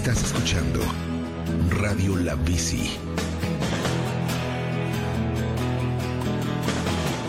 Estás 0.00 0.24
escuchando 0.24 0.80
Radio 1.68 2.16
La 2.16 2.34
Bici. 2.34 2.96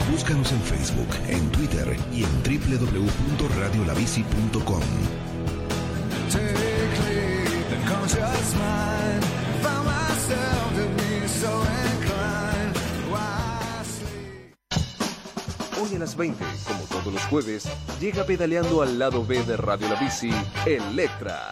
Búscanos 0.10 0.50
en 0.54 0.62
Facebook, 0.62 1.10
en 1.28 1.52
Twitter 1.52 1.98
y 2.14 2.24
en 2.24 2.32
www.radiolabici.com. 2.44 4.82
Hoy 15.84 15.96
a 15.98 16.00
las 16.00 16.16
20, 16.16 16.42
como 16.66 16.86
todos 16.86 17.14
los 17.14 17.26
jueves, 17.26 17.68
llega 18.00 18.24
pedaleando 18.24 18.82
al 18.82 18.98
lado 18.98 19.26
B 19.26 19.44
de 19.44 19.58
Radio 19.58 19.90
La 19.90 20.00
Bici, 20.00 20.32
Electra. 20.66 21.52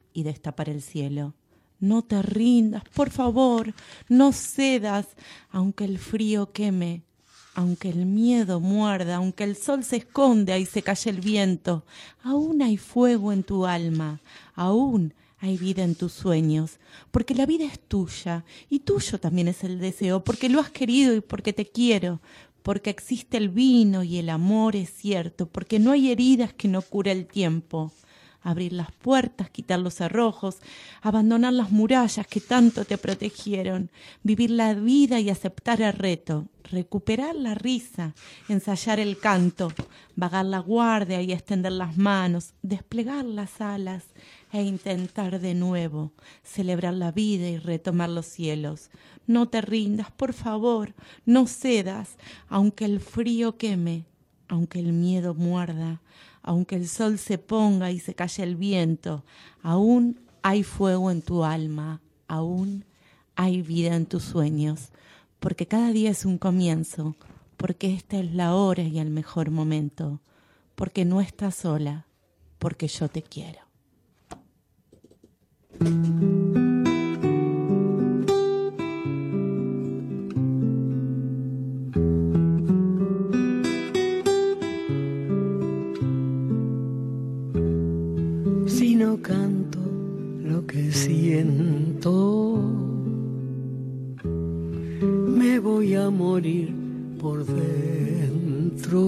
y 0.13 0.23
destapar 0.23 0.69
el 0.69 0.81
cielo. 0.81 1.33
No 1.79 2.03
te 2.03 2.21
rindas, 2.21 2.83
por 2.93 3.09
favor, 3.09 3.73
no 4.07 4.33
cedas, 4.33 5.07
aunque 5.49 5.83
el 5.85 5.97
frío 5.97 6.51
queme, 6.51 7.01
aunque 7.55 7.89
el 7.89 8.05
miedo 8.05 8.59
muerda, 8.59 9.15
aunque 9.15 9.43
el 9.43 9.55
sol 9.55 9.83
se 9.83 9.97
esconde 9.97 10.57
y 10.59 10.65
se 10.65 10.83
calle 10.83 11.09
el 11.09 11.21
viento, 11.21 11.83
aún 12.23 12.61
hay 12.61 12.77
fuego 12.77 13.33
en 13.33 13.43
tu 13.43 13.65
alma, 13.65 14.21
aún 14.53 15.13
hay 15.39 15.57
vida 15.57 15.83
en 15.83 15.95
tus 15.95 16.13
sueños, 16.13 16.79
porque 17.09 17.33
la 17.33 17.47
vida 17.47 17.65
es 17.65 17.79
tuya 17.79 18.45
y 18.69 18.79
tuyo 18.79 19.19
también 19.19 19.47
es 19.47 19.63
el 19.63 19.79
deseo, 19.79 20.23
porque 20.23 20.49
lo 20.49 20.59
has 20.59 20.69
querido 20.69 21.15
y 21.15 21.21
porque 21.21 21.51
te 21.51 21.65
quiero, 21.65 22.21
porque 22.61 22.91
existe 22.91 23.37
el 23.37 23.49
vino 23.49 24.03
y 24.03 24.17
el 24.17 24.29
amor 24.29 24.75
es 24.75 24.93
cierto, 24.93 25.47
porque 25.47 25.79
no 25.79 25.91
hay 25.91 26.11
heridas 26.11 26.53
que 26.53 26.67
no 26.67 26.83
cure 26.83 27.11
el 27.11 27.25
tiempo 27.25 27.91
abrir 28.41 28.73
las 28.73 28.91
puertas, 28.91 29.49
quitar 29.49 29.79
los 29.79 29.95
cerrojos, 29.95 30.57
abandonar 31.01 31.53
las 31.53 31.71
murallas 31.71 32.27
que 32.27 32.41
tanto 32.41 32.85
te 32.85 32.97
protegieron, 32.97 33.91
vivir 34.23 34.51
la 34.51 34.73
vida 34.73 35.19
y 35.19 35.29
aceptar 35.29 35.81
el 35.81 35.93
reto, 35.93 36.47
recuperar 36.63 37.35
la 37.35 37.53
risa, 37.55 38.15
ensayar 38.49 38.99
el 38.99 39.17
canto, 39.19 39.71
vagar 40.15 40.45
la 40.45 40.59
guardia 40.59 41.21
y 41.21 41.31
extender 41.31 41.71
las 41.71 41.97
manos, 41.97 42.53
desplegar 42.61 43.25
las 43.25 43.61
alas 43.61 44.05
e 44.51 44.63
intentar 44.63 45.39
de 45.39 45.53
nuevo 45.53 46.13
celebrar 46.43 46.93
la 46.93 47.11
vida 47.11 47.47
y 47.47 47.57
retomar 47.57 48.09
los 48.09 48.25
cielos. 48.25 48.89
No 49.27 49.49
te 49.49 49.61
rindas, 49.61 50.11
por 50.11 50.33
favor, 50.33 50.93
no 51.25 51.47
cedas, 51.47 52.17
aunque 52.49 52.85
el 52.85 52.99
frío 52.99 53.57
queme, 53.57 54.05
aunque 54.47 54.79
el 54.79 54.91
miedo 54.91 55.33
muerda, 55.33 56.01
aunque 56.43 56.75
el 56.75 56.87
sol 56.87 57.17
se 57.17 57.37
ponga 57.37 57.91
y 57.91 57.99
se 57.99 58.15
calle 58.15 58.43
el 58.43 58.55
viento, 58.55 59.23
aún 59.61 60.19
hay 60.41 60.63
fuego 60.63 61.11
en 61.11 61.21
tu 61.21 61.43
alma, 61.43 62.01
aún 62.27 62.85
hay 63.35 63.61
vida 63.61 63.95
en 63.95 64.05
tus 64.05 64.23
sueños, 64.23 64.89
porque 65.39 65.67
cada 65.67 65.91
día 65.91 66.11
es 66.11 66.25
un 66.25 66.37
comienzo, 66.37 67.15
porque 67.57 67.93
esta 67.93 68.17
es 68.19 68.33
la 68.33 68.55
hora 68.55 68.83
y 68.83 68.99
el 68.99 69.09
mejor 69.09 69.51
momento, 69.51 70.19
porque 70.75 71.05
no 71.05 71.21
estás 71.21 71.55
sola, 71.55 72.05
porque 72.59 72.87
yo 72.87 73.07
te 73.09 73.21
quiero. 73.23 73.59
Siento, 91.01 92.59
me 94.23 95.59
voy 95.59 95.95
a 95.95 96.09
morir 96.09 96.73
por 97.19 97.45
dentro. 97.45 99.01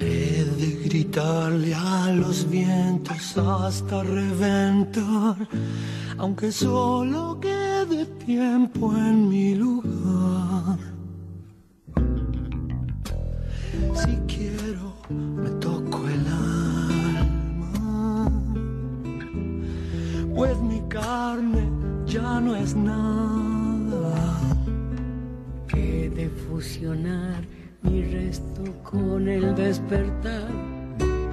He 0.00 0.44
de 0.60 0.70
gritarle 0.84 1.74
a 1.74 2.12
los 2.12 2.48
vientos 2.50 3.38
hasta 3.38 4.02
reventar, 4.02 5.48
aunque 6.18 6.50
solo 6.50 7.38
quede 7.40 8.06
tiempo 8.26 8.96
en 8.96 9.28
mi 9.28 9.54
lugar. 9.54 10.78
Si 13.94 14.12
quiero, 14.26 14.92
me 15.10 15.50
ya 22.06 22.40
no 22.40 22.54
es 22.54 22.74
nada. 22.74 24.14
He 25.74 26.08
de 26.08 26.28
fusionar 26.28 27.42
mi 27.82 28.02
resto 28.02 28.62
con 28.82 29.28
el 29.28 29.54
despertar, 29.54 30.50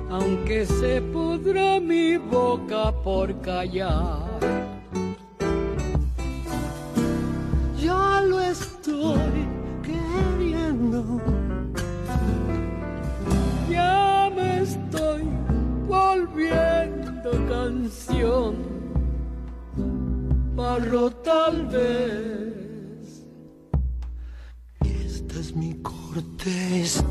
aunque 0.10 0.66
se 0.66 1.02
pudra 1.02 1.80
mi 1.80 2.18
boca 2.18 2.92
por 3.04 3.40
callar. 3.42 4.40
Ya 7.80 8.22
lo 8.22 8.40
estoy 8.40 9.48
queriendo. 9.84 11.22
Ya 13.70 14.32
me 14.36 14.62
estoy 14.62 15.24
volviendo 15.88 17.32
canción, 17.48 18.56
tal 21.24 21.68
vez. 21.68 23.26
Esta 24.82 25.40
es 25.40 25.56
mi 25.56 25.74
corteza 25.82 27.04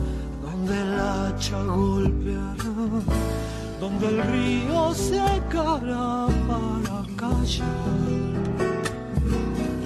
donde 0.42 0.80
el 0.80 0.94
hacha 0.98 1.62
golpeará, 1.62 2.74
donde 3.80 4.08
el 4.08 4.22
río 4.22 4.94
secará 4.94 6.26
para 6.48 7.04
callar. 7.16 7.68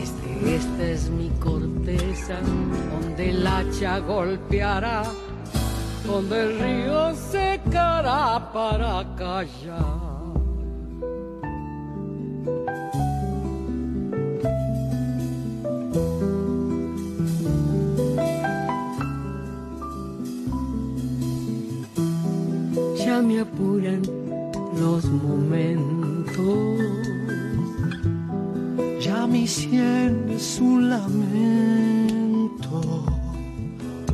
Este, 0.01 0.57
esta 0.57 0.83
es 0.85 1.11
mi 1.11 1.29
corteza 1.41 2.39
donde 2.93 3.31
el 3.31 3.47
hacha 3.47 3.99
golpeará, 3.99 5.03
donde 6.07 6.41
el 6.41 6.61
río 6.61 7.15
secará 7.15 8.53
para 8.53 9.05
callar. 9.17 10.16
Me 23.23 23.41
apuran 23.41 24.03
los 24.79 25.05
momentos 25.07 26.79
Ya 29.01 29.27
mi 29.27 29.47
sien 29.47 30.29
es 30.29 30.59
un 30.61 30.91
lamento. 30.91 31.23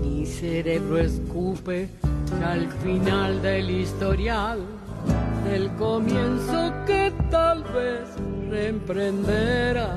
Mi 0.00 0.24
cerebro 0.24 0.98
escupe 0.98 1.88
al 2.44 2.68
final 2.84 3.42
del 3.42 3.70
historial, 3.70 4.60
del 5.50 5.68
comienzo 5.76 6.72
que 6.86 7.12
tal 7.30 7.64
vez 7.64 8.08
reemprenderá. 8.50 9.96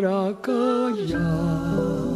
para 0.00 0.34
callar. 0.42 2.15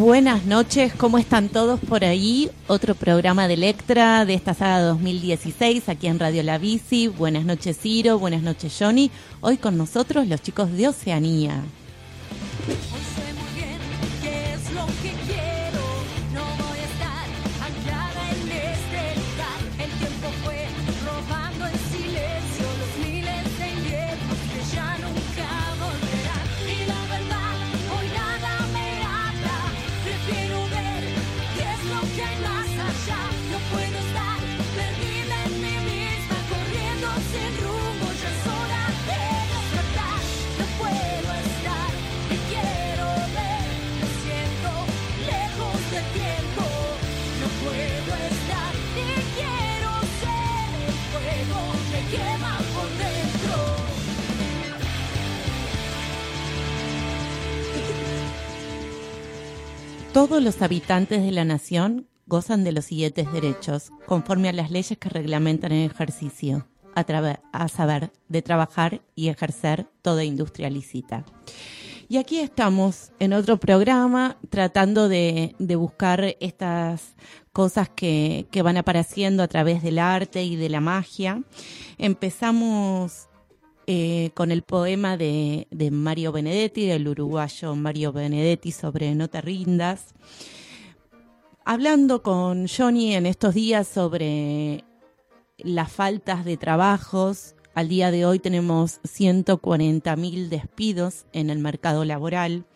Buenas 0.00 0.46
noches, 0.46 0.94
¿cómo 0.94 1.18
están 1.18 1.50
todos 1.50 1.78
por 1.78 2.04
ahí? 2.04 2.50
Otro 2.68 2.94
programa 2.94 3.46
de 3.48 3.54
Electra 3.54 4.24
de 4.24 4.32
esta 4.32 4.54
saga 4.54 4.80
2016 4.80 5.90
aquí 5.90 6.06
en 6.06 6.18
Radio 6.18 6.42
La 6.42 6.56
Bici. 6.56 7.06
Buenas 7.06 7.44
noches 7.44 7.78
Ciro, 7.78 8.18
buenas 8.18 8.40
noches 8.40 8.74
Johnny. 8.78 9.10
Hoy 9.42 9.58
con 9.58 9.76
nosotros 9.76 10.26
los 10.26 10.40
chicos 10.40 10.72
de 10.72 10.88
Oceanía. 10.88 11.62
Todos 60.20 60.42
los 60.42 60.60
habitantes 60.60 61.22
de 61.22 61.32
la 61.32 61.46
nación 61.46 62.06
gozan 62.26 62.62
de 62.62 62.72
los 62.72 62.84
siguientes 62.84 63.32
derechos, 63.32 63.90
conforme 64.04 64.50
a 64.50 64.52
las 64.52 64.70
leyes 64.70 64.98
que 64.98 65.08
reglamentan 65.08 65.72
el 65.72 65.90
ejercicio, 65.90 66.68
a, 66.94 67.68
saber, 67.68 68.12
de 68.28 68.42
trabajar 68.42 69.00
y 69.14 69.28
ejercer 69.28 69.86
toda 70.02 70.22
industria 70.22 70.68
lícita. 70.68 71.24
Y 72.06 72.18
aquí 72.18 72.38
estamos 72.38 73.12
en 73.18 73.32
otro 73.32 73.56
programa 73.56 74.36
tratando 74.50 75.08
de, 75.08 75.54
buscar 75.58 76.36
estas 76.40 77.14
cosas 77.54 77.88
que, 77.88 78.46
van 78.62 78.76
apareciendo 78.76 79.42
a 79.42 79.48
través 79.48 79.82
del 79.82 79.98
arte 79.98 80.44
y 80.44 80.54
de 80.54 80.68
la 80.68 80.82
magia. 80.82 81.42
Empezamos 81.96 83.29
eh, 83.92 84.30
con 84.34 84.52
el 84.52 84.62
poema 84.62 85.16
de, 85.16 85.66
de, 85.72 85.90
Mario 85.90 86.30
Benedetti, 86.30 86.86
del 86.86 87.08
uruguayo 87.08 87.74
Mario 87.74 88.12
Benedetti 88.12 88.70
sobre 88.70 89.16
No 89.16 89.26
te 89.26 89.40
rindas. 89.40 90.14
Hablando 91.64 92.22
con 92.22 92.68
Johnny 92.68 93.16
en 93.16 93.26
estos 93.26 93.52
días 93.52 93.88
sobre 93.88 94.84
las 95.58 95.90
faltas 95.90 96.44
de 96.44 96.56
trabajos, 96.56 97.56
al 97.74 97.88
día 97.88 98.12
de 98.12 98.24
hoy 98.24 98.38
tenemos 98.38 99.00
140.000 99.02 100.48
despidos 100.48 101.26
en 101.32 101.50
el 101.50 101.58
mercado 101.58 102.04
laboral 102.04 102.66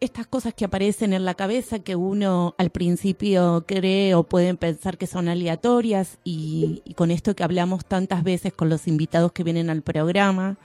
estas 0.00 0.26
cosas 0.26 0.52
que 0.54 0.64
aparecen 0.64 1.12
en 1.12 1.24
la 1.24 1.34
cabeza 1.34 1.78
que 1.78 1.96
uno 1.96 2.54
al 2.58 2.70
principio 2.70 3.64
cree 3.66 4.14
o 4.14 4.24
pueden 4.24 4.56
pensar 4.56 4.98
que 4.98 5.06
son 5.06 5.28
aleatorias 5.28 6.18
y, 6.22 6.82
con 6.96 7.10
esto 7.10 7.34
que 7.34 7.44
hablamos 7.44 7.86
tantas 7.86 8.22
veces 8.22 8.52
con 8.52 8.68
los 8.68 8.86
invitados 8.86 9.32
que 9.32 9.44
vienen 9.44 9.70
al 9.70 9.82
programa, 9.82 10.58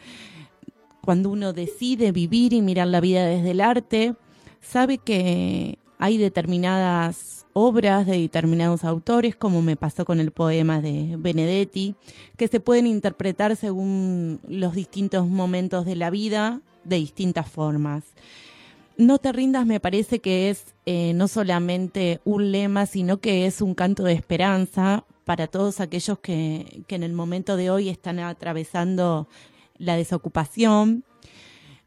cuando 1.02 1.30
uno 1.30 1.54
decide 1.54 2.12
vivir 2.12 2.54
y 2.54 2.62
mirar 2.62 2.88
la 2.88 3.00
vida 3.00 3.26
desde 3.26 3.52
el 3.52 3.62
arte, 3.62 4.16
sabe 4.60 4.98
que 4.98 5.80
hay 5.98 6.18
determinadas 6.18 7.46
obras 7.54 8.06
de 8.06 8.20
determinados 8.20 8.84
autores, 8.84 9.36
como 9.36 9.62
me 9.62 9.76
pasó 9.76 10.06
con 10.06 10.20
el 10.20 10.32
poema 10.32 10.82
de 10.82 11.16
Benedetti, 11.18 11.96
que 12.38 12.48
se 12.48 12.60
pueden 12.60 12.88
interpretar 12.88 13.56
según 13.56 14.40
los 14.48 14.74
distintos 14.74 15.28
momentos 15.28 15.86
de 15.86 15.96
la 15.96 16.10
vida 16.10 16.62
de 16.84 16.98
distintas 16.98 17.50
formas. 17.50 18.04
No 19.02 19.18
te 19.18 19.32
rindas 19.32 19.66
me 19.66 19.80
parece 19.80 20.20
que 20.20 20.52
es 20.52 20.76
eh, 20.86 21.14
no 21.16 21.28
solamente 21.28 22.22
un 22.24 22.52
lema, 22.52 22.86
sino 22.86 23.18
que 23.18 23.48
es 23.48 23.60
un 23.60 23.74
canto 23.74 24.04
de 24.04 24.14
esperanza 24.14 25.06
para 25.26 25.48
todos 25.48 25.80
aquellos 25.80 26.20
que, 26.20 26.84
que 26.86 26.94
en 26.94 27.02
el 27.02 27.12
momento 27.12 27.56
de 27.56 27.72
hoy 27.72 27.90
están 27.90 28.20
atravesando 28.20 29.28
la 29.80 29.96
desocupación. 29.96 31.04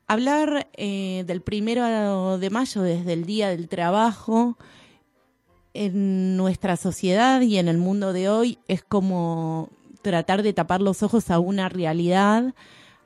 Hablar 0.09 0.67
eh, 0.73 1.23
del 1.29 1.41
primero 1.41 2.37
de 2.37 2.51
mayo 2.51 2.83
desde 2.83 3.13
el 3.13 3.27
Día 3.27 3.49
del 3.49 3.69
Trabajo 3.69 4.59
en 5.73 6.37
nuestra 6.37 6.77
sociedad 6.77 7.41
y 7.43 7.59
en 7.59 7.69
el 7.69 7.79
mundo 7.79 8.13
de 8.13 8.29
hoy 8.29 8.59
es 8.67 8.83
como 8.83 9.71
tratar 10.03 10.43
de 10.43 10.53
tapar 10.53 10.81
los 10.81 11.05
ojos 11.05 11.31
a 11.31 11.39
una 11.39 11.69
realidad, 11.69 12.57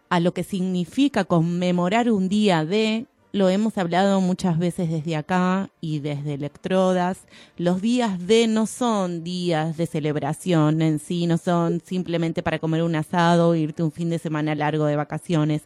a 0.09 0.19
lo 0.19 0.33
que 0.33 0.45
significa 0.45 1.25
conmemorar 1.25 2.11
un 2.11 2.31
día 2.31 2.65
de 2.65 3.07
lo 3.33 3.49
hemos 3.49 3.77
hablado 3.77 4.21
muchas 4.21 4.59
veces 4.59 4.91
desde 4.91 5.17
acá 5.17 5.71
y 5.81 5.99
desde 6.01 6.35
Electrodas. 6.35 7.19
Los 7.57 7.83
días 7.83 8.27
de 8.27 8.47
no 8.47 8.67
son 8.67 9.23
días 9.23 9.77
de 9.77 9.87
celebración 9.87 10.81
en 10.81 10.99
sí, 10.99 11.27
no 11.27 11.37
son 11.37 11.83
simplemente 11.85 12.43
para 12.43 12.59
comer 12.59 12.83
un 12.83 12.97
asado 12.97 13.55
irte 13.55 13.83
un 13.83 13.93
fin 13.93 14.11
de 14.11 14.19
semana 14.19 14.55
largo 14.55 14.87
de 14.87 14.97
vacaciones. 14.97 15.63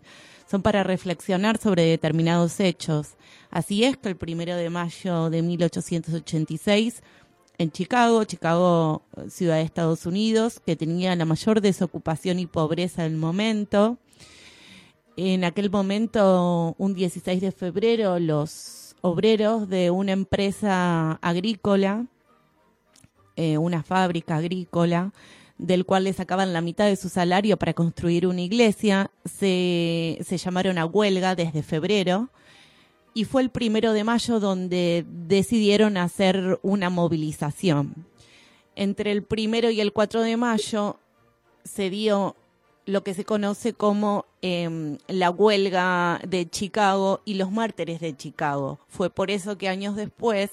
Son 0.50 0.60
para 0.60 0.82
reflexionar 0.82 1.58
sobre 1.58 1.84
determinados 1.84 2.58
hechos. 2.60 3.10
Así 3.50 3.84
es 3.84 3.96
que 3.96 4.08
el 4.08 4.16
primero 4.16 4.56
de 4.56 4.68
mayo 4.68 5.30
de 5.30 5.42
1886, 5.42 7.02
en 7.58 7.70
Chicago, 7.70 8.24
Chicago, 8.24 9.02
ciudad 9.28 9.56
de 9.56 9.62
Estados 9.62 10.04
Unidos, 10.04 10.60
que 10.66 10.74
tenía 10.74 11.14
la 11.14 11.24
mayor 11.24 11.60
desocupación 11.60 12.38
y 12.38 12.46
pobreza 12.46 13.04
del 13.04 13.16
momento, 13.16 13.98
en 15.16 15.44
aquel 15.44 15.70
momento, 15.70 16.74
un 16.78 16.94
16 16.94 17.40
de 17.40 17.52
febrero, 17.52 18.18
los 18.18 18.94
obreros 19.02 19.68
de 19.68 19.90
una 19.90 20.12
empresa 20.12 21.12
agrícola, 21.20 22.06
eh, 23.36 23.58
una 23.58 23.82
fábrica 23.82 24.36
agrícola, 24.36 25.12
del 25.58 25.84
cual 25.84 26.04
le 26.04 26.12
sacaban 26.12 26.52
la 26.52 26.60
mitad 26.60 26.86
de 26.86 26.96
su 26.96 27.08
salario 27.08 27.56
para 27.56 27.74
construir 27.74 28.26
una 28.26 28.40
iglesia, 28.40 29.10
se, 29.24 30.18
se 30.24 30.38
llamaron 30.38 30.78
a 30.78 30.86
huelga 30.86 31.34
desde 31.34 31.62
febrero 31.62 32.30
y 33.14 33.24
fue 33.24 33.42
el 33.42 33.50
primero 33.50 33.92
de 33.92 34.04
mayo 34.04 34.40
donde 34.40 35.04
decidieron 35.06 35.96
hacer 35.96 36.58
una 36.62 36.90
movilización. 36.90 38.06
Entre 38.74 39.12
el 39.12 39.22
primero 39.22 39.70
y 39.70 39.80
el 39.80 39.92
4 39.92 40.22
de 40.22 40.36
mayo 40.36 40.96
se 41.64 41.90
dio 41.90 42.36
lo 42.84 43.04
que 43.04 43.14
se 43.14 43.24
conoce 43.24 43.74
como 43.74 44.26
em, 44.40 44.98
la 45.06 45.30
huelga 45.30 46.20
de 46.26 46.48
Chicago 46.48 47.20
y 47.24 47.34
los 47.34 47.50
mártires 47.50 48.00
de 48.00 48.16
Chicago. 48.16 48.78
Fue 48.88 49.10
por 49.10 49.30
eso 49.30 49.56
que 49.56 49.68
años 49.68 49.94
después 49.94 50.50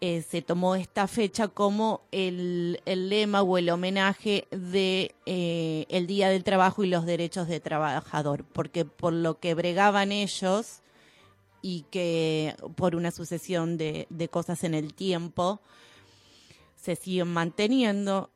eh, 0.00 0.22
se 0.22 0.40
tomó 0.40 0.76
esta 0.76 1.06
fecha 1.06 1.48
como 1.48 2.00
el, 2.10 2.80
lema 2.86 3.42
o 3.42 3.58
el 3.58 3.68
homenaje 3.68 4.48
de 4.50 5.14
eh, 5.26 5.84
el 5.90 6.06
Día 6.06 6.30
del 6.30 6.44
Trabajo 6.44 6.82
y 6.82 6.88
los 6.88 7.04
Derechos 7.04 7.48
de 7.48 7.60
Trabajador, 7.60 8.44
porque 8.44 8.86
por 8.86 9.12
lo 9.12 9.38
que 9.38 9.52
bregaban 9.52 10.12
ellos 10.12 10.80
y 11.60 11.84
que 11.90 12.56
por 12.76 12.96
una 12.96 13.10
sucesión 13.10 13.76
de, 13.76 14.06
de 14.08 14.28
cosas 14.28 14.64
en 14.64 14.72
el 14.72 14.94
tiempo 14.94 15.60
se 16.76 16.96
siguen 16.96 17.28
manteniendo, 17.28 18.30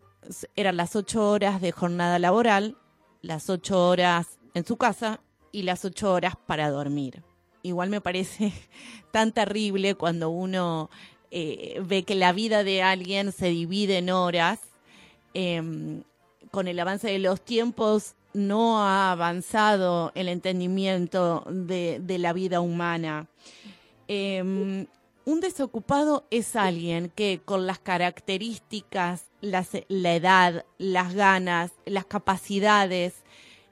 eran 0.57 0.77
las 0.77 0.95
ocho 0.95 1.31
horas 1.31 1.63
de 1.63 1.73
jornada 1.73 2.19
laboral 2.19 2.77
las 3.25 3.49
ocho 3.49 3.89
horas 3.89 4.39
en 4.53 4.67
su 4.67 4.77
casa 4.77 5.21
y 5.51 5.63
las 5.63 5.85
ocho 5.85 6.13
horas 6.13 6.35
para 6.47 6.71
dormir. 6.71 7.23
Igual 7.63 7.89
me 7.89 8.01
parece 8.01 8.53
tan 9.13 9.33
terrible 9.33 9.95
cuando 9.95 10.31
uno 10.31 10.91
eh, 11.31 11.81
ve 11.85 12.03
que 12.05 12.15
la 12.15 12.33
vida 12.33 12.65
de 12.65 12.83
alguien 12.83 13.33
se 13.33 13.49
divide 13.49 13.99
en 13.99 14.11
horas. 14.11 14.61
Em, 15.33 16.03
con 16.51 16.69
el 16.69 16.79
avance 16.79 17.09
de 17.09 17.19
los 17.19 17.41
tiempos 17.41 18.15
no 18.35 18.81
ha 18.81 19.11
avanzado 19.11 20.13
el 20.15 20.29
entendimiento 20.29 21.45
de, 21.49 22.01
la 22.19 22.33
vida 22.33 22.61
humana. 22.61 23.27
Em, 24.07 24.87
un 25.25 25.41
desocupado 25.41 26.27
es 26.31 26.55
alguien 26.55 27.11
que 27.15 27.41
con 27.45 27.67
las 27.67 27.79
características, 27.79 29.25
la 29.45 30.15
edad, 30.15 30.65
las 30.79 31.15
ganas, 31.15 31.73
las 31.85 32.07
capacidades, 32.07 33.15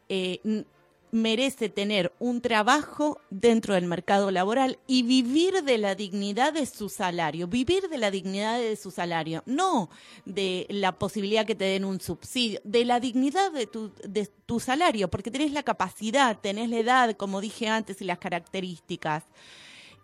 eh, 0.09 0.65
merece 1.13 1.69
tener 1.69 2.11
un 2.19 2.41
trabajo 2.41 3.21
dentro 3.29 3.75
del 3.75 3.85
mercado 3.85 4.31
laboral 4.31 4.79
y 4.87 5.03
vivir 5.03 5.63
de 5.63 5.77
la 5.77 5.95
dignidad 5.95 6.55
de 6.55 6.65
su 6.65 6.89
salario, 6.89 7.47
vivir 7.47 7.91
de 7.91 7.99
la 7.99 8.11
dignidad 8.11 8.59
de 8.59 8.77
su 8.77 8.91
salario, 8.91 9.43
no 9.45 9.91
de 10.25 10.67
la 10.71 10.93
posibilidad 10.99 11.45
que 11.45 11.55
te 11.55 11.67
den 11.67 11.85
un 11.85 12.01
subsidio, 12.01 12.61
de 12.65 12.87
la 12.87 12.99
dignidad 12.99 13.53
de 13.53 13.67
tu, 13.67 13.93
de 14.09 14.27
tu 14.47 14.59
salario, 14.59 15.09
porque 15.09 15.31
tenés 15.31 15.53
la 15.53 15.63
capacidad, 15.63 16.41
tenés 16.41 16.71
la 16.71 16.79
edad, 16.79 17.17
como 17.17 17.43
dije 17.43 17.69
antes, 17.69 18.01
y 18.01 18.05
las 18.05 18.19
características. 18.19 19.25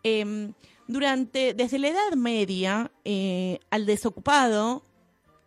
Em, 0.02 0.52
durante, 0.86 1.54
desde 1.54 1.78
la 1.78 1.88
Edad 1.88 2.12
Media, 2.16 2.92
eh, 3.04 3.60
al 3.70 3.86
desocupado 3.86 4.82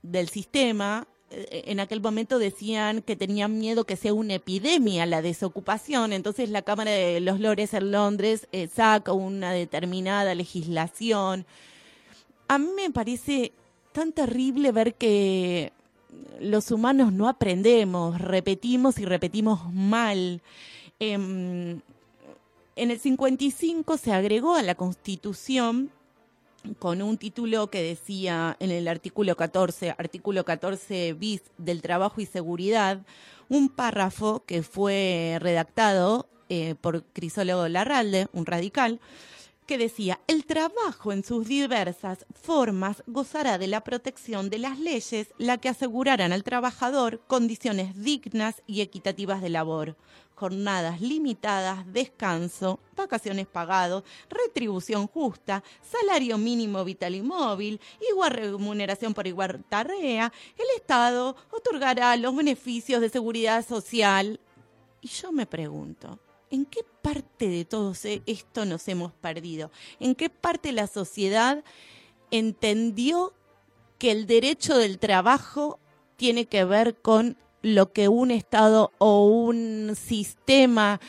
del 0.03 0.29
sistema, 0.29 1.07
eh, 1.31 1.63
en 1.67 1.79
aquel 1.79 2.01
momento 2.01 2.39
decían 2.39 3.01
que 3.01 3.15
tenían 3.15 3.57
miedo 3.57 3.85
que 3.85 3.95
sea 3.95 4.13
una 4.13 4.35
epidemia 4.35 5.05
la 5.05 5.21
desocupación, 5.21 6.11
entonces 6.13 6.49
la 6.49 6.61
Cámara 6.61 6.91
de 6.91 7.21
los 7.21 7.39
Lores 7.39 7.73
en 7.73 7.91
Londres 7.91 8.47
eh, 8.51 8.67
saca 8.67 9.13
una 9.13 9.51
determinada 9.51 10.35
legislación. 10.35 11.45
A 12.47 12.57
mí 12.57 12.67
me 12.75 12.91
parece 12.91 13.53
tan 13.93 14.11
terrible 14.11 14.71
ver 14.71 14.95
que 14.95 15.71
los 16.39 16.71
humanos 16.71 17.13
no 17.13 17.29
aprendemos, 17.29 18.19
repetimos 18.19 18.99
y 18.99 19.05
repetimos 19.05 19.71
mal. 19.73 20.41
Em, 20.99 21.81
en 22.75 22.91
el 22.91 22.99
55 22.99 23.97
se 23.97 24.11
agregó 24.11 24.55
a 24.55 24.63
la 24.63 24.75
Constitución 24.75 25.91
con 26.79 27.01
un 27.01 27.17
título 27.17 27.69
que 27.69 27.81
decía 27.81 28.55
en 28.59 28.71
el 28.71 28.87
artículo 28.87 29.35
14, 29.35 29.91
artículo 29.97 30.45
14 30.45 31.13
bis 31.13 31.41
del 31.57 31.81
trabajo 31.81 32.21
y 32.21 32.25
seguridad, 32.25 33.01
un 33.49 33.69
párrafo 33.69 34.43
que 34.45 34.63
fue 34.63 35.37
redactado 35.39 36.27
eh, 36.49 36.75
por 36.79 37.03
Crisólogo 37.13 37.67
Larralde, 37.67 38.27
un 38.33 38.45
radical, 38.45 38.99
que 39.65 39.77
decía, 39.77 40.19
el 40.27 40.45
trabajo 40.45 41.11
en 41.11 41.23
sus 41.23 41.47
diversas 41.47 42.25
formas 42.33 43.03
gozará 43.07 43.57
de 43.57 43.67
la 43.67 43.83
protección 43.83 44.49
de 44.49 44.59
las 44.59 44.79
leyes, 44.79 45.33
la 45.37 45.57
que 45.57 45.69
asegurarán 45.69 46.33
al 46.33 46.43
trabajador 46.43 47.21
condiciones 47.27 48.01
dignas 48.01 48.61
y 48.67 48.81
equitativas 48.81 49.41
de 49.41 49.49
labor, 49.49 49.95
jornadas 50.35 51.01
limitadas, 51.01 51.85
descanso, 51.93 52.79
vacaciones 52.95 53.47
pagados, 53.47 54.03
retribución 54.29 55.07
justa, 55.07 55.63
salario 55.81 56.37
mínimo 56.37 56.83
vital 56.83 57.15
y 57.15 57.21
móvil, 57.21 57.79
igual 58.09 58.31
remuneración 58.31 59.13
por 59.13 59.27
igual 59.27 59.63
tarea, 59.69 60.33
el 60.57 60.65
Estado 60.75 61.35
otorgará 61.51 62.15
los 62.17 62.35
beneficios 62.35 63.01
de 63.01 63.09
seguridad 63.09 63.65
social. 63.65 64.39
Y 64.99 65.07
yo 65.07 65.31
me 65.31 65.45
pregunto, 65.45 66.19
¿en 66.51 66.65
qué 66.65 66.81
parte 67.01 67.47
de 67.47 67.65
todo 67.65 67.93
esto 68.25 68.65
nos 68.65 68.87
hemos 68.87 69.13
perdido? 69.13 69.71
¿En 69.99 70.13
qué 70.13 70.29
parte 70.29 70.71
la 70.71 70.87
sociedad 70.87 71.63
entendió 72.29 73.33
que 73.97 74.11
el 74.11 74.27
derecho 74.27 74.77
del 74.77 74.99
trabajo 74.99 75.79
tiene 76.17 76.45
que 76.45 76.63
ver 76.65 76.95
con 77.01 77.37
lo 77.61 77.93
que 77.93 78.07
un 78.07 78.31
Estado 78.31 78.91
o 78.97 79.25
un 79.25 79.95
sistema 79.95 80.99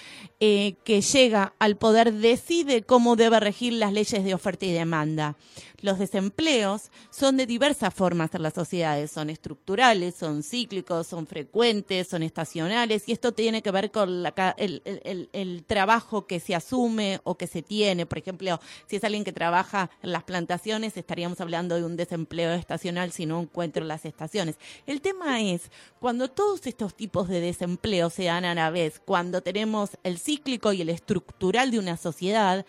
eh, 0.44 0.74
que 0.82 1.02
llega 1.02 1.54
al 1.60 1.76
poder 1.76 2.12
decide 2.14 2.82
cómo 2.82 3.14
debe 3.14 3.38
regir 3.38 3.74
las 3.74 3.92
leyes 3.92 4.24
de 4.24 4.34
oferta 4.34 4.66
y 4.66 4.72
demanda. 4.72 5.36
Los 5.82 5.98
desempleos 5.98 6.92
son 7.10 7.36
de 7.36 7.44
diversas 7.44 7.92
formas 7.92 8.32
en 8.34 8.42
las 8.44 8.54
sociedades, 8.54 9.10
son 9.10 9.30
estructurales, 9.30 10.14
son 10.14 10.44
cíclicos, 10.44 11.08
son 11.08 11.26
frecuentes, 11.26 12.06
son 12.06 12.22
estacionales, 12.22 13.02
y 13.08 13.12
esto 13.12 13.32
tiene 13.32 13.62
que 13.62 13.72
ver 13.72 13.90
con 13.90 14.24
el, 14.56 15.64
trabajo 15.66 16.26
que 16.26 16.38
se 16.38 16.54
asume 16.54 17.20
o 17.24 17.36
que 17.36 17.48
se 17.48 17.62
tiene. 17.62 18.06
Por 18.06 18.18
ejemplo, 18.18 18.60
si 18.86 18.96
es 18.96 19.04
alguien 19.04 19.24
que 19.24 19.32
trabaja 19.32 19.90
en 20.02 20.12
las 20.12 20.22
plantaciones, 20.22 20.96
estaríamos 20.96 21.40
hablando 21.40 21.74
de 21.74 21.84
un 21.84 21.96
desempleo 21.96 22.52
estacional 22.52 23.10
si 23.10 23.26
no 23.26 23.40
encuentro 23.40 23.84
las 23.84 24.04
estaciones. 24.04 24.56
El 24.86 25.00
tema 25.00 25.42
es, 25.42 25.70
cuando 25.98 26.28
todos 26.28 26.64
estos 26.68 26.94
tipos 26.94 27.26
de 27.26 27.40
desempleo 27.40 28.08
se 28.08 28.24
dan 28.24 28.44
a 28.44 28.54
la 28.54 28.70
vez, 28.70 29.00
cuando 29.04 29.42
tenemos 29.42 29.90
el 30.04 30.18
cíclico 30.32 30.72
y 30.72 30.80
el 30.80 30.88
estructural 30.88 31.70
de 31.70 31.78
una 31.78 31.96
sociedad, 31.96 32.64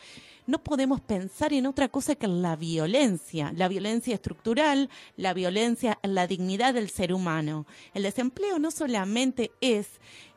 no 0.45 0.61
podemos 0.61 0.99
pensar 0.99 1.53
en 1.53 1.65
otra 1.65 1.87
cosa 1.87 2.15
que 2.15 2.25
en 2.25 2.41
la 2.41 2.57
violencia, 2.57 3.53
la 3.55 3.69
violencia 3.69 4.15
estructural, 4.15 4.89
la 5.15 5.33
violencia 5.33 5.97
en 6.01 6.15
la 6.15 6.27
dignidad 6.27 6.73
del 6.73 6.89
ser 6.89 7.13
humano. 7.13 7.65
El 7.93 8.03
desempleo 8.03 8.59
no 8.59 8.69
solamente 8.69 9.51
es 9.61 9.87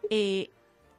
eh, 0.09 0.51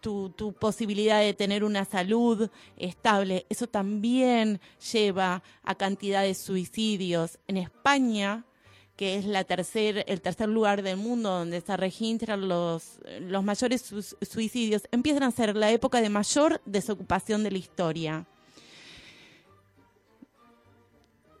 tu, 0.00 0.30
tu, 0.30 0.52
posibilidad 0.52 1.20
de 1.20 1.34
tener 1.34 1.64
una 1.64 1.84
salud 1.84 2.50
estable. 2.76 3.46
Eso 3.48 3.66
también 3.66 4.60
lleva 4.92 5.42
a 5.62 5.74
cantidad 5.74 6.22
de 6.22 6.34
suicidios. 6.34 7.38
En 7.48 7.56
España, 7.56 8.44
que 8.96 9.16
es 9.16 9.26
el 9.26 10.20
tercer 10.20 10.48
lugar 10.48 10.82
del 10.82 10.96
mundo 10.96 11.30
donde 11.30 11.60
se 11.60 11.76
registran 11.76 12.48
los, 12.48 12.98
los 13.20 13.44
mayores 13.44 13.92
suicidios, 14.22 14.88
empiezan 14.90 15.22
a 15.22 15.30
ser 15.30 15.54
la 15.54 15.70
época 15.70 16.00
de 16.00 16.08
mayor 16.08 16.60
desocupación 16.64 17.44
de 17.44 17.50
la 17.50 17.58
historia. 17.58 18.26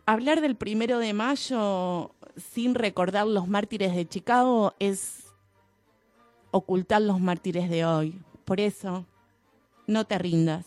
hablar 0.06 0.40
del 0.40 0.56
primero 0.56 0.98
de 0.98 1.12
mayo 1.12 2.12
sin 2.36 2.74
recordar 2.74 3.26
los 3.26 3.48
mártires 3.48 3.94
de 3.94 4.08
Chicago 4.08 4.74
es 4.78 5.24
ocultar 6.52 7.02
los 7.02 7.20
mártires 7.20 7.68
de 7.68 7.84
hoy. 7.84 8.22
Por 8.44 8.60
eso, 8.60 9.04
no 9.86 10.06
te 10.06 10.16
rindas, 10.18 10.64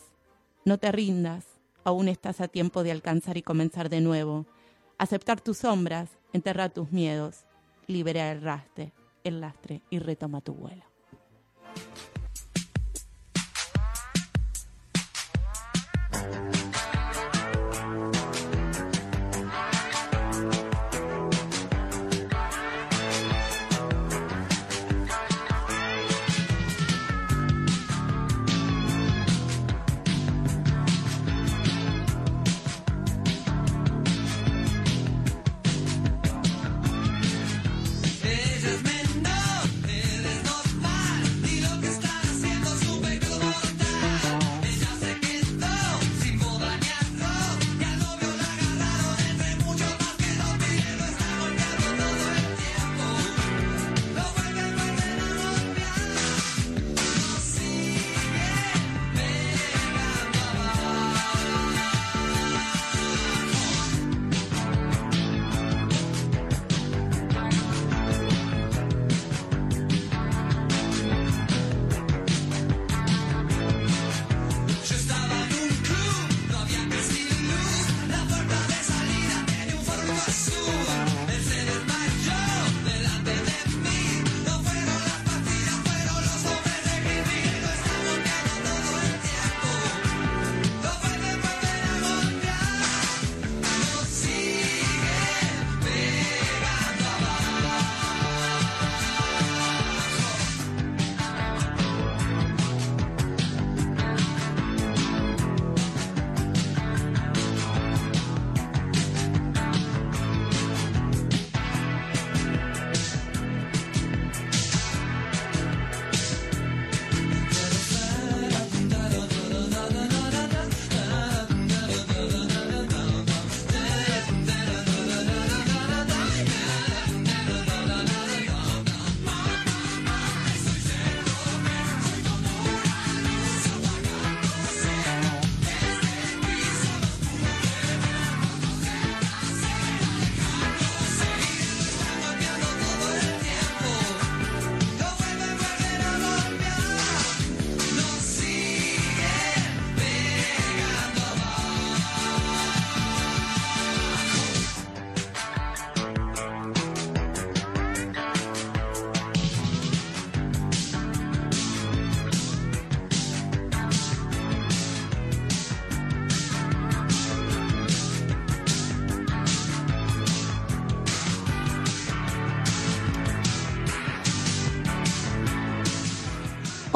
no 0.65 0.77
te 0.77 0.91
rindas, 0.91 1.46
aún 1.86 2.10
estás 2.10 2.41
a 2.41 2.50
tiempo 2.50 2.84
de 2.84 2.91
alcanzar 2.91 3.38
y 3.38 3.41
comenzar 3.41 3.89
de 3.89 4.01
nuevo. 4.01 4.46
Aceptar 4.98 5.39
tus 5.39 5.60
sombras, 5.60 6.10
enterrar 6.33 6.71
tus 6.71 6.91
miedos, 6.91 7.45
liberar 7.88 8.36
el 8.36 8.41
rastre, 8.41 8.93
el 9.24 9.41
lastre 9.41 9.81
y 9.89 10.00
retoma 10.00 10.41
tu 10.41 10.53
vuelo. 10.53 10.83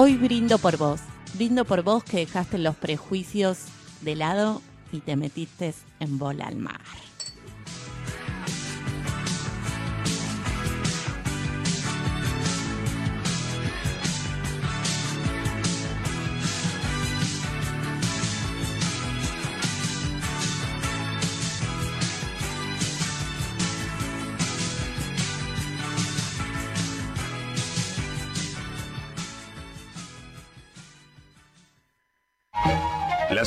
Hoy 0.03 0.17
brindo 0.17 0.57
por 0.57 0.75
vos. 0.75 0.99
Brindo 1.35 1.63
por 1.63 1.81
vos 1.81 2.03
que 2.03 2.17
dejaste 2.17 2.57
los 2.57 2.75
prejuicios 2.75 3.59
de 4.01 4.17
lado 4.17 4.61
y 4.91 4.99
te 4.99 5.15
metiste 5.15 5.73
en 6.01 6.19
bola 6.19 6.45
al 6.45 6.57
mar. 6.57 6.81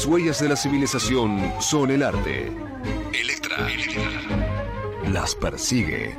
Las 0.07 0.13
huellas 0.13 0.41
de 0.41 0.49
la 0.49 0.55
civilización 0.55 1.53
son 1.59 1.91
el 1.91 2.05
arte. 2.05 2.53
Electra 3.13 3.69
las 5.11 5.35
persigue. 5.35 6.17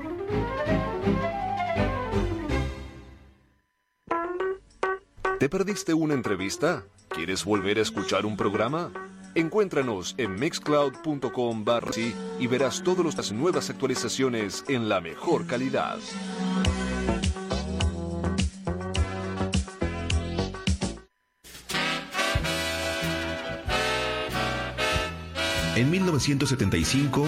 ¿Te 5.39 5.47
perdiste 5.47 5.93
una 5.93 6.15
entrevista? 6.15 6.83
¿Quieres 7.07 7.45
volver 7.45 7.77
a 7.79 7.83
escuchar 7.83 8.25
un 8.25 8.35
programa? 8.35 8.91
Encuéntranos 9.35 10.15
en 10.17 10.35
mixcloud.com 10.35 11.63
barra 11.63 11.91
y 12.41 12.47
verás 12.47 12.83
todas 12.83 13.15
las 13.15 13.31
nuevas 13.31 13.69
actualizaciones 13.69 14.65
en 14.67 14.89
la 14.89 14.99
mejor 14.99 15.47
calidad. 15.47 15.97
En 25.77 25.91
1975, 25.91 27.27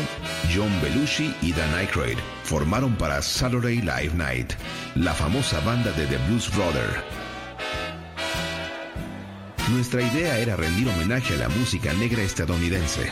John 0.52 0.72
Belushi 0.82 1.36
y 1.44 1.54
Dan 1.54 1.72
Aykroyd 1.76 2.18
formaron 2.44 2.96
para 2.96 3.22
Saturday 3.22 3.76
Live 3.76 4.16
Night, 4.16 4.54
la 4.96 5.14
famosa 5.14 5.60
banda 5.60 5.92
de 5.92 6.08
The 6.08 6.18
Blues 6.28 6.50
Brothers. 6.56 6.96
Nuestra 9.70 10.02
idea 10.02 10.40
era 10.40 10.56
rendir 10.56 10.90
homenaje 10.90 11.36
a 11.36 11.38
la 11.38 11.50
música 11.50 11.94
negra 11.94 12.24
estadounidense. 12.24 13.12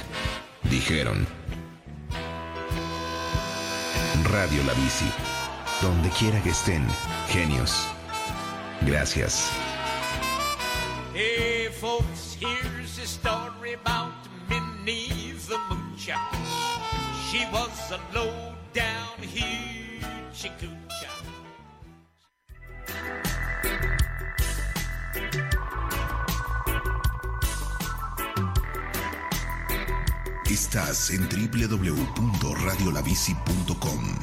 Dijeron. 0.72 1.28
Radio 4.32 4.64
La 4.64 4.74
Bici. 4.74 5.06
Donde 5.84 6.10
quiera 6.18 6.42
que 6.42 6.50
estén, 6.50 6.84
genios. 7.30 7.88
Gracias. 8.88 9.52
Hey 11.14 11.70
folks, 11.80 12.36
here's 12.42 12.98
story 12.98 13.78
Minnie 14.88 15.17
the 16.08 16.14
Moocher. 16.14 16.20
She 17.30 17.46
was 17.52 17.92
a 17.92 18.00
low 18.14 18.32
down 18.74 19.18
hoochie 19.22 20.52
coocher. 20.60 21.12
Estás 30.50 31.12
en 31.12 31.28
www.radiolabici.com. 31.30 34.20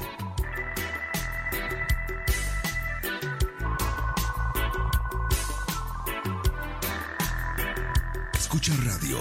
Escucha 8.32 8.72
radio. 8.84 9.18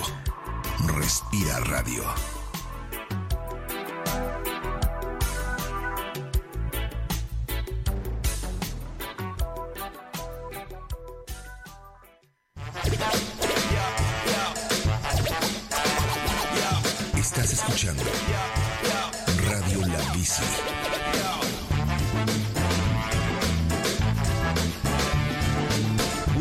Respira 0.88 1.60
radio. 1.62 2.04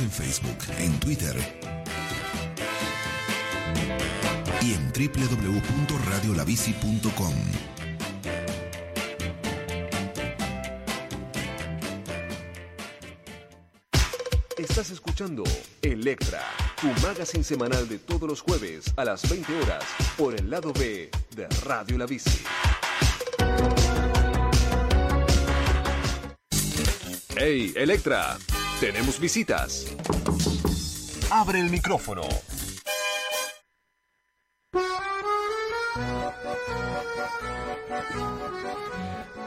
En 0.00 0.10
Facebook, 0.10 0.56
en 0.78 0.98
Twitter 0.98 1.36
y 4.62 4.72
en 4.72 4.90
www.radiolabici.com. 4.94 7.34
Estás 14.56 14.90
escuchando 14.90 15.44
Electra, 15.82 16.46
tu 16.80 16.86
magazine 17.02 17.44
semanal 17.44 17.86
de 17.86 17.98
todos 17.98 18.26
los 18.26 18.40
jueves 18.40 18.86
a 18.96 19.04
las 19.04 19.28
20 19.28 19.54
horas 19.60 19.84
por 20.16 20.34
el 20.34 20.48
lado 20.48 20.72
B 20.72 21.10
de 21.36 21.46
Radio 21.66 21.98
La 21.98 22.06
Bici. 22.06 22.42
¡Hey, 27.36 27.74
Electra! 27.76 28.38
Tenemos 28.80 29.20
visitas. 29.20 29.94
Abre 31.30 31.60
el 31.60 31.68
micrófono. 31.68 32.22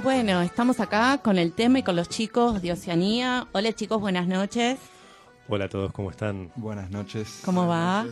Bueno, 0.04 0.42
estamos 0.44 0.80
acá 0.80 1.18
con 1.18 1.40
el 1.40 1.52
tema 1.54 1.80
y 1.80 1.84
con 1.84 1.96
los 1.96 2.10
chicos 2.10 2.62
de 2.62 2.74
Oceanía. 2.74 3.48
Hola 3.54 3.74
chicos, 3.74 4.00
buenas 4.00 4.28
noches. 4.28 4.78
Hola 5.48 5.66
a 5.66 5.70
todos, 5.70 5.92
¿cómo 5.94 6.12
están? 6.12 6.52
Buenas 6.56 6.92
noches. 6.92 7.42
¿Cómo 7.44 7.66
va? 7.66 8.06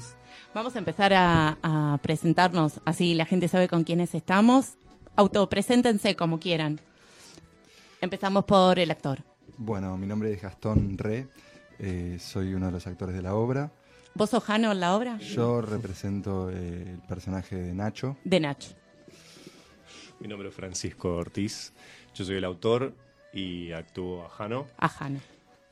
Vamos 0.56 0.76
a 0.76 0.80
empezar 0.80 1.14
a, 1.14 1.60
a 1.62 2.00
presentarnos, 2.02 2.82
así 2.84 3.14
la 3.14 3.28
gente 3.28 3.48
sabe 3.48 3.68
con 3.68 3.84
quiénes 3.84 4.16
estamos. 4.16 4.74
Autopreséntense 5.16 6.16
como 6.16 6.40
quieran. 6.40 6.80
Empezamos 8.02 8.46
por 8.46 8.80
el 8.80 8.90
actor. 8.90 9.31
Bueno, 9.63 9.95
mi 9.95 10.08
nombre 10.08 10.34
es 10.34 10.41
Gastón 10.41 10.97
Re, 10.97 11.28
eh, 11.78 12.17
soy 12.19 12.56
uno 12.56 12.65
de 12.65 12.71
los 12.71 12.88
actores 12.88 13.15
de 13.15 13.21
la 13.21 13.36
obra. 13.36 13.71
¿Vos 14.15 14.32
sos 14.32 14.43
Jano 14.43 14.71
en 14.71 14.80
la 14.80 14.95
obra? 14.95 15.19
Yo 15.19 15.62
represento 15.62 16.50
eh, 16.50 16.93
el 16.93 17.02
personaje 17.08 17.58
de 17.58 17.71
Nacho. 17.71 18.17
De 18.24 18.39
Nacho. 18.39 18.71
Mi 20.19 20.28
nombre 20.28 20.50
es 20.50 20.56
Francisco 20.56 21.15
Ortiz, 21.15 21.74
yo 22.15 22.26
soy 22.26 22.38
el 22.38 22.43
autor 22.43 22.95
y 23.34 23.71
actúo 23.71 24.26
a 24.26 24.30
Jano. 24.30 24.65
A 24.78 24.89
Jano. 24.89 25.19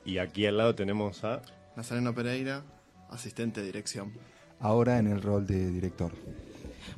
Y 0.06 0.20
aquí 0.20 0.46
al 0.46 0.58
lado 0.58 0.76
tenemos 0.76 1.24
a... 1.24 1.42
Nazareno 1.76 2.14
Pereira, 2.14 2.62
asistente 3.10 3.62
de 3.62 3.66
dirección. 3.66 4.14
Ahora 4.60 5.00
en 5.00 5.08
el 5.08 5.20
rol 5.20 5.48
de 5.48 5.72
director. 5.72 6.12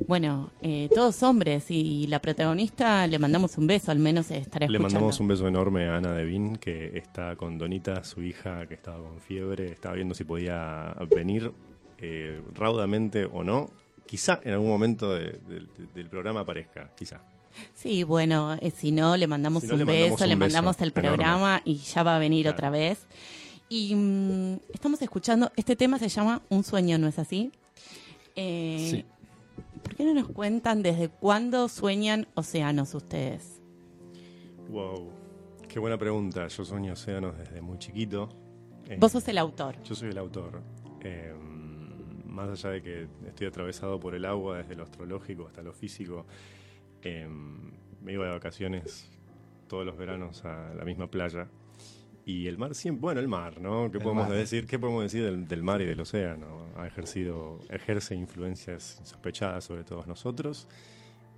Bueno, 0.08 0.52
eh, 0.62 0.89
todos 0.94 1.22
hombres 1.24 1.65
y 1.70 2.08
la 2.08 2.20
protagonista 2.20 3.06
le 3.08 3.20
mandamos 3.20 3.58
un 3.58 3.67
beso, 3.67 3.91
al 3.91 4.00
menos 4.00 4.32
estará 4.32 4.67
Le 4.67 4.74
escuchando. 4.78 4.94
mandamos 4.96 5.20
un 5.20 5.28
beso 5.28 5.48
enorme 5.48 5.88
a 5.88 5.98
Ana 5.98 6.13
Devin, 6.13 6.56
que 6.58 6.98
está 6.98 7.36
con 7.36 7.58
Donita, 7.58 8.04
su 8.04 8.22
hija, 8.24 8.65
que 8.67 8.74
estaba 8.76 8.98
con 8.98 9.20
fiebre, 9.20 9.72
estaba 9.72 9.96
viendo 9.96 10.13
si 10.13 10.24
podía 10.24 10.96
venir 11.15 11.52
eh, 12.00 12.41
raudamente 12.56 13.26
o 13.26 13.44
no. 13.44 13.70
Quizá 14.08 14.39
en 14.44 14.54
algún 14.54 14.70
momento 14.70 15.13
de- 15.13 15.39
de- 15.48 15.60
de- 15.78 15.88
del 15.94 16.08
programa 16.10 16.41
aparezca, 16.41 16.89
quizá. 16.98 17.22
Sí, 17.74 18.04
bueno, 18.04 18.58
eh, 18.62 18.72
si 18.72 18.91
no, 18.91 19.15
le 19.17 19.28
mandamos 19.28 19.62
Si 19.63 19.67
no, 19.67 19.74
un 19.74 19.80
le 19.80 19.86
mandamos 19.86 20.12
beso, 20.12 20.24
un 20.24 20.30
le 20.30 20.36
beso 20.36 20.39
mandamos 20.56 20.76
el 20.82 20.88
enorme. 20.89 21.02
programa 21.17 21.62
y 21.65 21.76
ya 21.76 22.04
va 22.04 22.15
a 22.15 22.20
venir 22.20 22.44
Claro. 22.44 22.56
otra 22.56 22.70
vez. 22.72 23.06
Y 23.70 23.94
mm, 23.96 24.54
estamos 24.74 25.02
escuchando, 25.02 25.52
este 25.56 25.76
tema 25.76 26.00
se 26.00 26.10
llama 26.10 26.41
Un 26.50 26.63
sueño, 26.63 26.98
¿no 26.98 27.08
es 27.08 27.20
así? 27.20 27.52
Eh, 28.36 28.88
Sí. 28.91 29.06
¿Por 29.84 29.96
qué 29.96 30.06
no 30.06 30.13
nos 30.13 30.28
cuentan 30.30 30.84
desde 30.84 31.10
cuándo 31.10 31.67
sueñan 31.67 32.28
océanos 32.36 32.94
ustedes? 32.94 33.62
Wow, 34.70 35.12
qué 35.67 35.80
buena 35.80 35.98
pregunta. 35.98 36.48
Yo 36.48 36.63
sueño 36.63 36.94
océanos 36.94 37.38
desde 37.38 37.62
muy 37.62 37.78
chiquito. 37.78 38.30
Eh, 38.88 38.98
Vos 39.00 39.12
sos 39.12 39.28
el 39.28 39.38
autor. 39.38 39.82
Yo 39.84 39.96
soy 39.96 40.10
el 40.10 40.17
autor. 40.17 40.62
Eh, 41.02 41.34
más 42.26 42.50
allá 42.50 42.70
de 42.72 42.82
que 42.82 43.08
estoy 43.28 43.48
atravesado 43.48 44.00
por 44.00 44.15
el 44.15 44.26
agua, 44.26 44.60
desde 44.60 44.76
lo 44.76 44.84
astrológico 44.84 45.48
hasta 45.48 45.62
lo 45.62 45.74
físico, 45.74 46.26
eh, 47.02 47.28
me 48.02 48.13
iba 48.13 48.26
de 48.26 48.32
vacaciones 48.32 49.12
todos 49.67 49.86
los 49.86 49.98
veranos 49.98 50.44
a 50.46 50.74
la 50.74 50.86
misma 50.86 51.08
playa. 51.08 51.48
Y 52.26 52.48
el 52.48 52.58
mar 52.58 52.76
siempre, 52.76 53.02
bueno, 53.02 53.20
el 53.20 53.28
mar, 53.28 53.60
¿no? 53.60 53.90
¿Qué 53.92 53.98
El 53.98 54.04
podemos 54.04 54.28
mar. 54.28 54.38
decir? 54.38 54.68
¿Qué 54.68 54.78
podemos 54.78 55.04
decir 55.04 55.24
del, 55.24 55.48
del 55.48 55.64
mar 55.64 55.82
y 55.82 55.86
del 55.86 56.00
océano? 56.00 56.68
Ha 56.78 56.86
ejercido, 56.88 57.60
ejerce 57.70 58.14
influencias 58.16 58.98
insospechadas 59.00 59.64
sobre 59.64 59.84
todos 59.84 60.06
nosotros. 60.08 60.68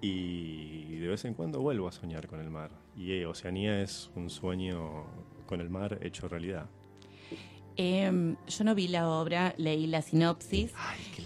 Y 0.01 0.97
de 0.97 1.07
vez 1.07 1.23
en 1.25 1.33
cuando 1.33 1.61
vuelvo 1.61 1.87
a 1.87 1.91
soñar 1.93 2.27
con 2.27 2.41
el 2.41 2.49
mar. 2.49 2.71
Y 2.97 3.13
eh, 3.13 3.25
Oceanía 3.25 3.81
es 3.81 4.11
un 4.15 4.29
sueño 4.29 5.05
con 5.45 5.61
el 5.61 5.69
mar 5.69 5.97
hecho 6.01 6.27
realidad. 6.27 6.65
Eh, 7.77 8.35
yo 8.45 8.63
no 8.65 8.75
vi 8.75 8.87
la 8.89 9.07
obra, 9.09 9.55
leí 9.57 9.87
la 9.87 10.01
sinopsis. 10.01 10.73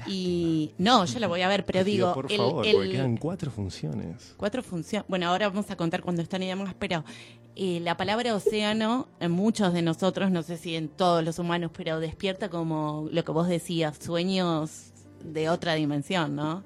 y 0.06 0.72
no, 0.78 1.04
yo 1.06 1.20
la 1.20 1.28
voy 1.28 1.42
a 1.42 1.48
ver, 1.50 1.66
pero 1.66 1.84
digo, 1.84 2.14
por 2.14 2.32
el- 2.32 2.38
favor, 2.38 2.66
el- 2.66 2.74
porque 2.76 2.92
quedan 2.92 3.18
cuatro 3.18 3.50
funciones. 3.52 4.36
Cuatro 4.38 4.62
funciones. 4.62 5.08
Bueno, 5.10 5.28
ahora 5.28 5.50
vamos 5.50 5.70
a 5.72 5.76
contar 5.76 6.02
cuando 6.04 6.22
están 6.22 6.44
y 6.44 6.48
demás, 6.48 6.74
pero 6.80 7.04
eh, 7.60 7.80
la 7.80 7.98
palabra 7.98 8.36
océano, 8.36 9.08
en 9.20 9.32
muchos 9.32 9.74
de 9.74 9.82
nosotros, 9.82 10.30
no 10.30 10.44
sé 10.44 10.58
si 10.58 10.76
en 10.76 10.90
todos 10.90 11.24
los 11.24 11.40
humanos, 11.40 11.72
pero 11.76 12.00
despierta 12.00 12.50
como 12.50 13.10
lo 13.12 13.24
que 13.24 13.32
vos 13.32 13.48
decías, 13.48 13.98
sueños 13.98 14.92
de 15.24 15.50
otra 15.50 15.74
dimensión, 15.74 16.36
¿no? 16.36 16.64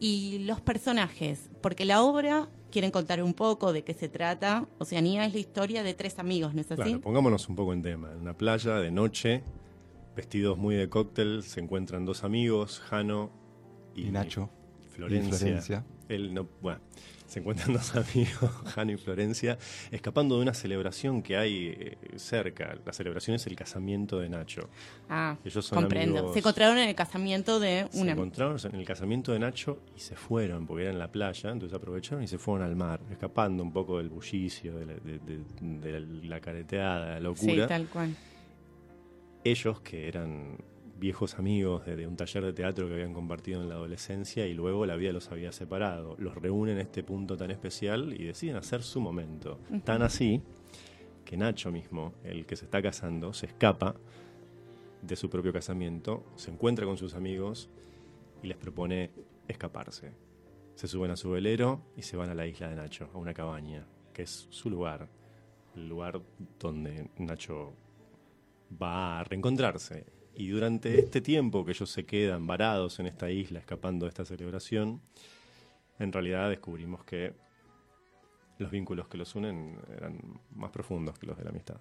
Y 0.00 0.40
los 0.40 0.60
personajes, 0.60 1.50
porque 1.60 1.84
la 1.84 2.02
obra, 2.02 2.48
quieren 2.72 2.90
contar 2.90 3.22
un 3.22 3.32
poco 3.34 3.72
de 3.72 3.84
qué 3.84 3.94
se 3.94 4.08
trata. 4.08 4.66
Oceanía 4.78 5.24
es 5.24 5.34
la 5.34 5.38
historia 5.38 5.84
de 5.84 5.94
tres 5.94 6.18
amigos, 6.18 6.52
¿no 6.52 6.62
es 6.62 6.72
así? 6.72 6.82
Claro, 6.82 7.00
pongámonos 7.00 7.48
un 7.48 7.54
poco 7.54 7.72
en 7.72 7.82
tema. 7.82 8.10
En 8.10 8.22
una 8.22 8.36
playa 8.36 8.74
de 8.74 8.90
noche, 8.90 9.44
vestidos 10.16 10.58
muy 10.58 10.74
de 10.74 10.88
cóctel, 10.88 11.44
se 11.44 11.60
encuentran 11.60 12.04
dos 12.04 12.24
amigos, 12.24 12.80
Jano 12.80 13.30
y, 13.94 14.08
Y 14.08 14.10
Nacho. 14.10 14.50
Florencia. 14.90 15.32
Y 15.32 15.38
Florencia. 15.38 15.84
Él 16.08 16.34
no, 16.34 16.48
bueno, 16.60 16.80
se 17.26 17.40
encuentran 17.40 17.72
dos 17.72 17.94
amigos, 17.96 18.50
Jano 18.74 18.92
y 18.92 18.96
Florencia, 18.96 19.58
escapando 19.90 20.36
de 20.36 20.42
una 20.42 20.54
celebración 20.54 21.22
que 21.22 21.36
hay 21.36 21.74
eh, 21.76 21.96
cerca. 22.16 22.76
La 22.84 22.92
celebración 22.92 23.36
es 23.36 23.46
el 23.46 23.56
casamiento 23.56 24.18
de 24.18 24.28
Nacho. 24.28 24.68
Ah, 25.08 25.36
Ellos 25.44 25.64
son 25.64 25.80
comprendo. 25.80 26.18
amigos. 26.18 26.32
Se 26.34 26.40
encontraron 26.40 26.78
en 26.78 26.88
el 26.88 26.94
casamiento 26.94 27.58
de 27.60 27.88
Se 27.90 28.00
una... 28.00 28.12
encontraron 28.12 28.56
en 28.64 28.74
el 28.74 28.84
casamiento 28.86 29.32
de 29.32 29.38
Nacho 29.38 29.80
y 29.96 30.00
se 30.00 30.16
fueron, 30.16 30.66
porque 30.66 30.82
era 30.84 30.92
en 30.92 30.98
la 30.98 31.10
playa, 31.10 31.50
entonces 31.50 31.74
aprovecharon 31.76 32.22
y 32.22 32.26
se 32.28 32.38
fueron 32.38 32.66
al 32.66 32.76
mar, 32.76 33.00
escapando 33.10 33.62
un 33.62 33.72
poco 33.72 33.98
del 33.98 34.10
bullicio, 34.10 34.76
de 34.78 34.86
la, 34.86 34.94
de- 34.94 35.18
de- 35.18 35.44
de 35.90 36.00
la 36.28 36.40
careteada, 36.40 37.18
la 37.20 37.34
Sí, 37.34 37.46
locura. 37.46 37.66
tal 37.66 37.88
cual. 37.88 38.14
Ellos, 39.44 39.80
que 39.80 40.08
eran 40.08 40.56
viejos 41.04 41.38
amigos 41.38 41.84
de, 41.84 41.96
de 41.96 42.06
un 42.06 42.16
taller 42.16 42.42
de 42.42 42.54
teatro 42.54 42.88
que 42.88 42.94
habían 42.94 43.12
compartido 43.12 43.60
en 43.60 43.68
la 43.68 43.74
adolescencia 43.74 44.46
y 44.46 44.54
luego 44.54 44.86
la 44.86 44.96
vida 44.96 45.12
los 45.12 45.30
había 45.30 45.52
separado, 45.52 46.16
los 46.18 46.34
reúnen 46.34 46.76
en 46.76 46.80
este 46.80 47.02
punto 47.02 47.36
tan 47.36 47.50
especial 47.50 48.14
y 48.18 48.24
deciden 48.24 48.56
hacer 48.56 48.82
su 48.82 49.02
momento. 49.02 49.58
Tan 49.84 50.00
así 50.00 50.40
que 51.26 51.36
Nacho 51.36 51.70
mismo, 51.70 52.14
el 52.24 52.46
que 52.46 52.56
se 52.56 52.64
está 52.64 52.80
casando, 52.80 53.34
se 53.34 53.44
escapa 53.44 53.96
de 55.02 55.14
su 55.14 55.28
propio 55.28 55.52
casamiento, 55.52 56.24
se 56.36 56.50
encuentra 56.50 56.86
con 56.86 56.96
sus 56.96 57.12
amigos 57.12 57.68
y 58.42 58.46
les 58.46 58.56
propone 58.56 59.10
escaparse. 59.46 60.14
Se 60.74 60.88
suben 60.88 61.10
a 61.10 61.16
su 61.16 61.30
velero 61.30 61.82
y 61.98 62.02
se 62.02 62.16
van 62.16 62.30
a 62.30 62.34
la 62.34 62.46
isla 62.46 62.70
de 62.70 62.76
Nacho, 62.76 63.10
a 63.12 63.18
una 63.18 63.34
cabaña, 63.34 63.86
que 64.14 64.22
es 64.22 64.46
su 64.48 64.70
lugar, 64.70 65.10
el 65.76 65.86
lugar 65.86 66.22
donde 66.58 67.10
Nacho 67.18 67.74
va 68.82 69.20
a 69.20 69.24
reencontrarse. 69.24 70.23
Y 70.36 70.48
durante 70.48 70.98
este 70.98 71.20
tiempo 71.20 71.64
que 71.64 71.72
ellos 71.72 71.90
se 71.90 72.04
quedan 72.04 72.46
varados 72.46 72.98
en 72.98 73.06
esta 73.06 73.30
isla, 73.30 73.60
escapando 73.60 74.06
de 74.06 74.10
esta 74.10 74.24
celebración, 74.24 75.00
en 75.98 76.12
realidad 76.12 76.50
descubrimos 76.50 77.04
que 77.04 77.34
los 78.58 78.70
vínculos 78.70 79.08
que 79.08 79.16
los 79.16 79.34
unen 79.34 79.78
eran 79.96 80.40
más 80.52 80.70
profundos 80.70 81.18
que 81.18 81.26
los 81.26 81.36
de 81.36 81.44
la 81.44 81.50
amistad. 81.50 81.80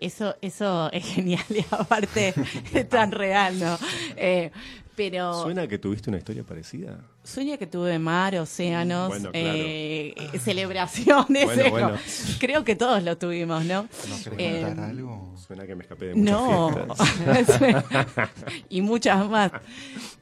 Eso, 0.00 0.34
eso 0.40 0.90
es 0.92 1.04
genial 1.04 1.44
y 1.50 1.64
aparte 1.70 2.34
es 2.72 2.88
tan 2.88 3.12
real, 3.12 3.58
¿no? 3.60 3.78
Eh, 4.16 4.50
pero 4.96 5.42
¿Suena 5.42 5.66
que 5.68 5.78
tuviste 5.78 6.10
una 6.10 6.18
historia 6.18 6.42
parecida? 6.42 6.98
sueña 7.22 7.56
que 7.58 7.66
tuve 7.66 7.98
mar, 7.98 8.34
océanos, 8.36 9.08
Bueno, 9.08 9.30
claro. 9.30 9.48
eh, 9.54 10.14
celebraciones. 10.42 11.44
Bueno, 11.44 11.70
bueno. 11.70 11.98
Creo 12.38 12.64
que 12.64 12.76
todos 12.76 13.02
lo 13.02 13.16
tuvimos, 13.16 13.64
¿no? 13.64 13.82
¿No 13.82 13.88
querés 14.24 14.38
Eh, 14.38 14.62
contar 14.66 14.84
algo? 14.90 15.34
Suena 15.38 15.66
que 15.66 15.74
me 15.76 15.82
escapé 15.82 16.06
de 16.06 16.14
muchas 16.14 16.34
No, 16.34 16.86
y 18.68 18.80
muchas 18.82 19.28
más. 19.28 19.52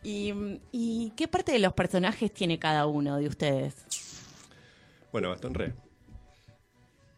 Y, 0.02 0.32
¿Y 0.70 1.12
qué 1.16 1.28
parte 1.28 1.52
de 1.52 1.60
los 1.60 1.72
personajes 1.72 2.32
tiene 2.32 2.58
cada 2.58 2.86
uno 2.86 3.16
de 3.16 3.28
ustedes? 3.28 3.74
Bueno, 5.12 5.30
Gastón 5.30 5.54
Re. 5.54 5.72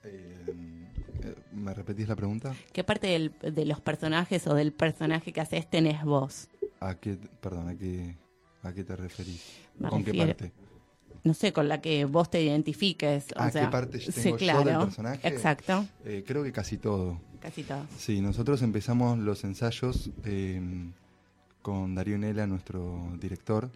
Eh, 0.04 0.39
¿Me 1.60 1.74
repetís 1.74 2.08
la 2.08 2.16
pregunta? 2.16 2.54
¿Qué 2.72 2.82
parte 2.84 3.08
del- 3.08 3.32
de 3.54 3.64
los 3.66 3.80
personajes 3.80 4.46
o 4.46 4.54
del 4.54 4.72
personaje 4.72 5.32
que 5.32 5.40
haces 5.40 5.68
tenés 5.68 6.02
vos? 6.04 6.48
¿A 6.80 6.94
qué, 6.94 7.18
perdón, 7.40 7.68
a 7.68 7.76
qué, 7.76 8.16
a 8.62 8.72
qué 8.72 8.82
te 8.82 8.96
referís? 8.96 9.42
Me 9.78 9.90
¿Con 9.90 10.02
qué 10.02 10.14
parte? 10.14 10.52
No 11.22 11.34
sé, 11.34 11.52
con 11.52 11.68
la 11.68 11.82
que 11.82 12.06
vos 12.06 12.30
te 12.30 12.40
identifiques. 12.42 13.26
O 13.36 13.42
¿A 13.42 13.50
sea, 13.50 13.66
qué 13.66 13.70
parte 13.70 14.00
sí, 14.00 14.10
tengo 14.22 14.36
yo 14.36 14.38
claro. 14.38 14.64
del 14.64 14.78
personaje? 14.78 15.28
Exacto, 15.28 15.84
Eh, 16.06 16.24
creo 16.26 16.42
que 16.42 16.52
casi 16.52 16.78
todo. 16.78 17.20
casi 17.40 17.62
todo. 17.62 17.84
Sí, 17.98 18.22
nosotros 18.22 18.62
empezamos 18.62 19.18
los 19.18 19.44
ensayos 19.44 20.10
eh, 20.24 20.62
con 21.60 21.94
Darío 21.94 22.16
Nela, 22.16 22.46
nuestro 22.46 23.06
director, 23.20 23.70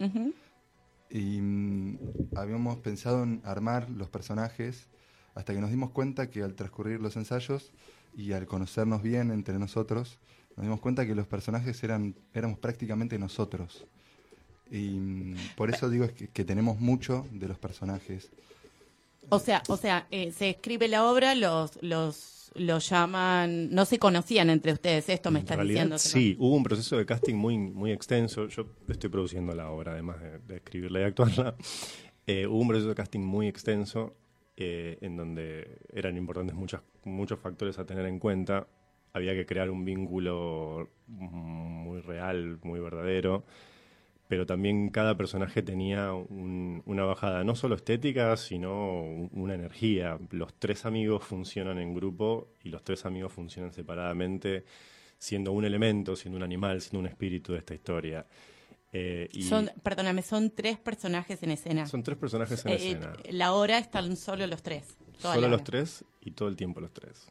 y 1.11 1.39
mm, 1.39 1.99
habíamos 2.33 2.77
pensado 2.77 3.21
en 3.21 3.41
armar 3.45 3.91
los 3.91 4.09
personajes 4.09 4.87
hasta 5.35 5.53
que 5.53 5.59
nos 5.59 5.69
dimos 5.69 5.91
cuenta 5.91 6.29
que 6.29 6.41
al 6.41 6.55
transcurrir 6.55 7.01
los 7.01 7.15
ensayos 7.17 7.71
y 8.17 8.31
al 8.31 8.47
conocernos 8.47 9.03
bien 9.03 9.31
entre 9.31 9.59
nosotros, 9.59 10.17
nos 10.55 10.65
dimos 10.65 10.79
cuenta 10.79 11.05
que 11.05 11.13
los 11.13 11.27
personajes 11.27 11.83
eran 11.83 12.15
éramos 12.33 12.57
prácticamente 12.57 13.19
nosotros. 13.19 13.85
Y 14.71 14.89
mm, 14.91 15.35
por 15.57 15.69
eso 15.69 15.89
digo 15.89 16.05
es 16.05 16.13
que, 16.13 16.29
que 16.29 16.45
tenemos 16.45 16.79
mucho 16.79 17.27
de 17.31 17.49
los 17.49 17.59
personajes. 17.59 18.29
O 19.29 19.39
sea, 19.39 19.61
o 19.67 19.75
sea, 19.75 20.07
eh, 20.09 20.31
se 20.31 20.51
escribe 20.51 20.87
la 20.87 21.03
obra, 21.05 21.35
los, 21.35 21.77
los, 21.81 22.51
los 22.55 22.89
llaman, 22.89 23.71
no 23.71 23.83
se 23.85 23.99
conocían 23.99 24.49
entre 24.49 24.71
ustedes, 24.71 25.09
esto 25.09 25.31
me 25.31 25.39
En 25.39 25.47
realidad, 25.47 25.67
diciendo. 25.67 25.97
sí, 25.97 26.37
hubo 26.39 26.55
un 26.55 26.63
proceso 26.63 26.97
de 26.97 27.05
casting 27.05 27.35
muy, 27.35 27.57
muy 27.57 27.91
extenso. 27.91 28.47
Yo 28.47 28.67
estoy 28.87 29.09
produciendo 29.09 29.53
la 29.53 29.69
obra, 29.69 29.93
además 29.93 30.21
de, 30.21 30.39
de 30.39 30.55
escribirla 30.57 31.01
y 31.01 31.03
actuarla. 31.03 31.55
Eh, 32.27 32.47
hubo 32.47 32.57
un 32.57 32.67
proceso 32.67 32.89
de 32.89 32.95
casting 32.95 33.19
muy 33.19 33.47
extenso 33.47 34.15
eh, 34.57 34.97
en 35.01 35.17
donde 35.17 35.79
eran 35.93 36.17
importantes 36.17 36.55
muchas, 36.55 36.81
muchos 37.03 37.39
factores 37.39 37.77
a 37.79 37.85
tener 37.85 38.05
en 38.05 38.19
cuenta. 38.19 38.67
Había 39.13 39.33
que 39.33 39.45
crear 39.45 39.69
un 39.69 39.85
vínculo 39.85 40.89
muy 41.07 42.01
real, 42.01 42.59
muy 42.63 42.79
verdadero. 42.79 43.43
Pero 44.27 44.45
también 44.47 44.89
cada 44.89 45.15
personaje 45.17 45.61
tenía 45.61 46.13
un- 46.13 46.81
una 46.87 47.03
bajada, 47.05 47.43
no 47.43 47.53
solo 47.55 47.75
estética, 47.75 48.35
sino 48.37 49.01
un- 49.03 49.29
una 49.33 49.53
energía. 49.53 50.17
Los 50.31 50.53
tres 50.55 50.85
amigos 50.85 51.23
funcionan 51.23 51.77
en 51.77 51.93
grupo 51.93 52.47
y 52.63 52.69
los 52.69 52.83
tres 52.83 53.05
amigos 53.05 53.33
funcionan 53.33 53.71
separadamente 53.71 54.63
siendo 55.19 55.51
un 55.51 55.63
elemento, 55.65 56.15
siendo 56.15 56.37
un 56.37 56.43
animal, 56.43 56.81
siendo 56.81 56.99
un 56.99 57.05
espíritu 57.07 57.53
de 57.53 57.59
esta 57.59 57.75
historia. 57.75 58.25
Eh, 58.97 59.27
y 59.33 59.43
Son, 59.43 59.69
perdóname, 59.83 60.21
son 60.21 60.51
tres 60.51 60.77
personajes 60.77 61.43
en 61.43 61.51
escena. 61.51 61.85
son 61.85 62.01
tres 62.01 62.17
personajes 62.17 62.63
en 62.65 62.71
Eh, 62.71 62.75
escena. 62.75 63.13
eh, 63.25 63.33
la 63.33 63.51
hora 63.51 63.77
están 63.77 64.15
solo 64.15 64.47
los 64.47 64.63
tres. 64.63 64.95
Solo 65.17 65.49
los 65.49 65.63
tres 65.65 66.05
y 66.21 66.31
todo 66.31 66.47
el 66.47 66.55
tiempo 66.55 66.79
los 66.79 66.93
tres. 66.93 67.27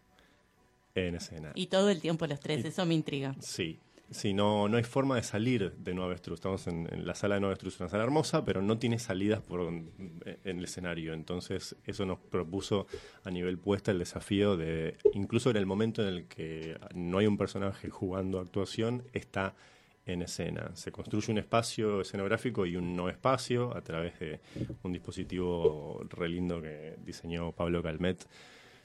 En 0.94 1.14
escena. 1.14 1.52
Y 1.54 1.68
todo 1.68 1.88
el 1.90 2.00
tiempo 2.02 2.26
los 2.26 2.38
tres, 2.38 2.62
Y- 2.64 2.68
eso 2.68 2.84
me 2.84 2.92
intriga. 2.94 3.34
Sí, 3.40 3.78
sí, 4.10 4.34
no, 4.34 4.68
no 4.68 4.76
hay 4.76 4.84
forma 4.84 5.16
de 5.16 5.22
salir 5.22 5.72
de 5.72 5.94
Nueva 5.94 6.10
Avestruz. 6.10 6.36
Estamos 6.36 6.66
en, 6.66 6.86
en 6.92 7.06
la 7.06 7.14
sala 7.14 7.36
de 7.36 7.40
Nueva 7.40 7.52
Avestruz, 7.52 7.80
una 7.80 7.88
sala 7.88 8.04
hermosa, 8.04 8.44
pero 8.44 8.60
no 8.62 8.78
tiene 8.78 8.98
salidas 8.98 9.40
por 9.40 9.60
en 9.62 10.40
el 10.44 10.64
escenario. 10.64 11.14
Entonces, 11.14 11.76
eso 11.86 12.04
nos 12.04 12.18
propuso 12.18 12.86
a 13.24 13.30
nivel 13.30 13.56
puesta 13.58 13.90
el 13.90 13.98
desafío 13.98 14.56
de, 14.58 14.98
incluso 15.14 15.48
en 15.50 15.56
el 15.56 15.66
momento 15.66 16.02
en 16.02 16.08
el 16.14 16.26
que 16.28 16.78
no 16.94 17.18
hay 17.18 17.26
un 17.26 17.38
personaje 17.38 17.88
jugando 17.90 18.38
actuación, 18.38 19.02
está 19.14 19.54
en 20.06 20.22
escena. 20.22 20.70
Se 20.74 20.92
construye 20.92 21.32
un 21.32 21.38
espacio 21.38 22.00
escenográfico 22.00 22.66
y 22.66 22.76
un 22.76 22.94
no 22.94 23.08
espacio 23.08 23.76
a 23.76 23.80
través 23.82 24.18
de 24.20 24.40
un 24.82 24.92
dispositivo 24.92 26.04
re 26.10 26.28
lindo 26.28 26.60
que 26.60 26.96
diseñó 27.04 27.52
Pablo 27.52 27.82
Calmet, 27.82 28.26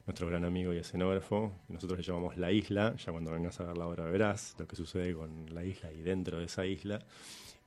nuestro 0.05 0.27
gran 0.27 0.45
amigo 0.45 0.73
y 0.73 0.77
escenógrafo. 0.77 1.51
Nosotros 1.67 1.99
le 1.99 2.05
llamamos 2.05 2.37
La 2.37 2.51
Isla, 2.51 2.95
ya 2.95 3.11
cuando 3.11 3.31
vengas 3.31 3.59
a 3.59 3.65
ver 3.65 3.77
la 3.77 3.87
obra 3.87 4.05
verás 4.05 4.55
lo 4.57 4.67
que 4.67 4.75
sucede 4.75 5.13
con 5.13 5.53
la 5.53 5.63
isla 5.63 5.91
y 5.91 6.01
dentro 6.01 6.39
de 6.39 6.45
esa 6.45 6.65
isla. 6.65 6.99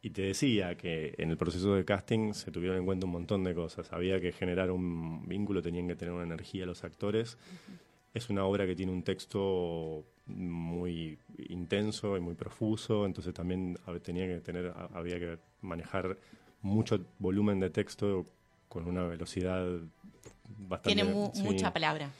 Y 0.04 0.10
te 0.10 0.22
decía 0.22 0.76
que 0.76 1.14
en 1.18 1.30
el 1.30 1.36
proceso 1.36 1.76
de 1.76 1.84
casting 1.84 2.32
se 2.32 2.50
tuvieron 2.50 2.78
en 2.78 2.84
cuenta 2.84 3.06
un 3.06 3.12
montón 3.12 3.44
de 3.44 3.54
cosas. 3.54 3.92
Había 3.92 4.20
que 4.20 4.32
generar 4.32 4.72
un 4.72 5.28
vínculo, 5.28 5.62
tenían 5.62 5.86
que 5.86 5.94
tener 5.94 6.12
una 6.12 6.24
energía 6.24 6.66
los 6.66 6.82
actores. 6.82 7.38
Es 8.14 8.28
una 8.30 8.44
obra 8.44 8.66
que 8.66 8.74
tiene 8.76 8.92
un 8.92 9.02
texto 9.02 10.04
muy 10.26 11.18
intenso 11.48 12.16
y 12.16 12.20
muy 12.20 12.34
profuso, 12.34 13.06
entonces 13.06 13.32
también 13.34 13.78
tenía 14.02 14.26
que 14.26 14.40
tener, 14.40 14.66
ha- 14.68 14.88
había 14.94 15.18
que 15.18 15.38
manejar 15.62 16.16
mucho 16.60 17.00
volumen 17.18 17.58
de 17.60 17.70
texto 17.70 18.24
con 18.68 18.86
una 18.86 19.04
velocidad 19.04 19.66
bastante. 20.68 20.94
Tiene 20.94 21.04
mu- 21.12 21.30
sí. 21.34 21.42
mucha 21.42 21.72
palabra, 21.72 22.10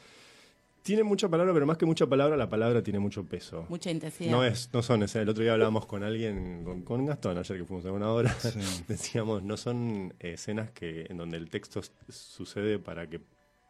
Tiene 0.83 1.05
mucha 1.05 1.29
palabra, 1.29 1.53
pero 1.55 1.65
más 1.65 1.77
que 1.79 1.87
mucha 1.87 2.07
palabra, 2.09 2.37
la 2.37 2.49
palabra 2.49 2.83
tiene 2.83 2.99
mucho 2.99 3.25
peso. 3.25 3.67
mucha 3.69 3.89
intensidad. 3.91 4.31
No 4.33 4.45
es, 4.45 4.69
no 4.73 4.83
son 4.83 5.03
escenas. 5.05 5.23
El 5.23 5.29
otro 5.29 5.45
día 5.45 5.53
hablábamos 5.53 5.87
con 5.87 6.03
alguien, 6.03 6.65
con, 6.65 6.83
con 6.83 7.07
Gastón, 7.07 7.39
ayer 7.39 7.59
que 7.59 7.65
fuimos 7.65 7.87
a 7.87 7.93
una 7.93 8.11
hora, 8.11 8.31
Sí. 8.41 8.59
decíamos, 8.89 9.45
no 9.45 9.57
son 9.57 10.13
escenas 10.19 10.71
que 10.73 11.07
en 11.09 11.19
donde 11.19 11.37
el 11.37 11.51
texto 11.51 11.81
sucede 12.09 12.81
para 12.81 13.07
que 13.09 13.21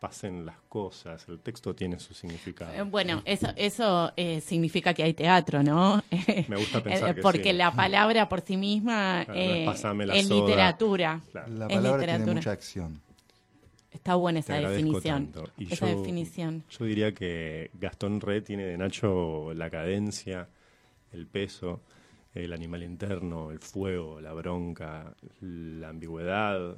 pasen 0.02 0.44
las 0.44 0.56
cosas. 0.68 1.24
El 1.28 1.38
texto 1.38 1.74
tiene 1.76 2.00
su 2.00 2.12
significado. 2.12 2.72
Eh, 2.74 2.82
Bueno, 2.82 3.22
eso, 3.24 3.46
eso 3.54 4.12
eh, 4.16 4.40
significa 4.40 4.92
que 4.94 5.04
hay 5.04 5.14
teatro, 5.14 5.62
¿no? 5.62 6.02
Me 6.48 6.56
gusta 6.56 6.82
pensar 6.82 7.10
Eh, 7.10 7.14
que 7.14 7.22
Porque 7.22 7.52
sí. 7.52 7.56
la 7.56 7.70
palabra 7.72 8.28
por 8.28 8.40
sí 8.40 8.56
misma 8.56 9.22
Claro, 9.24 9.38
no 9.38 9.44
es 9.72 9.84
eh, 9.84 10.06
la 10.06 10.14
es 10.16 10.28
literatura. 10.28 11.20
Claro. 11.30 11.52
La 11.54 11.68
palabra 11.68 11.90
tiene 11.98 11.98
literatura. 12.18 12.34
mucha 12.34 12.50
acción. 12.50 13.00
Está 13.92 14.16
buena 14.16 14.40
esa 14.40 14.54
definición. 14.58 15.32
Y 15.56 15.72
Esa 15.72 15.88
yo- 15.88 15.98
definición. 16.00 16.64
Yo 16.68 16.84
diría 16.84 17.14
que 17.14 17.70
Gastón 17.74 18.20
Re 18.20 18.40
tiene 18.42 18.64
de 18.64 18.76
Nacho 18.76 19.52
la 19.54 19.70
cadencia, 19.70 20.48
el 21.12 21.28
peso, 21.28 21.80
el 22.34 22.52
animal 22.54 22.82
interno, 22.82 23.52
el 23.52 23.60
fuego, 23.60 24.20
la 24.20 24.32
bronca, 24.32 25.14
la 25.40 25.90
ambigüedad, 25.90 26.76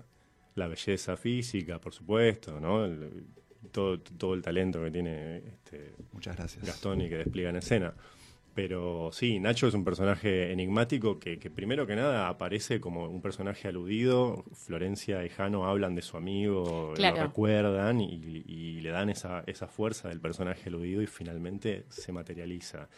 la 0.55 0.67
belleza 0.69 1.17
física, 1.17 1.79
por 1.81 1.93
supuesto, 1.95 2.61
¿no? 2.61 2.85
El- 2.85 3.25
todo, 3.73 3.99
todo 3.99 4.35
el 4.35 4.43
talento 4.43 4.83
que 4.85 4.91
tiene 4.91 5.39
este, 5.39 5.95
Muchas 6.13 6.37
gracias. 6.37 6.65
Gastón 6.65 7.01
y 7.01 7.09
que 7.09 7.17
despliega 7.19 7.51
en 7.51 7.57
escena. 7.57 7.95
Pero 8.55 9.11
sí, 9.11 9.41
Nacho 9.41 9.67
es 9.67 9.75
un 9.75 9.83
personaje 9.83 10.53
enigmático 10.53 11.19
que, 11.19 11.41
que 11.41 11.51
primero 11.51 11.89
que 11.89 11.97
nada 11.97 12.29
aparece 12.29 12.81
como 12.81 13.09
un 13.09 13.21
personaje 13.21 13.67
aludido. 13.67 14.45
Florencia 14.53 15.25
y 15.25 15.29
Jano 15.29 15.67
hablan 15.67 15.97
de 15.97 16.03
su 16.03 16.17
amigo, 16.17 16.93
Claro. 16.95 17.17
lo 17.17 17.23
recuerdan 17.25 18.01
y, 18.01 18.15
y 18.47 18.81
le 18.81 18.91
dan 18.91 19.09
esa, 19.11 19.43
esa 19.49 19.67
fuerza 19.67 20.09
del 20.09 20.21
personaje 20.21 20.69
aludido 20.69 21.03
y 21.03 21.09
finalmente 21.09 21.85
se 21.89 22.13
materializa. 22.13 22.89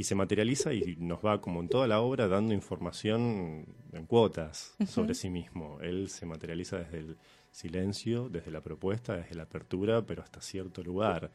Y 0.00 0.04
se 0.04 0.14
materializa 0.14 0.72
y 0.72 0.96
nos 0.98 1.18
va, 1.22 1.42
como 1.42 1.60
en 1.60 1.68
toda 1.68 1.86
la 1.86 2.00
obra, 2.00 2.26
dando 2.26 2.54
información 2.54 3.66
en 3.92 4.06
cuotas 4.06 4.74
sobre 4.86 5.12
sí 5.12 5.28
mismo. 5.28 5.78
Él 5.82 6.08
se 6.08 6.24
materializa 6.24 6.78
desde 6.78 7.00
el 7.00 7.18
silencio, 7.50 8.30
desde 8.30 8.50
la 8.50 8.62
propuesta, 8.62 9.18
desde 9.18 9.34
la 9.34 9.42
apertura, 9.42 10.00
pero 10.00 10.22
hasta 10.22 10.40
cierto 10.40 10.82
lugar. 10.82 11.30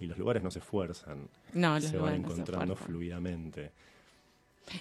Y 0.00 0.06
los 0.06 0.16
lugares 0.16 0.42
no 0.42 0.50
se 0.50 0.60
esfuerzan 0.60 1.28
No, 1.52 1.74
los 1.74 1.84
se 1.84 1.98
van 1.98 1.98
lugares 1.98 2.20
no 2.22 2.28
se 2.28 2.32
encontrando 2.40 2.74
fluidamente. 2.74 3.72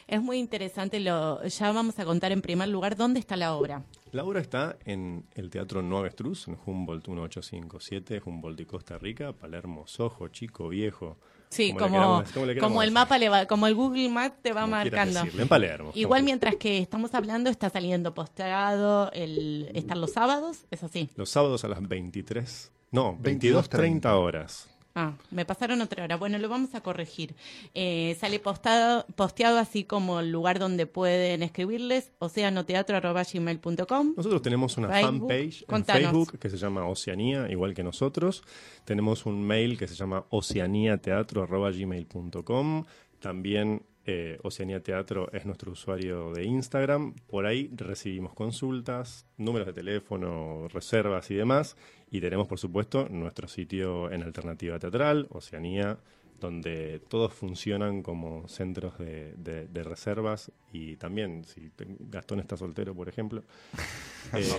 Es 0.07 0.21
muy 0.21 0.37
interesante, 0.37 1.01
lo, 1.01 1.43
ya 1.43 1.73
vamos 1.73 1.99
a 1.99 2.05
contar 2.05 2.31
en 2.31 2.41
primer 2.41 2.69
lugar 2.69 2.95
dónde 2.95 3.19
está 3.19 3.35
la 3.35 3.53
obra. 3.53 3.83
La 4.13 4.23
obra 4.23 4.39
está 4.39 4.77
en 4.85 5.25
el 5.35 5.49
Teatro 5.49 5.81
No 5.81 5.97
Avestruz, 5.97 6.47
en 6.47 6.57
Humboldt 6.65 7.09
1857, 7.09 8.21
Humboldt 8.25 8.61
y 8.61 8.65
Costa 8.65 8.97
Rica, 8.97 9.33
Palermo, 9.33 9.87
Sojo, 9.87 10.29
Chico, 10.29 10.69
Viejo. 10.69 11.17
Sí, 11.55 11.73
como, 11.73 11.85
queramos- 11.91 12.31
como 12.31 12.59
como 12.59 12.83
el 12.83 12.91
mapa, 12.91 13.17
le 13.17 13.29
va, 13.29 13.45
como 13.45 13.67
el 13.67 13.75
Google 13.75 14.09
Maps 14.09 14.35
te 14.41 14.51
va 14.53 14.61
Como 14.61 14.71
marcando. 14.71 15.19
decirle, 15.23 15.43
en 15.43 15.47
Palermo. 15.47 15.91
Igual 15.95 16.23
mientras 16.23 16.55
que 16.57 16.79
estamos 16.79 17.13
hablando 17.15 17.49
está 17.49 17.69
saliendo 17.69 18.13
posteado, 18.13 19.11
el, 19.13 19.71
están 19.73 20.01
los 20.01 20.11
sábados, 20.13 20.65
es 20.71 20.83
así. 20.83 21.09
Los 21.15 21.29
sábados 21.29 21.63
a 21.63 21.67
las 21.69 21.81
23, 21.87 22.71
no, 22.91 23.17
22:30 23.19 23.69
22.30 23.69 24.05
horas. 24.19 24.67
Ah, 24.97 25.11
me 25.29 25.45
pasaron 25.45 25.81
otra 25.81 26.05
hora. 26.05 26.15
Bueno, 26.15 26.37
lo 26.37 26.47
vamos 26.47 26.73
a 26.73 26.79
corregir. 26.79 27.35
Eh, 27.73 28.15
sale 28.17 28.39
postado, 28.39 29.05
posteado 29.15 29.59
así 29.59 29.83
como 29.83 30.21
el 30.21 30.31
lugar 30.31 30.57
donde 30.57 30.87
pueden 30.87 31.43
escribirles, 31.43 32.13
oceanoteatro.gmail.com. 32.19 34.13
Nosotros 34.15 34.41
tenemos 34.41 34.77
una 34.77 34.87
Facebook, 34.87 35.29
fanpage 35.29 35.65
en. 35.67 35.85
Facebook 35.85 36.39
que 36.39 36.49
se 36.49 36.55
llama 36.55 36.87
Oceanía, 36.87 37.51
igual 37.51 37.73
que 37.73 37.83
nosotros. 37.83 38.41
Tenemos 38.85 39.25
un 39.25 39.45
mail 39.45 39.77
que 39.77 39.89
se 39.89 39.95
llama 39.95 40.23
oceaniateatro.gmail.com. 40.29 42.85
También 43.19 43.81
eh, 44.05 44.37
Oceanía 44.43 44.81
Teatro 44.81 45.29
es 45.31 45.45
nuestro 45.45 45.71
usuario 45.71 46.31
de 46.31 46.43
Instagram. 46.43 47.15
Por 47.27 47.45
ahí 47.45 47.71
recibimos 47.75 48.33
consultas, 48.33 49.25
números 49.37 49.67
de 49.67 49.73
teléfono, 49.73 50.67
reservas 50.67 51.31
y 51.31 51.35
demás. 51.35 51.75
Y 52.11 52.21
tenemos, 52.21 52.47
por 52.47 52.59
supuesto, 52.59 53.07
nuestro 53.09 53.47
sitio 53.47 54.11
en 54.11 54.23
Alternativa 54.23 54.77
Teatral, 54.77 55.27
Oceanía, 55.31 55.97
donde 56.45 57.01
todos 57.09 57.33
funcionan 57.33 58.01
como 58.01 58.47
centros 58.47 58.97
de, 58.97 59.33
de- 59.37 59.67
de 59.67 59.83
reservas. 59.83 60.51
Y 60.71 60.95
también, 60.97 61.43
si 61.45 61.69
te- 61.69 61.85
Gastón 61.99 62.39
está 62.39 62.57
soltero, 62.57 62.95
por 62.95 63.07
ejemplo. 63.09 63.43
eh, 64.33 64.43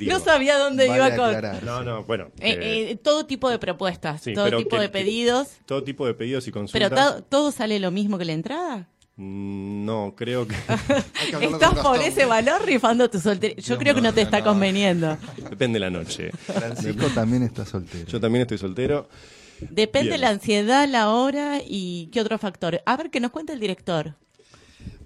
digo, 0.00 0.12
no 0.12 0.20
sabía 0.20 0.58
dónde 0.58 0.88
Vale 0.88 1.06
iba 1.06 1.16
con... 1.16 1.34
aclarar. 1.34 1.62
no, 1.62 1.82
no, 1.82 2.04
bueno. 2.04 2.26
Eh, 2.40 2.52
eh, 2.60 2.90
eh, 2.90 2.96
todo 2.96 3.26
tipo 3.26 3.48
de 3.50 3.58
propuestas, 3.58 4.22
sí, 4.22 4.34
todo 4.34 4.44
pero 4.44 4.58
tipo 4.58 4.76
que- 4.76 4.82
de 4.82 4.88
pedidos. 4.88 5.48
todo 5.66 5.82
tipo 5.82 6.06
de 6.06 6.14
pedidos 6.14 6.46
y 6.46 6.50
Pero 6.52 6.60
consultas. 6.60 7.16
to- 7.16 7.22
todo 7.24 7.52
sale 7.52 7.78
lo 7.80 7.90
mismo 7.90 8.18
que 8.18 8.24
la 8.24 8.32
entrada. 8.32 8.88
Mm, 9.16 9.84
No, 9.84 10.14
creo 10.16 10.46
que 10.46 10.54
Estás 11.42 11.74
por 11.82 11.98
ese 12.00 12.24
valor 12.24 12.64
rifando 12.64 13.10
tu 13.10 13.18
soltería. 13.20 13.56
Yo 13.56 13.62
Dios 13.74 13.78
creo 13.78 13.94
que 13.94 14.00
no 14.00 14.14
te 14.14 14.22
está 14.22 14.38
no. 14.38 14.44
conveniendo. 14.46 15.18
depende 15.50 15.78
de 15.78 15.80
la 15.80 15.90
noche. 15.90 16.30
Francisco 16.32 17.06
también 17.14 17.42
está 17.42 17.66
soltero. 17.66 18.06
Yo 18.06 18.20
también 18.20 18.42
estoy 18.42 18.58
soltero. 18.58 19.08
Depende 19.68 20.10
Bien. 20.10 20.20
la 20.22 20.28
ansiedad, 20.30 20.88
la 20.88 21.10
hora 21.10 21.60
y 21.64 22.08
qué 22.12 22.20
otro 22.20 22.38
factor. 22.38 22.80
A 22.86 22.96
ver, 22.96 23.10
que 23.10 23.20
nos 23.20 23.30
cuente 23.30 23.52
el 23.52 23.60
director. 23.60 24.14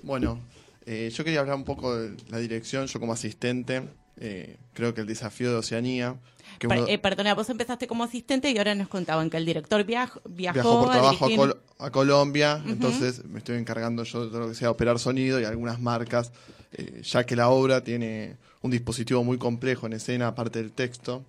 Bueno, 0.03 0.39
eh, 0.87 1.11
yo 1.15 1.25
quería 1.25 1.41
hablar 1.41 1.57
un 1.57 1.65
poco 1.65 1.97
de 1.97 2.17
la 2.29 2.39
dirección, 2.39 2.87
yo 2.87 3.01
como 3.01 3.13
asistente, 3.13 3.83
eh, 4.21 4.57
creo 4.75 4.95
que 4.95 5.01
el 5.01 5.07
desafío 5.07 5.51
de 5.51 5.57
Oceanía, 5.57 6.17
que 6.59 6.67
uno 6.67 6.87
eh, 6.87 6.99
perdona, 6.99 7.35
vos 7.35 7.49
empezaste 7.51 7.87
como 7.87 8.05
asistente 8.05 8.51
y 8.51 8.59
ahora 8.59 8.75
nos 8.75 8.89
contaban 8.89 9.29
que 9.31 9.39
el 9.39 9.47
director 9.47 9.81
viaj- 9.85 10.21
viajó, 10.29 10.53
viajó 10.55 10.79
por 10.81 10.89
a 10.91 10.93
trabajo 10.93 11.25
a, 11.25 11.29
dirigir- 11.29 11.37
Col- 11.37 11.61
a 11.79 11.91
Colombia, 11.91 12.63
entonces 12.67 13.25
me 13.25 13.39
estoy 13.39 13.57
encargando 13.57 14.05
yo 14.05 14.25
de 14.25 14.31
todo 14.31 14.41
lo 14.41 14.49
que 14.49 14.55
sea 14.55 14.71
operar 14.71 14.99
sonido 14.99 15.41
y 15.41 15.45
algunas 15.45 15.81
marcas, 15.81 16.33
eh, 16.73 17.01
ya 17.03 17.25
que 17.25 17.35
la 17.35 17.49
obra 17.49 17.83
tiene 17.83 18.37
un 18.61 18.71
dispositivo 18.71 19.25
muy 19.25 19.39
complejo 19.39 19.87
en 19.87 19.95
escena, 19.95 20.29
aparte 20.29 20.61
del 20.61 20.73
texto. 20.73 21.25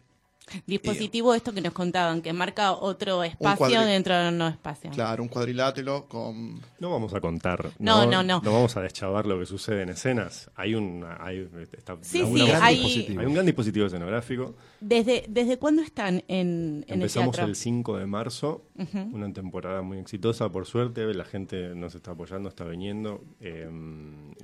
Dispositivo 0.65 1.34
esto 1.34 1.53
que 1.53 1.62
nos 1.62 1.73
contaban, 1.73 2.21
que 2.21 2.34
marca 2.34 2.73
otro 2.73 3.23
espacio 3.23 3.81
dentro 3.81 4.15
de 4.17 4.29
un 4.29 4.38
no 4.38 4.47
espacio. 4.47 4.91
Claro, 4.91 5.23
un 5.23 5.29
cuadrilátero 5.29 6.08
con... 6.08 6.62
No 6.79 6.91
vamos 6.91 7.13
a 7.13 7.21
contar. 7.21 7.71
No, 7.79 8.05
no, 8.05 8.23
no. 8.23 8.41
No 8.43 8.53
vamos 8.53 8.75
a 8.77 8.81
deschavar 8.81 9.25
lo 9.25 9.39
que 9.39 9.45
sucede 9.45 9.81
en 9.84 9.89
escenas. 9.89 10.49
Hay 10.55 10.75
un, 10.75 11.05
hay, 11.19 11.49
está- 11.71 11.97
Sí, 12.01 12.19
la- 12.19 12.25
sí, 12.27 12.34
una- 12.41 12.65
hay- 12.65 12.75
dispositivo. 12.75 13.19
hay 13.21 13.25
un 13.25 13.34
gran 13.34 13.45
dispositivo 13.45 13.86
escenográfico. 13.88 14.55
¿Desde, 14.79 15.25
¿Desde 15.27 15.58
cuándo 15.58 15.81
están 15.81 16.23
en, 16.27 16.84
en 16.84 16.86
el 16.88 16.93
Empezamos 16.95 17.36
teatro? 17.36 17.49
el 17.49 17.55
5 17.55 17.97
de 17.97 18.05
marzo, 18.05 18.65
una 19.12 19.31
temporada 19.34 19.81
muy 19.81 19.97
exitosa, 19.97 20.49
por 20.49 20.65
suerte, 20.65 21.05
la 21.13 21.25
gente 21.25 21.73
nos 21.75 21.95
está 21.95 22.12
apoyando, 22.12 22.49
está 22.49 22.65
viniendo. 22.65 23.23
Eh, 23.39 23.67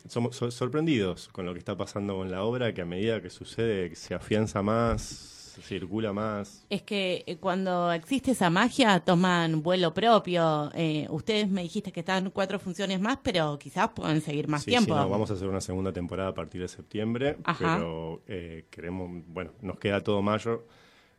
somos 0.07 0.35
so- 0.35 0.51
sorprendidos 0.51 1.27
con 1.29 1.45
lo 1.45 1.53
que 1.53 1.59
está 1.59 1.77
pasando 1.77 2.15
con 2.15 2.31
la 2.31 2.43
obra, 2.43 2.73
que 2.73 2.81
a 2.81 2.85
medida 2.85 3.21
que 3.21 3.29
sucede 3.29 3.95
se 3.95 4.13
afianza 4.15 4.61
más, 4.61 5.40
circula 5.61 6.13
más. 6.13 6.65
Es 6.69 6.83
que 6.83 7.23
eh, 7.25 7.37
cuando 7.37 7.91
existe 7.91 8.31
esa 8.31 8.49
magia 8.49 8.99
toman 8.99 9.63
vuelo 9.63 9.93
propio. 9.93 10.69
Eh, 10.75 11.07
ustedes 11.09 11.49
me 11.49 11.63
dijiste 11.63 11.91
que 11.91 12.01
están 12.01 12.29
cuatro 12.29 12.59
funciones 12.59 13.01
más, 13.01 13.17
pero 13.23 13.57
quizás 13.59 13.89
puedan 13.95 14.21
seguir 14.21 14.47
más 14.47 14.61
Sí, 14.63 14.69
tiempo. 14.69 14.93
sí, 14.93 14.99
no, 15.01 15.09
vamos 15.09 15.31
a 15.31 15.33
hacer 15.33 15.47
una 15.47 15.61
segunda 15.61 15.91
temporada 15.91 16.29
a 16.29 16.33
partir 16.33 16.61
de 16.61 16.67
septiembre, 16.67 17.37
Ajá. 17.43 17.75
pero 17.77 18.21
eh, 18.27 18.65
queremos, 18.69 19.09
bueno, 19.27 19.51
nos 19.61 19.79
queda 19.79 20.01
todo 20.01 20.21
mayo 20.21 20.65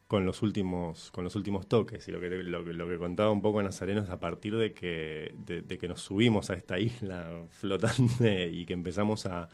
con 0.07 0.27
los 0.27 0.42
últimos 0.42 1.11
con 1.11 1.25
los 1.25 1.35
últimos 1.37 1.66
toques 1.66 2.07
y 2.07 2.12
lo 2.12 2.21
que 2.21 2.29
lo, 2.29 2.62
que- 2.64 2.75
lo 2.75 2.87
que 2.87 2.99
contaba 2.99 3.31
un 3.31 3.40
poco 3.40 3.62
Nazareno 3.62 4.03
es 4.03 4.11
a 4.11 4.21
partir 4.21 4.55
de 4.57 4.75
que 4.75 5.35
de, 5.38 5.62
de 5.62 5.79
que 5.79 5.88
nos 5.88 6.03
subimos 6.03 6.51
a 6.51 6.55
esta 6.55 6.79
isla 6.79 7.31
flotante 7.49 8.51
y 8.53 8.66
que 8.66 8.75
empezamos 8.75 9.25
a 9.25 9.49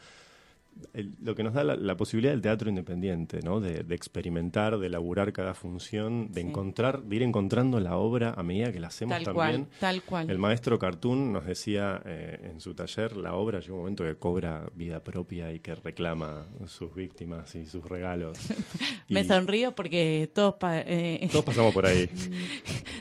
el- 0.93 1.13
lo 1.21 1.35
que 1.35 1.43
nos 1.43 1.53
da 1.53 1.63
la, 1.63 1.75
la 1.75 1.95
posibilidad 1.97 2.31
del 2.33 2.41
teatro 2.41 2.69
independiente, 2.69 3.41
¿no? 3.43 3.59
De, 3.59 3.83
de 3.83 3.95
experimentar, 3.95 4.77
de 4.79 4.87
elaborar 4.87 5.33
cada 5.33 5.53
función, 5.53 6.31
de 6.31 6.41
Sí. 6.41 6.47
encontrar, 6.47 7.03
de 7.03 7.15
ir 7.15 7.23
encontrando 7.23 7.79
la 7.79 7.97
obra 7.97 8.33
a 8.37 8.43
medida 8.43 8.71
que 8.71 8.79
la 8.79 8.87
hacemos 8.87 9.15
tal 9.15 9.23
también. 9.25 9.65
cual, 9.65 9.79
tal 9.79 10.01
cual. 10.03 10.29
El 10.29 10.37
maestro 10.37 10.79
Cartoon 10.79 11.33
nos 11.33 11.45
decía 11.45 12.01
eh, 12.05 12.49
en 12.51 12.59
su 12.61 12.73
taller, 12.73 13.17
la 13.17 13.33
obra 13.35 13.59
llega 13.59 13.73
un 13.73 13.79
momento 13.79 14.03
que 14.03 14.15
cobra 14.15 14.69
vida 14.75 15.03
propia 15.03 15.51
y 15.53 15.59
que 15.59 15.75
reclama 15.75 16.45
sus 16.67 16.93
víctimas 16.93 17.53
y 17.55 17.65
sus 17.65 17.83
regalos. 17.85 18.37
Me 19.09 19.21
Y 19.21 19.23
sonrío 19.25 19.73
porque 19.73 20.29
todos, 20.33 20.55
pa- 20.55 20.79
eh, 20.79 21.27
todos 21.31 21.45
pasamos 21.45 21.73
por 21.73 21.85
ahí. 21.85 22.09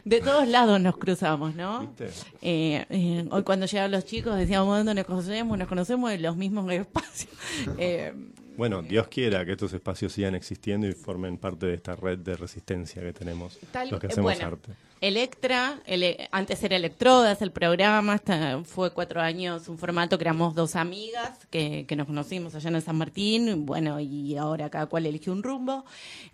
de 0.04 0.20
todos 0.20 0.48
lados 0.48 0.80
nos 0.80 0.96
cruzamos, 0.96 1.54
¿no? 1.54 1.94
Eh, 2.42 2.84
eh, 2.90 3.24
hoy 3.30 3.42
cuando 3.42 3.66
llegaban 3.66 3.90
los 3.90 4.04
chicos 4.04 4.36
decíamos 4.36 4.76
dónde 4.76 4.94
nos 4.94 5.04
conocemos, 5.04 5.58
nos 5.58 5.68
conocemos 5.68 6.10
en 6.12 6.22
los 6.22 6.36
mismos 6.36 6.70
espacios. 6.72 7.30
Eh, 7.78 8.12
Bueno, 8.57 8.83
Dios 8.83 9.07
quiera 9.09 9.44
que 9.44 9.52
estos 9.52 9.72
espacios 9.72 10.12
sigan 10.12 10.35
existiendo 10.35 10.87
y 10.88 10.92
formen 10.92 11.38
parte 11.38 11.66
de 11.66 11.74
esta 11.74 11.94
red 11.94 12.18
de 12.18 12.37
resistencia 12.37 13.00
que 13.02 13.12
tenemos 13.12 13.59
Tal- 13.70 13.90
los 13.90 14.00
que 14.00 14.07
eh, 14.07 14.11
hacemos 14.11 14.33
bueno. 14.35 14.46
arte. 14.48 14.72
Electra, 15.00 15.80
ele- 15.87 16.28
antes 16.32 16.62
era 16.64 16.74
Electrodas 16.76 17.40
el 17.40 17.52
programa, 17.52 18.14
hasta 18.14 18.62
fue 18.64 18.92
cuatro 18.92 19.20
años 19.20 19.68
un 19.68 19.78
formato 19.78 20.18
que 20.18 20.24
éramos 20.24 20.56
dos 20.56 20.74
amigas 20.74 21.38
que, 21.50 21.84
que 21.87 21.94
nos 21.94 22.06
conocimos 22.06 22.54
allá 22.56 22.70
en 22.70 22.80
San 22.82 22.96
Martín, 22.96 23.64
bueno, 23.64 24.00
y 24.00 24.37
ahora 24.37 24.70
cada 24.70 24.87
cual 24.87 25.06
eligió 25.06 25.32
un 25.32 25.44
rumbo. 25.44 25.84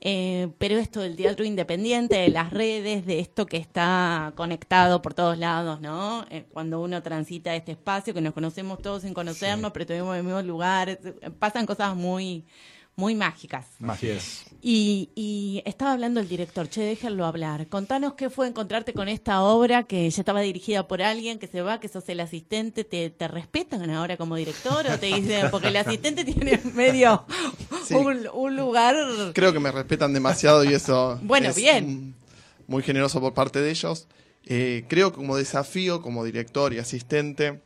Eh, 0.00 0.48
pero 0.58 0.78
esto 0.78 1.00
del 1.00 1.14
teatro 1.14 1.44
independiente, 1.44 2.16
de 2.16 2.28
las 2.28 2.50
redes, 2.50 3.04
de 3.04 3.20
esto 3.20 3.44
que 3.44 3.58
está 3.58 4.32
conectado 4.34 5.02
por 5.02 5.12
todos 5.12 5.36
lados, 5.36 5.80
¿no? 5.82 6.24
Eh, 6.30 6.46
cuando 6.52 6.80
uno 6.80 7.02
transita 7.02 7.54
este 7.54 7.72
espacio, 7.72 8.14
que 8.14 8.20
nos 8.22 8.32
conocemos 8.32 8.80
todos 8.80 9.02
sin 9.02 9.12
conocernos, 9.12 9.72
pero 9.72 9.82
estuvimos 9.82 10.14
en 10.14 10.20
el 10.20 10.24
mismo 10.24 10.40
lugar, 10.42 10.98
pasan 11.38 11.66
cosas 11.66 11.94
muy, 11.94 12.44
muy 12.96 13.14
mágicas. 13.14 13.66
Es. 14.02 14.44
Y, 14.62 15.10
y 15.14 15.62
estaba 15.66 15.92
hablando 15.92 16.20
el 16.20 16.28
director, 16.28 16.68
che, 16.68 16.80
déjenlo 16.82 17.26
hablar. 17.26 17.66
Contanos 17.68 18.14
qué 18.14 18.30
fue 18.30 18.46
encontrarte 18.48 18.92
con 18.94 19.08
esta 19.08 19.42
obra 19.42 19.82
que 19.82 20.08
ya 20.08 20.20
estaba 20.22 20.40
dirigida 20.40 20.86
por 20.88 21.02
alguien 21.02 21.38
que 21.38 21.46
se 21.46 21.60
va, 21.60 21.80
que 21.80 21.88
sos 21.88 22.08
el 22.08 22.20
asistente. 22.20 22.84
¿Te, 22.84 23.10
te 23.10 23.28
respetan 23.28 23.90
ahora 23.90 24.16
como 24.16 24.36
director 24.36 24.86
o 24.86 24.98
te 24.98 25.06
dicen, 25.06 25.48
porque 25.50 25.68
el 25.68 25.76
asistente 25.76 26.24
tiene 26.24 26.60
medio 26.74 27.24
Sí. 27.86 27.94
un, 27.94 28.26
un 28.32 28.56
lugar... 28.56 28.96
Creo 29.34 29.52
que 29.52 29.60
me 29.60 29.70
respetan 29.70 30.14
demasiado 30.14 30.64
y 30.64 30.72
eso 30.72 31.18
Bueno, 31.22 31.50
es 31.50 31.56
bien. 31.56 32.14
muy 32.66 32.82
generoso 32.82 33.20
por 33.20 33.34
parte 33.34 33.60
de 33.60 33.70
ellos. 33.70 34.06
Eh, 34.46 34.84
creo 34.88 35.10
que 35.10 35.16
como 35.16 35.36
desafío, 35.36 36.00
como 36.00 36.24
director 36.24 36.72
y 36.72 36.78
asistente, 36.78 37.60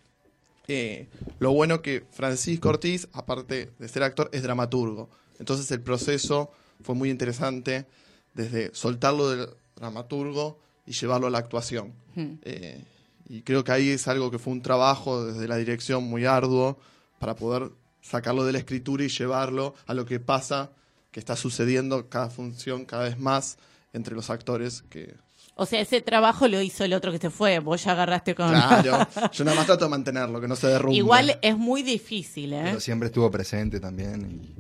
eh, 0.69 1.09
lo 1.39 1.53
bueno 1.53 1.81
que 1.81 2.05
Francisco 2.13 2.69
Ortiz, 2.69 3.09
aparte 3.13 3.71
de 3.79 3.89
ser 3.89 4.03
actor, 4.03 4.29
es 4.33 4.43
dramaturgo. 4.43 5.09
Entonces 5.39 5.71
el 5.71 5.81
proceso 5.81 6.53
fue 6.83 6.95
muy 6.95 7.11
interesante 7.11 7.87
desde 8.35 8.75
soltarlo 8.75 9.31
del 9.31 9.49
dramaturgo 9.77 10.59
y 10.87 10.93
llevarlo 10.93 11.27
a 11.27 11.31
la 11.31 11.39
actuación. 11.39 11.95
Eh, 12.43 12.85
y 13.29 13.43
creo 13.43 13.65
que 13.65 13.73
ahí 13.73 13.91
es 13.91 14.09
algo 14.09 14.31
que 14.31 14.39
fue 14.39 14.53
un 14.53 14.63
trabajo 14.63 15.25
desde 15.25 15.49
la 15.49 15.57
dirección 15.57 16.05
muy 16.05 16.25
arduo 16.25 16.79
para 17.19 17.35
poder 17.35 17.71
sacarlo 18.03 18.45
de 18.45 18.53
la 18.53 18.59
escritura 18.59 19.05
y 19.05 19.09
llevarlo 19.09 19.75
a 19.87 19.95
lo 19.95 20.05
que 20.07 20.21
pasa, 20.21 20.71
que 21.11 21.21
está 21.21 21.37
sucediendo 21.37 22.09
cada 22.09 22.31
función 22.31 22.85
cada 22.85 23.05
vez 23.05 23.19
más 23.19 23.59
entre 23.93 24.15
los 24.15 24.31
actores 24.31 24.83
que 24.83 25.15
O 25.61 25.67
sea, 25.67 25.81
ese 25.81 26.01
trabajo 26.01 26.47
lo 26.47 26.63
hizo 26.63 26.85
el 26.85 26.93
otro 26.93 27.11
que 27.11 27.19
se 27.19 27.31
fue, 27.31 27.59
vos 27.59 27.83
ya 27.83 27.91
agarraste 27.91 28.37
con... 28.37 28.49
Claro, 28.49 29.09
yo 29.33 29.45
nada 29.45 29.57
más 29.57 29.67
trato 29.67 29.87
de 29.87 29.91
mantenerlo, 29.91 30.41
que 30.41 30.47
no 30.47 30.55
se 30.55 30.69
derrumbe. 30.69 30.97
Igual 30.97 31.37
es 31.43 31.59
muy 31.59 31.83
difícil, 31.83 32.53
¿eh? 32.53 32.63
Pero 32.63 32.81
siempre 32.81 33.09
estuvo 33.09 33.29
presente 33.29 33.81
también 33.81 34.55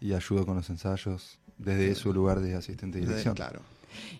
y, 0.00 0.06
y 0.08 0.12
ayudó 0.12 0.44
con 0.44 0.56
los 0.56 0.68
ensayos 0.68 1.38
desde 1.56 1.94
su 1.94 2.12
lugar 2.12 2.40
de 2.40 2.54
asistente 2.54 2.98
de 2.98 3.06
dirección. 3.06 3.34
Claro. 3.34 3.62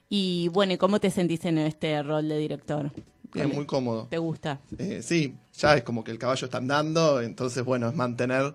Y 0.08 0.48
bueno, 0.48 0.72
¿y 0.72 0.78
cómo 0.78 1.00
te 1.00 1.10
sentís 1.10 1.44
en 1.44 1.58
este 1.58 2.02
rol 2.02 2.26
de 2.26 2.38
director? 2.38 2.90
Bien, 3.34 3.50
muy 3.50 3.66
cómodo. 3.66 4.06
¿Te 4.08 4.16
gusta? 4.16 4.60
Eh, 4.78 5.00
sí, 5.02 5.36
ya 5.58 5.76
es 5.76 5.82
como 5.82 6.02
que 6.02 6.12
el 6.12 6.18
caballo 6.18 6.46
está 6.46 6.56
andando, 6.56 7.20
entonces 7.20 7.62
bueno, 7.62 7.88
es 7.90 7.94
mantener, 7.94 8.54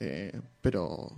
eh, 0.00 0.40
pero 0.60 1.12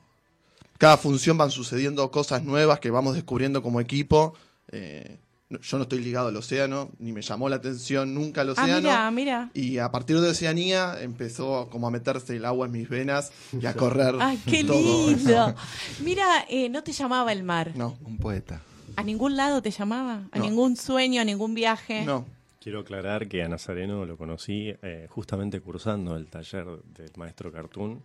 cada 0.76 0.98
función 0.98 1.38
van 1.38 1.50
sucediendo 1.50 2.10
cosas 2.10 2.44
nuevas 2.44 2.78
que 2.78 2.90
vamos 2.90 3.14
descubriendo 3.14 3.62
como 3.62 3.80
equipo. 3.80 4.34
Eh, 4.70 5.18
yo 5.50 5.76
no 5.78 5.84
estoy 5.84 6.00
ligado 6.00 6.28
al 6.28 6.36
océano, 6.36 6.90
ni 6.98 7.12
me 7.12 7.22
llamó 7.22 7.48
la 7.48 7.56
atención 7.56 8.12
nunca 8.14 8.42
el 8.42 8.50
Ah, 8.50 8.52
océano. 8.52 8.80
mira, 8.80 9.10
mira. 9.10 9.50
Y 9.54 9.78
a 9.78 9.90
partir 9.90 10.20
de 10.20 10.28
Oceanía 10.30 10.96
empezó 11.00 11.68
como 11.70 11.86
a 11.88 11.90
meterse 11.90 12.36
el 12.36 12.44
agua 12.44 12.66
en 12.66 12.72
mis 12.72 12.88
venas 12.88 13.32
y 13.58 13.64
a 13.66 13.74
correr. 13.74 14.14
Ay, 14.20 14.38
qué 14.44 14.62
todo 14.64 15.08
lindo. 15.08 15.30
eso. 15.48 15.54
Mira, 16.02 16.44
eh, 16.48 16.68
no 16.68 16.82
te 16.82 16.92
llamaba 16.92 17.32
el 17.32 17.42
mar. 17.44 17.72
No, 17.74 17.96
Un 18.04 18.18
poeta. 18.18 18.60
¿A 18.96 19.02
ningún 19.02 19.36
lado 19.36 19.62
te 19.62 19.70
llamaba? 19.70 20.22
¿A 20.32 20.38
No. 20.38 20.44
ningún 20.44 20.76
sueño, 20.76 21.20
a 21.20 21.24
ningún 21.24 21.54
viaje? 21.54 22.04
no. 22.04 22.26
Quiero 22.60 22.80
aclarar 22.80 23.28
que 23.28 23.42
a 23.42 23.48
Nazareno 23.48 24.04
lo 24.04 24.16
conocí 24.18 24.74
eh, 24.82 25.06
justamente 25.08 25.60
cursando 25.60 26.16
el 26.16 26.26
taller 26.26 26.66
del 26.92 27.10
maestro 27.16 27.50
Cartoon. 27.52 28.02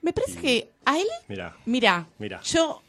Me 0.00 0.12
parece 0.12 0.40
que 0.40 0.70
a 0.86 0.96
él, 0.98 1.06
Mira, 1.28 1.54
mira, 1.66 2.06
Mira. 2.18 2.40
yo 2.42 2.80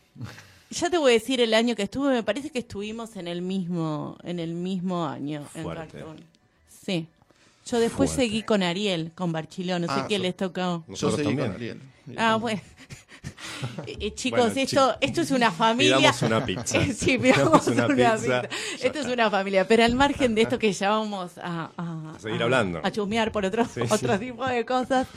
ya 0.69 0.89
te 0.89 0.97
voy 0.97 1.11
a 1.11 1.13
decir 1.13 1.39
el 1.41 1.53
año 1.53 1.75
que 1.75 1.83
estuve, 1.83 2.11
me 2.13 2.23
parece 2.23 2.49
que 2.49 2.59
estuvimos 2.59 3.15
en 3.15 3.27
el 3.27 3.41
mismo, 3.41 4.17
en 4.23 4.39
el 4.39 4.53
mismo 4.53 5.05
año 5.05 5.45
en 5.55 5.63
Fuerte. 5.63 5.97
Cartoon. 5.99 6.17
Sí. 6.85 7.07
Yo 7.65 7.79
después 7.79 8.11
Fuerte. 8.11 8.25
seguí 8.27 8.43
con 8.43 8.63
Ariel, 8.63 9.11
con 9.13 9.31
Barchilón, 9.33 9.81
no 9.83 9.87
sé 9.87 9.99
Ah, 10.01 10.05
qué 10.07 10.17
so- 10.17 10.21
les 10.23 10.37
tocó. 10.37 10.59
Yo 10.61 10.83
nosotros 10.87 11.15
seguí 11.17 11.35
con 11.35 11.49
también. 11.51 11.81
Ariel. 12.07 12.17
Ah, 12.19 12.35
bueno. 12.37 12.61
Eh, 13.87 14.13
chicos, 14.13 14.39
Bueno, 14.53 14.61
esto, 14.61 14.95
esto 15.01 15.21
es 15.21 15.31
una 15.31 15.51
familia. 15.51 15.97
Pidamos 15.97 16.21
una 16.23 16.45
pizza. 16.45 16.83
sí, 16.93 17.17
pidamos 17.17 17.65
Pidamos 17.65 17.67
una 17.67 17.85
una, 17.87 17.95
pizza. 18.15 18.41
pizza. 18.41 18.49
Ya 18.79 18.85
Esto 18.87 18.99
es 18.99 19.07
una 19.07 19.29
familia. 19.31 19.67
Pero 19.67 19.83
al 19.83 19.95
margen 19.95 20.35
de 20.35 20.41
esto 20.43 20.59
que 20.59 20.71
ya 20.73 20.89
vamos 20.89 21.37
a, 21.37 21.71
a, 21.77 22.13
A 22.15 22.19
seguir 22.19 22.41
hablando. 22.43 22.79
a 22.83 22.91
chusmear 22.91 23.31
por 23.31 23.45
otro, 23.45 23.65
Sí, 23.65 23.81
otro 23.89 24.13
sí. 24.13 24.19
tipo 24.25 24.45
de 24.45 24.65
cosas. 24.65 25.07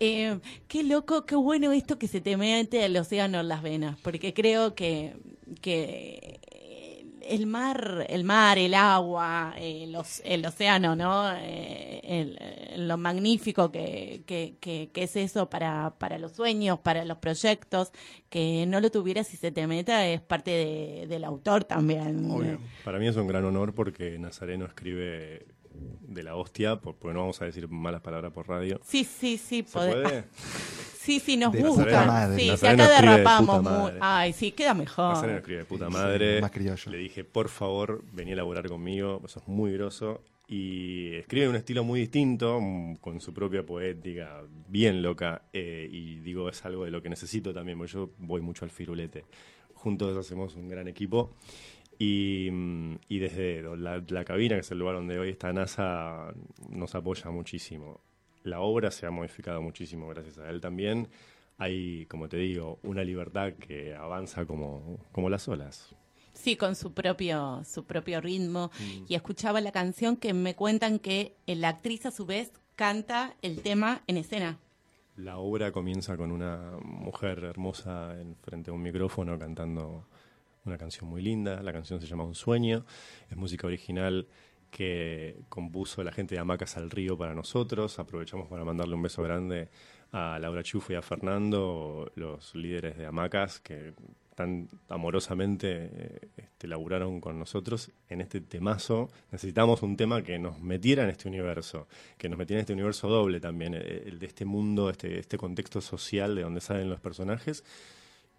eh, 0.00 0.38
qué 0.68 0.82
loco, 0.84 1.24
qué 1.26 1.34
bueno 1.36 1.72
esto 1.72 1.98
que 1.98 2.08
se 2.08 2.20
te 2.20 2.36
mete 2.36 2.84
el 2.84 2.96
océano 2.96 3.40
en 3.40 3.48
las 3.48 3.62
venas. 3.62 3.96
Porque 4.02 4.32
creo 4.34 4.74
que, 4.74 5.16
que 5.60 6.40
el 7.28 7.46
mar, 7.46 8.06
el 8.08 8.24
mar, 8.24 8.58
el 8.58 8.74
agua, 8.74 9.54
el, 9.58 9.94
oc- 9.94 10.20
el 10.24 10.44
océano, 10.46 10.96
¿no? 10.96 11.30
Eh, 11.36 12.00
el- 12.04 12.86
lo 12.88 12.96
magnífico 12.96 13.70
que, 13.70 14.22
que, 14.26 14.56
que- 14.60 14.90
que 14.92 15.02
es 15.02 15.16
eso 15.16 15.48
para, 15.50 15.94
para 15.98 16.18
los 16.18 16.32
sueños, 16.32 16.78
para 16.78 17.04
los 17.04 17.18
proyectos, 17.18 17.92
que 18.30 18.64
no 18.66 18.80
lo 18.80 18.90
tuvieras 18.90 19.26
si 19.26 19.36
se 19.36 19.50
te 19.52 19.66
meta 19.66 20.06
es 20.06 20.20
parte 20.20 20.50
de- 20.50 21.06
del 21.08 21.24
autor 21.24 21.64
también. 21.64 22.28
Para 22.84 22.98
mí 22.98 23.06
es 23.08 23.16
un 23.16 23.26
gran 23.26 23.44
honor 23.44 23.74
porque 23.74 24.18
Nazareno 24.18 24.66
escribe 24.66 25.46
de 26.02 26.22
la 26.22 26.36
hostia, 26.36 26.76
por- 26.76 26.96
porque 26.96 27.14
no 27.14 27.20
vamos 27.20 27.40
a 27.42 27.44
decir 27.44 27.68
malas 27.68 28.00
palabras 28.00 28.32
por 28.32 28.48
radio. 28.48 28.80
Sí, 28.84 29.04
sí, 29.04 29.36
sí, 29.38 29.64
¿Se 29.66 29.72
poder- 29.72 30.02
puede? 30.02 30.24
Sí, 30.98 31.20
sí, 31.20 31.38
nos 31.38 31.52
De 31.54 31.62
gusta. 31.62 31.84
puta 31.84 32.04
madre. 32.04 32.36
Sí, 32.36 32.44
si 32.58 32.66
acá 32.66 32.76
de 33.00 33.06
derrapamos. 33.06 33.58
puta 33.60 33.70
muy-. 33.78 33.92
Ay, 33.98 34.34
sí, 34.34 34.52
queda 34.52 34.74
mejor. 34.74 35.14
Nazareno 35.14 35.38
escribe 35.38 35.60
de 35.60 35.64
puta 35.64 35.86
Sí, 35.86 35.92
madre. 35.94 36.40
más 36.42 36.50
criollo. 36.50 36.92
Le 36.92 36.98
dije, 36.98 37.24
por 37.24 37.48
favor, 37.48 38.04
vení 38.12 38.32
a 38.32 38.36
laburar 38.36 38.68
conmigo, 38.68 39.22
sos 39.26 39.48
muy 39.48 39.72
groso. 39.72 40.20
Y 40.48 41.14
escribe 41.14 41.44
de 41.44 41.50
un 41.50 41.56
estilo 41.56 41.82
muy 41.82 42.00
distinto, 42.00 42.60
mm, 42.60 42.96
con 42.96 43.22
su 43.22 43.32
propia 43.32 43.64
poética, 43.64 44.42
bien 44.68 45.00
loca. 45.00 45.42
eh, 45.54 45.88
y 45.90 46.16
digo, 46.16 46.50
es 46.50 46.62
algo 46.66 46.84
de 46.84 46.90
lo 46.90 47.00
que 47.00 47.08
necesito 47.08 47.54
también, 47.54 47.78
porque 47.78 47.92
yo 47.94 48.10
voy 48.18 48.42
mucho 48.42 48.66
al 48.66 48.70
firulete. 48.70 49.24
Juntos 49.74 50.14
hacemos 50.14 50.56
un 50.56 50.68
gran 50.68 50.88
equipo. 50.88 51.30
Y, 51.98 52.48
mm, 52.50 52.94
y 53.08 53.18
desde 53.18 53.62
la, 53.76 54.02
la 54.06 54.24
cabina, 54.24 54.54
que 54.54 54.60
es 54.60 54.70
el 54.70 54.78
lugar 54.78 54.96
donde 54.96 55.18
hoy 55.18 55.30
está 55.30 55.52
NASA, 55.52 56.32
nos 56.68 56.94
apoya 56.94 57.30
muchísimo. 57.30 58.00
La 58.44 58.60
obra 58.60 58.90
se 58.90 59.06
ha 59.06 59.10
modificado 59.10 59.60
muchísimo 59.60 60.08
gracias 60.08 60.38
a 60.38 60.48
él 60.48 60.60
también. 60.60 61.08
Hay, 61.58 62.06
como 62.06 62.28
te 62.28 62.36
digo, 62.36 62.78
una 62.84 63.02
libertad 63.02 63.54
que 63.54 63.94
avanza 63.94 64.46
como, 64.46 64.98
como 65.10 65.28
las 65.28 65.48
olas. 65.48 65.94
Sí, 66.32 66.54
con 66.54 66.76
su 66.76 66.94
propio, 66.94 67.62
su 67.64 67.84
propio 67.84 68.20
ritmo. 68.20 68.70
Mm. 68.78 69.04
Y 69.08 69.14
escuchaba 69.16 69.60
la 69.60 69.72
canción 69.72 70.16
que 70.16 70.32
me 70.34 70.54
cuentan 70.54 71.00
que 71.00 71.34
la 71.46 71.70
actriz 71.70 72.06
a 72.06 72.12
su 72.12 72.26
vez 72.26 72.52
canta 72.76 73.34
el 73.42 73.60
tema 73.60 74.02
en 74.06 74.18
escena. 74.18 74.60
La 75.16 75.38
obra 75.38 75.72
comienza 75.72 76.16
con 76.16 76.30
una 76.30 76.78
mujer 76.80 77.42
hermosa 77.42 78.20
en 78.20 78.36
frente 78.36 78.70
a 78.70 78.72
un 78.72 78.82
micrófono 78.82 79.36
cantando 79.36 80.06
una 80.68 80.78
canción 80.78 81.08
muy 81.08 81.22
linda. 81.22 81.62
La 81.62 81.72
canción 81.72 82.00
se 82.00 82.06
llama 82.06 82.24
Un 82.24 82.34
sueño. 82.34 82.84
Es 83.30 83.36
música 83.36 83.66
original 83.66 84.28
que 84.70 85.40
compuso 85.48 86.04
la 86.04 86.12
gente 86.12 86.34
de 86.34 86.40
Hamacas 86.40 86.76
al 86.76 86.90
Río 86.90 87.16
para 87.16 87.34
nosotros. 87.34 87.98
Aprovechamos 87.98 88.48
para 88.48 88.64
mandarle 88.64 88.94
un 88.94 89.02
beso 89.02 89.22
grande 89.22 89.68
a 90.12 90.38
Laura 90.38 90.62
Chufo 90.62 90.92
y 90.92 90.96
a 90.96 91.02
Fernando, 91.02 92.10
los 92.14 92.54
líderes 92.54 92.96
de 92.96 93.06
Hamacas, 93.06 93.60
que 93.60 93.94
tan 94.34 94.68
amorosamente 94.88 95.90
eh, 95.92 96.28
este, 96.36 96.68
laburaron 96.68 97.20
con 97.20 97.40
nosotros 97.40 97.90
en 98.08 98.20
este 98.20 98.40
temazo. 98.40 99.10
Necesitamos 99.32 99.82
un 99.82 99.96
tema 99.96 100.22
que 100.22 100.38
nos 100.38 100.60
metiera 100.60 101.02
en 101.02 101.10
este 101.10 101.26
universo, 101.26 101.88
que 102.16 102.28
nos 102.28 102.38
metiera 102.38 102.60
en 102.60 102.62
este 102.62 102.72
universo 102.72 103.08
doble 103.08 103.40
también, 103.40 103.74
eh, 103.74 104.04
el 104.06 104.20
de 104.20 104.26
este 104.26 104.44
mundo, 104.44 104.90
este, 104.90 105.18
este 105.18 105.38
contexto 105.38 105.80
social 105.80 106.36
de 106.36 106.42
donde 106.42 106.60
salen 106.60 106.88
los 106.88 107.00
personajes, 107.00 107.64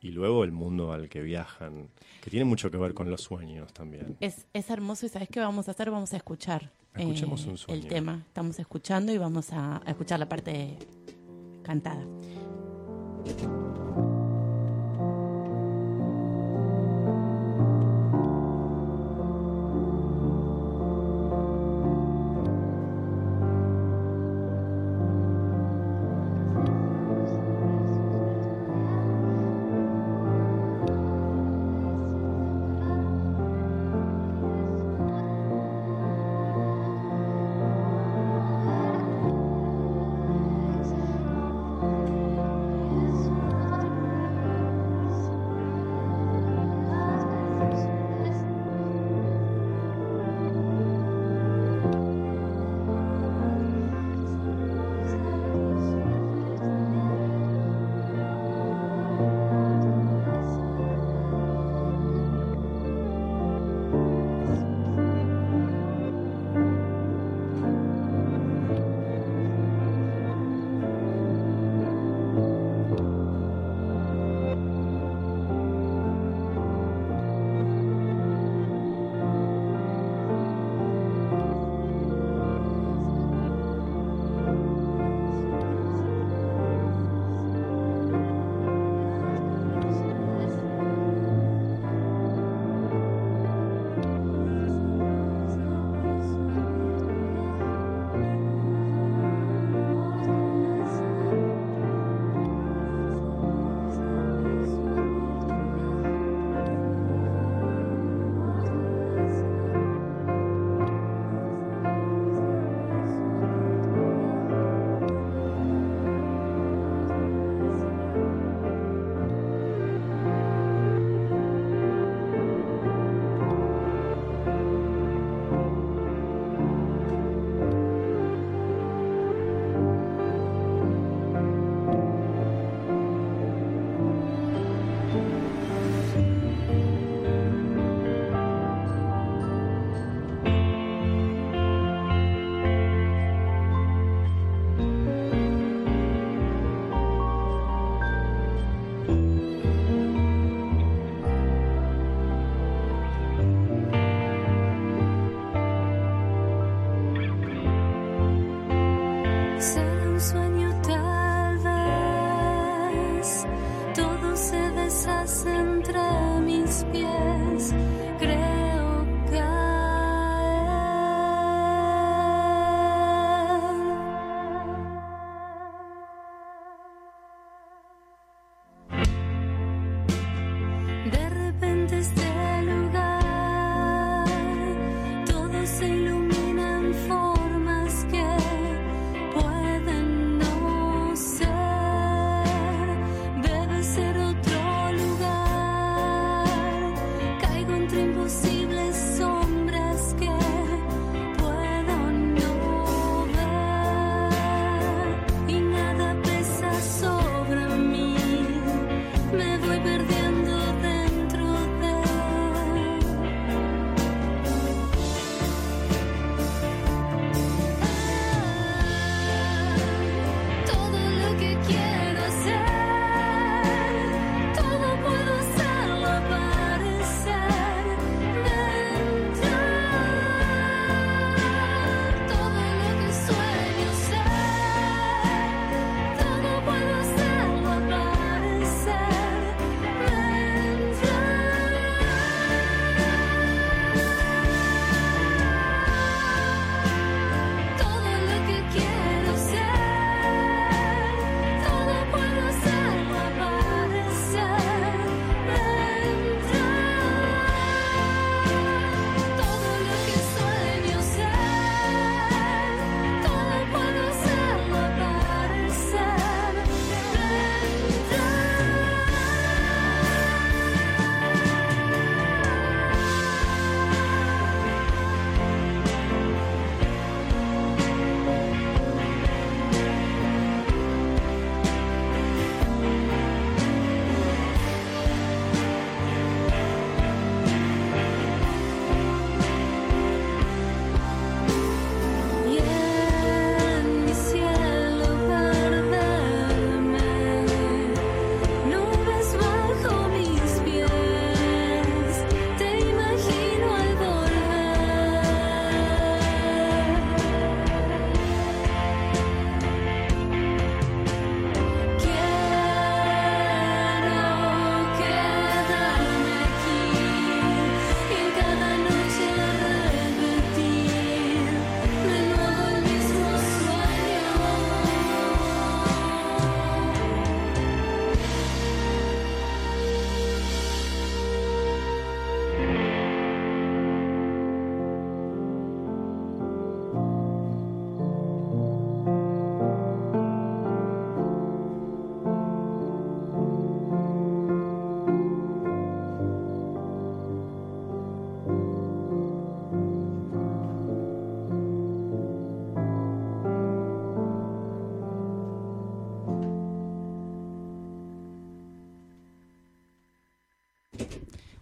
y 0.01 0.11
luego 0.11 0.43
el 0.43 0.51
mundo 0.51 0.91
al 0.93 1.09
que 1.09 1.21
viajan, 1.21 1.89
que 2.21 2.29
tiene 2.29 2.45
mucho 2.45 2.71
que 2.71 2.77
ver 2.77 2.93
con 2.93 3.09
los 3.09 3.21
sueños 3.21 3.73
también. 3.73 4.15
Es, 4.19 4.45
es 4.53 4.69
hermoso 4.69 5.05
y 5.05 5.09
¿sabes 5.09 5.29
qué 5.29 5.39
vamos 5.39 5.67
a 5.67 5.71
hacer? 5.71 5.91
Vamos 5.91 6.13
a 6.13 6.17
escuchar 6.17 6.71
eh, 6.95 7.01
Escuchemos 7.01 7.45
un 7.45 7.57
sueño. 7.57 7.81
el 7.81 7.87
tema. 7.87 8.23
Estamos 8.27 8.59
escuchando 8.59 9.11
y 9.11 9.17
vamos 9.17 9.51
a, 9.53 9.77
a 9.85 9.89
escuchar 9.89 10.19
la 10.19 10.27
parte 10.29 10.77
cantada. 11.63 12.03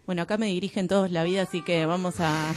Bueno, 0.08 0.22
acá 0.22 0.38
me 0.38 0.46
dirigen 0.48 0.88
todos 0.88 1.12
la 1.12 1.26
vida, 1.26 1.42
así 1.42 1.62
que 1.62 1.86
vamos 1.86 2.22
a... 2.22 2.54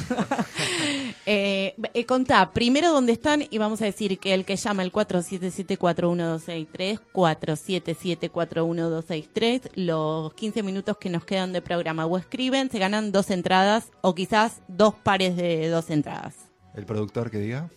eh, 1.27 1.75
eh, 1.95 2.07
contá 2.07 2.53
primero 2.53 2.93
dónde 2.93 3.11
están 3.11 3.43
y 3.51 3.59
vamos 3.59 3.83
a 3.83 3.87
decir 3.87 4.21
que 4.21 4.35
el 4.35 4.45
que 4.45 4.55
llama 4.55 4.85
el 4.85 4.93
477-41263, 4.93 7.01
477-41263, 7.13 9.69
los 9.75 10.33
15 10.35 10.63
minutos 10.63 10.97
que 10.99 11.11
nos 11.11 11.25
quedan 11.25 11.53
de 11.53 11.61
programa 11.61 12.07
o 12.07 12.17
escriben, 12.17 12.71
se 12.71 12.79
ganan 12.79 13.11
dos 13.11 13.31
entradas 13.31 13.91
o 14.01 14.15
quizás 14.15 14.63
dos 14.69 14.95
pares 14.95 15.37
de 15.37 15.69
dos 15.71 15.91
entradas. 15.91 16.37
El 16.77 16.87
productor 16.87 17.33
que 17.33 17.39
diga. 17.39 17.69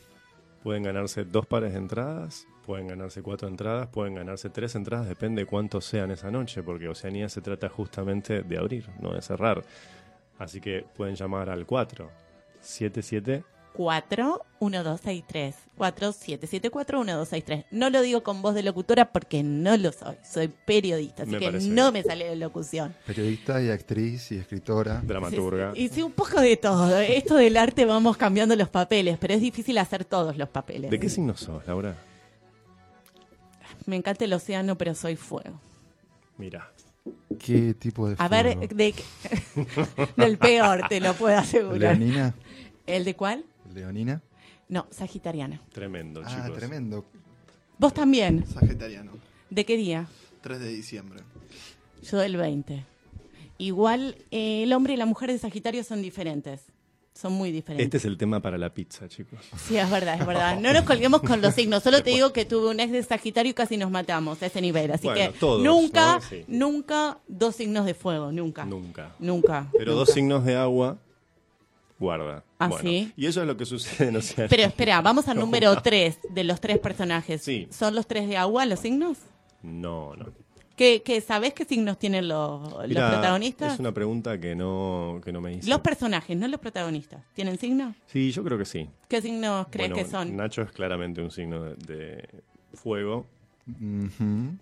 Pueden 0.61 0.83
ganarse 0.83 1.25
dos 1.25 1.47
pares 1.47 1.73
de 1.73 1.79
entradas, 1.79 2.45
pueden 2.65 2.87
ganarse 2.87 3.21
cuatro 3.21 3.47
entradas, 3.47 3.87
pueden 3.89 4.15
ganarse 4.15 4.49
tres 4.49 4.75
entradas, 4.75 5.07
depende 5.07 5.41
de 5.43 5.45
cuántos 5.45 5.85
sean 5.85 6.11
esa 6.11 6.31
noche, 6.31 6.63
porque 6.63 6.87
Oceanía 6.87 7.29
se 7.29 7.41
trata 7.41 7.69
justamente 7.69 8.41
de 8.41 8.57
abrir, 8.57 8.89
no 8.99 9.13
de 9.13 9.21
cerrar. 9.21 9.63
Así 10.39 10.59
que 10.61 10.85
pueden 10.95 11.15
llamar 11.15 11.49
al 11.49 11.65
4 11.65 12.09
77 12.61 13.43
41263, 13.73 15.55
47741263. 15.79 17.65
No 17.71 17.89
lo 17.89 18.01
digo 18.01 18.21
con 18.23 18.41
voz 18.41 18.53
de 18.55 18.61
locutora 18.63 19.11
porque 19.11 19.41
no 19.43 19.75
lo 19.77 19.91
soy, 19.91 20.15
soy 20.23 20.47
periodista, 20.47 21.23
así 21.23 21.31
Me 21.31 21.39
que 21.39 21.51
no 21.51 21.57
bien. 21.91 21.93
me 21.93 22.03
sale 22.03 22.29
la 22.29 22.35
locución. 22.35 22.93
Periodista 23.05 23.61
y 23.61 23.69
actriz 23.71 24.31
y 24.31 24.37
escritora. 24.37 25.01
dramaturga. 25.03 25.71
Y 25.75 25.89
sí, 25.89 26.01
un 26.03 26.11
poco 26.11 26.39
de 26.39 26.55
todo. 26.57 26.99
Esto 26.99 27.35
del 27.35 27.57
arte 27.57 27.85
vamos 27.85 28.15
cambiando 28.17 28.55
los 28.55 28.69
papeles, 28.69 29.17
pero 29.19 29.33
es 29.33 29.41
difícil 29.41 29.77
hacer 29.79 30.05
todos 30.05 30.37
los 30.37 30.49
papeles. 30.49 30.91
¿De 30.91 30.99
qué 30.99 31.09
signo 31.09 31.35
sos, 31.35 31.65
Laura? 31.67 31.95
Me 33.85 33.95
encanta 33.95 34.25
el 34.25 34.33
océano, 34.33 34.77
pero 34.77 34.95
soy 34.95 35.15
fuego. 35.15 35.59
Mira, 36.37 36.71
¿Qué 37.39 37.73
tipo 37.73 38.07
de 38.07 38.15
A 38.17 38.27
fuego? 38.29 38.43
ver, 38.59 38.69
de, 38.69 38.93
del 40.17 40.37
peor, 40.37 40.87
te 40.87 40.99
lo 41.01 41.13
puedo 41.13 41.37
asegurar. 41.37 41.97
¿Leonina? 41.97 42.33
¿El 42.87 43.03
de 43.05 43.15
cuál? 43.15 43.43
¿Leonina? 43.73 44.21
No, 44.69 44.87
sagitariana. 44.89 45.59
tremendo, 45.73 46.21
Ah, 46.23 46.29
chicos. 46.29 46.57
tremendo. 46.57 47.05
¿Vos 47.77 47.93
también? 47.93 48.45
Sagitariano. 48.47 49.11
¿De 49.49 49.65
qué 49.65 49.75
día? 49.75 50.07
3 50.41 50.59
de 50.59 50.69
diciembre. 50.69 51.21
Yo 52.03 52.17
del 52.19 52.37
20. 52.37 52.85
Igual 53.57 54.17
eh, 54.31 54.63
el 54.63 54.73
hombre 54.73 54.93
y 54.93 54.97
la 54.97 55.05
mujer 55.05 55.31
de 55.31 55.37
Sagitario 55.37 55.83
son 55.83 56.01
diferentes. 56.01 56.61
Son 57.13 57.31
muy 57.33 57.51
diferentes. 57.51 57.85
Este 57.85 57.97
es 57.97 58.05
el 58.05 58.17
tema 58.17 58.39
para 58.41 58.57
la 58.57 58.73
pizza, 58.73 59.07
chicos. 59.07 59.39
Sí, 59.55 59.77
es 59.77 59.89
verdad, 59.89 60.19
es 60.19 60.25
verdad. 60.25 60.59
No 60.59 60.73
nos 60.73 60.83
colguemos 60.83 61.21
con 61.21 61.41
los 61.41 61.53
signos. 61.53 61.83
Solo 61.83 62.01
te 62.01 62.09
digo 62.09 62.33
que 62.33 62.43
tuve 62.43 62.69
un 62.69 62.79
ex 62.79 62.91
de 62.91 63.03
Sagitario 63.03 63.51
y 63.51 63.53
casi 63.53 63.77
nos 63.77 63.91
matamos 63.91 64.41
a 64.41 64.47
ese 64.47 64.59
nivel. 64.61 64.91
Así 64.91 65.05
Bueno, 65.07 65.31
que 65.31 65.37
todos, 65.37 65.61
nunca, 65.61 66.15
¿no? 66.15 66.21
Sí. 66.21 66.43
nunca 66.47 67.19
dos 67.27 67.55
signos 67.55 67.85
de 67.85 67.93
fuego. 67.93 68.31
Nunca. 68.31 68.65
Nunca. 68.65 69.11
Nunca. 69.19 69.69
Pero 69.77 69.93
dos 69.93 70.09
signos 70.09 70.43
de 70.43 70.55
agua, 70.55 70.97
guarda. 71.99 72.43
¿Ah, 72.57 72.67
Bueno, 72.67 72.89
sí? 72.89 73.13
Y 73.15 73.27
eso 73.27 73.41
es 73.41 73.47
lo 73.47 73.55
que 73.57 73.65
sucede 73.65 74.09
en 74.09 74.15
Oceanía. 74.17 74.47
Pero 74.49 74.63
espera, 74.63 75.01
vamos 75.01 75.27
al 75.27 75.37
número 75.39 75.79
3 75.81 76.17
de 76.31 76.43
los 76.43 76.59
tres 76.59 76.79
personajes. 76.79 77.43
Sí. 77.43 77.67
¿Son 77.69 77.93
los 77.93 78.07
tres 78.07 78.27
de 78.27 78.37
agua 78.37 78.65
los 78.65 78.79
signos? 78.79 79.19
No, 79.61 80.15
no. 80.15 80.33
¿Qué, 80.75 81.03
qué, 81.03 81.21
¿Sabés 81.21 81.53
qué 81.53 81.65
signos 81.65 81.99
tienen 81.99 82.27
los, 82.27 82.71
los 82.71 83.11
protagonistas? 83.11 83.73
Es 83.73 83.79
una 83.79 83.93
pregunta 83.93 84.39
que 84.39 84.55
no, 84.55 85.21
que 85.23 85.31
no 85.31 85.39
me 85.39 85.53
hice. 85.53 85.69
Los 85.69 85.81
personajes, 85.81 86.35
no 86.35 86.47
los 86.47 86.59
protagonistas. 86.59 87.21
¿Tienen 87.33 87.59
signos? 87.59 87.95
Sí, 88.07 88.31
yo 88.31 88.43
creo 88.43 88.57
que 88.57 88.65
sí. 88.65 88.89
¿Qué 89.07 89.21
signos 89.21 89.67
crees 89.69 89.91
Bueno, 89.91 90.03
que 90.05 90.09
son? 90.11 90.35
Nacho 90.35 90.63
es 90.63 90.71
claramente 90.71 91.21
un 91.21 91.29
signo 91.29 91.63
de, 91.63 91.75
de 91.75 92.29
fuego. 92.73 93.27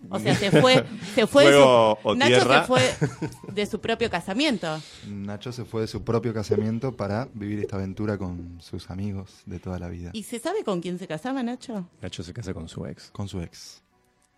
O 0.10 0.20
sea, 0.20 0.36
se 0.36 0.52
fue, 0.62 0.84
se 1.16 1.26
fue 1.26 1.46
de 1.46 1.54
su, 1.54 1.60
o 1.64 2.16
Nacho 2.16 2.36
tierra. 2.36 2.62
se 2.62 2.68
fue 2.68 2.82
de 3.54 3.66
su 3.66 3.80
propio 3.82 4.10
casamiento. 4.12 4.68
Nacho 5.08 5.52
se 5.52 5.66
fue 5.66 5.82
de 5.82 5.88
su 5.88 6.04
propio 6.04 6.34
casamiento 6.34 6.96
para 6.96 7.28
vivir 7.34 7.60
esta 7.60 7.78
aventura 7.78 8.18
con 8.20 8.60
sus 8.62 8.90
amigos 8.92 9.42
de 9.46 9.60
toda 9.60 9.80
la 9.80 9.88
vida. 9.88 10.12
¿Y 10.14 10.24
se 10.24 10.38
sabe 10.40 10.64
con 10.64 10.82
quién 10.82 11.00
se 11.00 11.08
casaba, 11.08 11.42
Nacho? 11.42 11.88
Nacho 12.02 12.22
se 12.22 12.32
casa 12.34 12.54
con 12.54 12.68
su 12.70 12.86
ex. 12.86 13.10
Con 13.12 13.28
su 13.28 13.42
ex. 13.42 13.82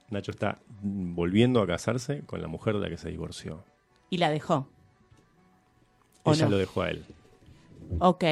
Nacho 0.09 0.31
está 0.31 0.59
volviendo 0.81 1.61
a 1.61 1.67
casarse 1.67 2.21
con 2.25 2.41
la 2.41 2.47
mujer 2.47 2.75
de 2.75 2.81
la 2.81 2.89
que 2.89 2.97
se 2.97 3.09
divorció. 3.09 3.63
Y 4.09 4.17
la 4.17 4.29
dejó. 4.29 4.67
¿O 6.23 6.33
Ella 6.33 6.45
no? 6.45 6.51
lo 6.51 6.57
dejó 6.57 6.81
a 6.83 6.89
él. 6.89 7.05
Ok. 7.99 8.23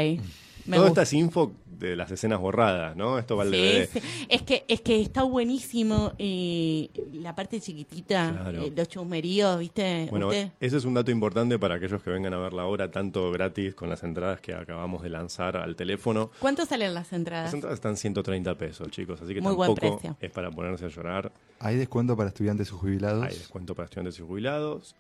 Me 0.65 0.77
Todo 0.77 0.87
gusta. 0.87 1.01
esta 1.03 1.15
es 1.15 1.19
info 1.21 1.51
de 1.65 1.95
las 1.95 2.11
escenas 2.11 2.39
borradas, 2.39 2.95
¿no? 2.95 3.17
Esto 3.17 3.35
va 3.35 3.41
al 3.43 3.49
Sí, 3.51 3.55
DVD. 3.57 3.89
sí. 3.91 3.99
Es 4.29 4.41
que 4.43 4.63
es 4.67 4.81
que 4.81 5.01
está 5.01 5.23
buenísimo 5.23 6.13
eh, 6.19 6.89
la 7.13 7.33
parte 7.33 7.59
chiquitita, 7.59 8.31
Claro. 8.39 8.61
eh, 8.65 8.73
los 8.75 8.87
chusmeríos, 8.87 9.57
¿viste? 9.59 10.07
Bueno, 10.11 10.27
Usted- 10.27 10.51
ese 10.59 10.77
es 10.77 10.85
un 10.85 10.93
dato 10.93 11.09
importante 11.09 11.57
para 11.57 11.75
aquellos 11.75 12.03
que 12.03 12.11
vengan 12.11 12.35
a 12.35 12.37
ver 12.37 12.53
la 12.53 12.65
obra, 12.65 12.91
tanto 12.91 13.31
gratis 13.31 13.73
con 13.73 13.89
las 13.89 14.03
entradas 14.03 14.39
que 14.41 14.53
acabamos 14.53 15.01
de 15.01 15.09
lanzar 15.09 15.57
al 15.57 15.75
teléfono. 15.75 16.29
¿Cuánto 16.39 16.65
salen 16.67 16.93
las 16.93 17.11
entradas? 17.13 17.45
Las 17.45 17.53
entradas 17.55 17.77
están 17.77 17.97
130 17.97 18.55
pesos, 18.55 18.87
chicos, 18.91 19.19
así 19.21 19.33
que 19.33 19.41
Muy 19.41 19.55
tampoco 19.57 20.15
es 20.19 20.29
para 20.31 20.51
ponerse 20.51 20.85
a 20.85 20.89
llorar. 20.89 21.31
Hay 21.59 21.77
descuento 21.77 22.15
para 22.15 22.29
estudiantes 22.29 22.67
y 22.69 22.71
jubilados. 22.71 23.23
Hay 23.25 23.33
descuento 23.33 23.73
para 23.73 23.85
estudiantes 23.85 24.19
y 24.19 24.21
jubilados. 24.21 24.95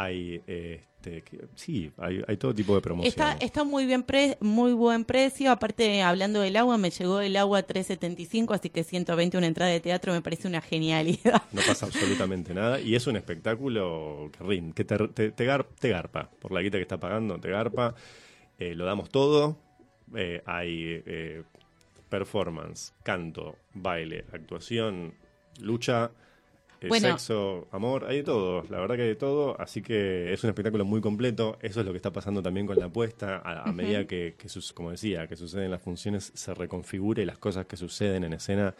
Hay, 0.00 0.40
este, 0.46 1.22
que- 1.22 1.48
sí, 1.56 1.90
hay, 1.96 2.22
hay 2.28 2.36
todo 2.36 2.54
tipo 2.54 2.72
de 2.76 2.80
promociones. 2.80 3.10
Está, 3.12 3.32
está 3.44 3.64
muy 3.64 3.84
bien 3.84 4.04
pre- 4.04 4.38
muy 4.40 4.72
buen 4.72 5.04
precio. 5.04 5.50
Aparte, 5.50 6.02
hablando 6.02 6.40
del 6.40 6.54
agua, 6.56 6.78
me 6.78 6.90
llegó 6.90 7.18
el 7.20 7.36
agua 7.36 7.62
375, 7.64 8.54
así 8.54 8.70
que 8.70 8.84
120 8.84 9.36
una 9.38 9.48
entrada 9.48 9.72
de 9.72 9.80
teatro 9.80 10.12
me 10.12 10.22
parece 10.22 10.46
una 10.46 10.60
genialidad. 10.60 11.42
No 11.52 11.62
pasa 11.66 11.86
absolutamente 11.86 12.54
nada. 12.54 12.80
Y 12.80 12.94
es 12.94 13.08
un 13.08 13.16
espectáculo 13.16 14.30
que 14.38 14.44
rin, 14.44 14.72
que 14.72 14.84
te, 14.84 14.96
te- 15.08 15.32
te 15.32 15.44
gar- 15.46 15.66
te 15.80 15.88
garpa. 15.88 16.30
Por 16.38 16.52
la 16.52 16.62
guita 16.62 16.78
que 16.78 16.82
está 16.82 16.98
pagando, 17.00 17.38
te 17.40 17.50
garpa. 17.50 17.96
Eh, 18.60 18.74
lo 18.76 18.84
damos 18.84 19.10
todo. 19.10 19.58
Eh, 20.14 20.42
hay 20.46 21.02
eh, 21.06 21.42
performance, 22.08 22.94
canto, 23.02 23.56
baile, 23.74 24.24
actuación, 24.32 25.14
lucha, 25.60 26.10
Bueno. 26.86 27.08
sexo, 27.08 27.66
amor. 27.72 28.04
Hay 28.04 28.18
de 28.18 28.22
todo. 28.22 28.62
La 28.70 28.78
verdad 28.78 28.94
que 28.96 29.02
hay 29.02 29.08
de 29.08 29.16
todo. 29.16 29.60
Así 29.60 29.82
que 29.82 30.32
es 30.32 30.44
un 30.44 30.50
espectáculo 30.50 30.84
muy 30.84 31.00
completo. 31.00 31.58
Eso 31.60 31.80
es 31.80 31.86
lo 31.86 31.92
que 31.92 31.96
está 31.96 32.12
pasando 32.12 32.40
también 32.42 32.66
con 32.66 32.78
la 32.78 32.86
apuesta. 32.86 33.38
A, 33.44 33.68
a 33.68 33.72
medida 33.72 34.06
que, 34.06 34.34
que 34.38 34.48
sus- 34.48 34.72
como 34.72 34.90
decía, 34.90 35.26
que 35.26 35.34
suceden 35.36 35.70
las 35.70 35.82
funciones, 35.82 36.30
se 36.34 36.54
reconfigure 36.54 37.22
y 37.22 37.26
las 37.26 37.38
cosas 37.38 37.66
que 37.66 37.76
suceden 37.76 38.22
en 38.24 38.34
escena 38.34 38.74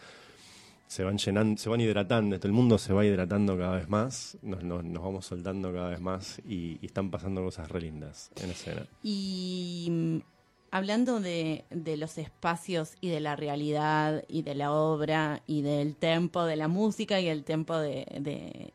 se 0.87 1.03
van 1.03 1.17
llenando, 1.19 1.61
se 1.61 1.69
van 1.69 1.81
hidratando, 1.81 2.35
todo 2.39 2.47
el 2.47 2.53
mundo 2.53 2.77
se 2.79 2.93
va 2.93 3.05
hidratando 3.05 3.55
cada 3.55 3.75
vez 3.75 3.87
más, 3.89 4.37
nos, 4.41 4.63
nos- 4.63 4.83
nos 4.83 5.03
vamos 5.03 5.23
soltando 5.25 5.71
cada 5.71 5.89
vez 5.91 5.99
más 6.01 6.39
y, 6.47 6.79
y 6.81 6.85
están 6.87 7.11
pasando 7.11 7.43
cosas 7.43 7.69
re 7.69 7.81
lindas 7.81 8.31
en 8.41 8.49
escena. 8.49 8.87
Y 9.03 10.23
hablando 10.71 11.19
de, 11.19 11.65
los 11.97 12.17
espacios 12.17 12.93
y 13.01 13.09
de 13.09 13.19
la 13.19 13.35
realidad 13.35 14.23
y 14.27 14.43
de 14.43 14.55
la 14.55 14.71
obra 14.71 15.41
y 15.47 15.61
del 15.61 15.95
tempo 15.95 16.45
de 16.45 16.55
la 16.55 16.67
música 16.67 17.19
y 17.19 17.27
el 17.27 17.43
tempo 17.43 17.77
de, 17.77 18.73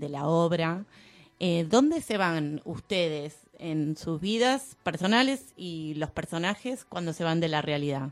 la 0.00 0.26
obra, 0.26 0.84
eh, 1.38 1.66
¿dónde 1.68 2.00
se 2.00 2.16
van 2.16 2.62
ustedes 2.64 3.36
en 3.58 3.96
sus 3.96 4.20
vidas 4.20 4.76
personales 4.82 5.52
y 5.56 5.94
los 5.94 6.10
personajes 6.10 6.84
cuando 6.84 7.12
se 7.12 7.24
van 7.24 7.40
de 7.40 7.48
la 7.48 7.62
realidad? 7.62 8.10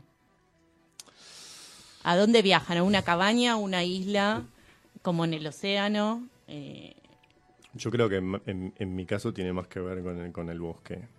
¿A 2.03 2.15
dónde 2.15 2.41
viajan? 2.41 2.77
¿A 2.77 2.83
una 2.83 3.01
cabaña, 3.01 3.53
a 3.53 3.55
una 3.55 3.83
isla, 3.83 4.43
como 5.01 5.25
en 5.25 5.33
el 5.33 5.47
océano? 5.47 6.27
Eh, 6.47 6.95
Yo 7.73 7.89
creo 7.89 8.09
que 8.09 8.17
en, 8.17 8.95
mi 8.95 9.05
caso 9.07 9.33
tiene 9.33 9.53
más 9.53 9.67
que 9.67 9.79
ver 9.79 10.31
con 10.31 10.49
el 10.49 10.59
bosque. 10.59 11.14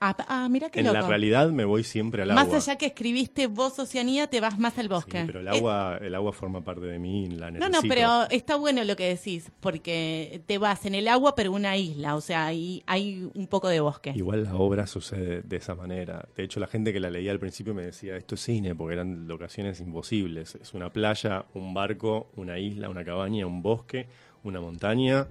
Ah, 0.00 0.16
ah, 0.28 0.48
mira 0.50 0.70
qué 0.70 0.80
En 0.80 0.86
loco. 0.86 0.98
la 1.00 1.06
realidad 1.08 1.50
me 1.50 1.64
voy 1.64 1.84
siempre 1.84 2.22
al 2.22 2.28
Más 2.32 2.46
agua. 2.46 2.56
allá 2.58 2.76
que 2.76 2.86
escribiste 2.86 3.46
vos 3.46 3.78
Oceanía, 3.78 4.26
te 4.28 4.40
vas 4.40 4.58
más 4.58 4.76
al 4.78 4.84
Sí, 4.86 4.88
bosque. 4.88 5.22
pero 5.26 5.40
el 5.40 5.46
Eh, 5.48 5.50
agua, 5.50 5.98
el 6.00 6.14
agua 6.14 6.32
forma 6.32 6.62
parte 6.62 6.86
de 6.86 6.98
mí, 6.98 7.28
la 7.28 7.50
no, 7.50 7.58
necesito. 7.58 7.82
no, 7.82 7.88
pero 7.88 8.30
está 8.30 8.56
bueno 8.56 8.82
lo 8.84 8.96
que 8.96 9.08
decís, 9.08 9.50
porque 9.60 10.42
te 10.46 10.58
vas 10.58 10.84
en 10.86 10.94
el 10.94 11.08
agua, 11.08 11.34
pero 11.34 11.52
una 11.52 11.76
isla, 11.76 12.14
o 12.16 12.20
sea, 12.20 12.46
ahí 12.46 12.82
hay 12.86 13.28
un 13.34 13.46
poco 13.46 13.68
de 13.68 13.80
bosque. 13.80 14.12
Igual 14.14 14.44
la 14.44 14.54
obra 14.56 14.86
sucede 14.86 15.42
de 15.42 15.56
esa 15.56 15.74
manera. 15.74 16.26
De 16.36 16.44
hecho, 16.44 16.60
la 16.60 16.66
gente 16.66 16.92
que 16.92 17.00
la 17.00 17.10
leía 17.10 17.30
al 17.32 17.38
principio 17.38 17.74
me 17.74 17.82
decía, 17.82 18.16
esto 18.16 18.34
es 18.34 18.42
cine, 18.42 18.74
porque 18.74 18.94
eran 18.94 19.26
locaciones 19.28 19.80
imposibles. 19.80 20.54
Es 20.56 20.74
una 20.74 20.90
playa, 20.92 21.44
un 21.54 21.74
barco, 21.74 22.28
una 22.36 22.58
isla, 22.58 22.88
una 22.88 23.04
cabaña, 23.04 23.46
un 23.46 23.62
bosque, 23.62 24.06
una 24.44 24.60
montaña, 24.60 25.26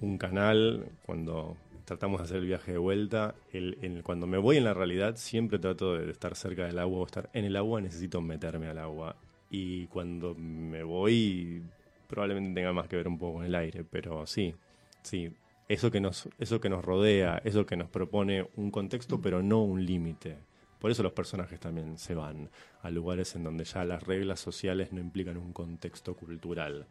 un 0.00 0.18
canal. 0.18 0.86
Cuando 1.04 1.56
tratamos 1.88 2.20
de 2.20 2.24
hacer 2.24 2.36
el 2.36 2.44
viaje 2.44 2.72
de 2.72 2.78
vuelta, 2.78 3.34
el, 3.50 4.02
cuando 4.04 4.26
me 4.26 4.36
voy 4.36 4.58
en 4.58 4.64
la 4.64 4.74
realidad, 4.74 5.16
siempre 5.16 5.58
trato 5.58 5.94
de 5.94 6.10
estar 6.10 6.36
cerca 6.36 6.66
del 6.66 6.78
agua 6.78 6.98
o 6.98 7.06
estar 7.06 7.30
en 7.32 7.46
el 7.46 7.56
agua, 7.56 7.80
necesito 7.80 8.20
meterme 8.20 8.68
al 8.68 8.76
agua. 8.76 9.16
Y 9.50 9.86
cuando 9.86 10.34
me 10.34 10.82
voy, 10.82 11.62
probablemente 12.06 12.60
tenga 12.60 12.74
más 12.74 12.88
que 12.88 12.96
ver 12.96 13.08
un 13.08 13.18
poco 13.18 13.38
con 13.38 13.46
el 13.46 13.54
aire, 13.54 13.84
pero 13.84 14.26
sí, 14.26 14.54
sí, 15.00 15.32
eso 15.66 15.90
que 15.90 15.98
nos, 15.98 16.28
eso 16.38 16.60
que 16.60 16.68
nos 16.68 16.84
rodea, 16.84 17.40
eso 17.42 17.64
que 17.64 17.76
nos 17.76 17.88
propone 17.88 18.46
un 18.56 18.70
contexto, 18.70 19.22
pero 19.22 19.42
no 19.42 19.62
un 19.62 19.86
límite. 19.86 20.36
Por 20.78 20.90
eso 20.90 21.02
los 21.02 21.12
personajes 21.12 21.58
también 21.58 21.96
se 21.96 22.14
van 22.14 22.50
a 22.82 22.90
lugares 22.90 23.34
en 23.34 23.44
donde 23.44 23.64
ya 23.64 23.82
las 23.86 24.02
reglas 24.02 24.40
sociales 24.40 24.92
no 24.92 25.00
implican 25.00 25.38
un 25.38 25.54
contexto 25.54 26.14
cultural. 26.14 26.86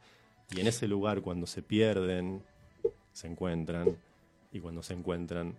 Y 0.56 0.60
en 0.60 0.66
ese 0.66 0.88
lugar, 0.88 1.22
cuando 1.22 1.46
se 1.46 1.62
pierden, 1.62 2.42
se 3.14 3.28
encuentran, 3.28 3.96
y 4.58 4.62
cuando 4.62 4.84
se 4.84 4.94
encuentran, 4.94 5.56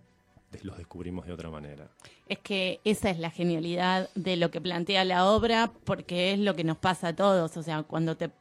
los 0.63 0.77
descubrimos 0.77 1.25
de 1.25 1.33
otra 1.33 1.49
manera. 1.49 1.89
Es 2.27 2.39
que 2.39 2.79
esa 2.83 3.09
es 3.09 3.19
la 3.19 3.29
genialidad 3.29 4.09
de 4.15 4.35
lo 4.35 4.51
que 4.51 4.61
plantea 4.61 5.05
la 5.05 5.25
obra, 5.25 5.71
porque 5.85 6.33
es 6.33 6.39
lo 6.39 6.55
que 6.55 6.63
nos 6.63 6.77
pasa 6.77 7.09
a 7.09 7.15
todos. 7.15 7.55
O 7.57 7.63
sea, 7.63 7.83
cuando 7.83 8.17
te 8.17 8.31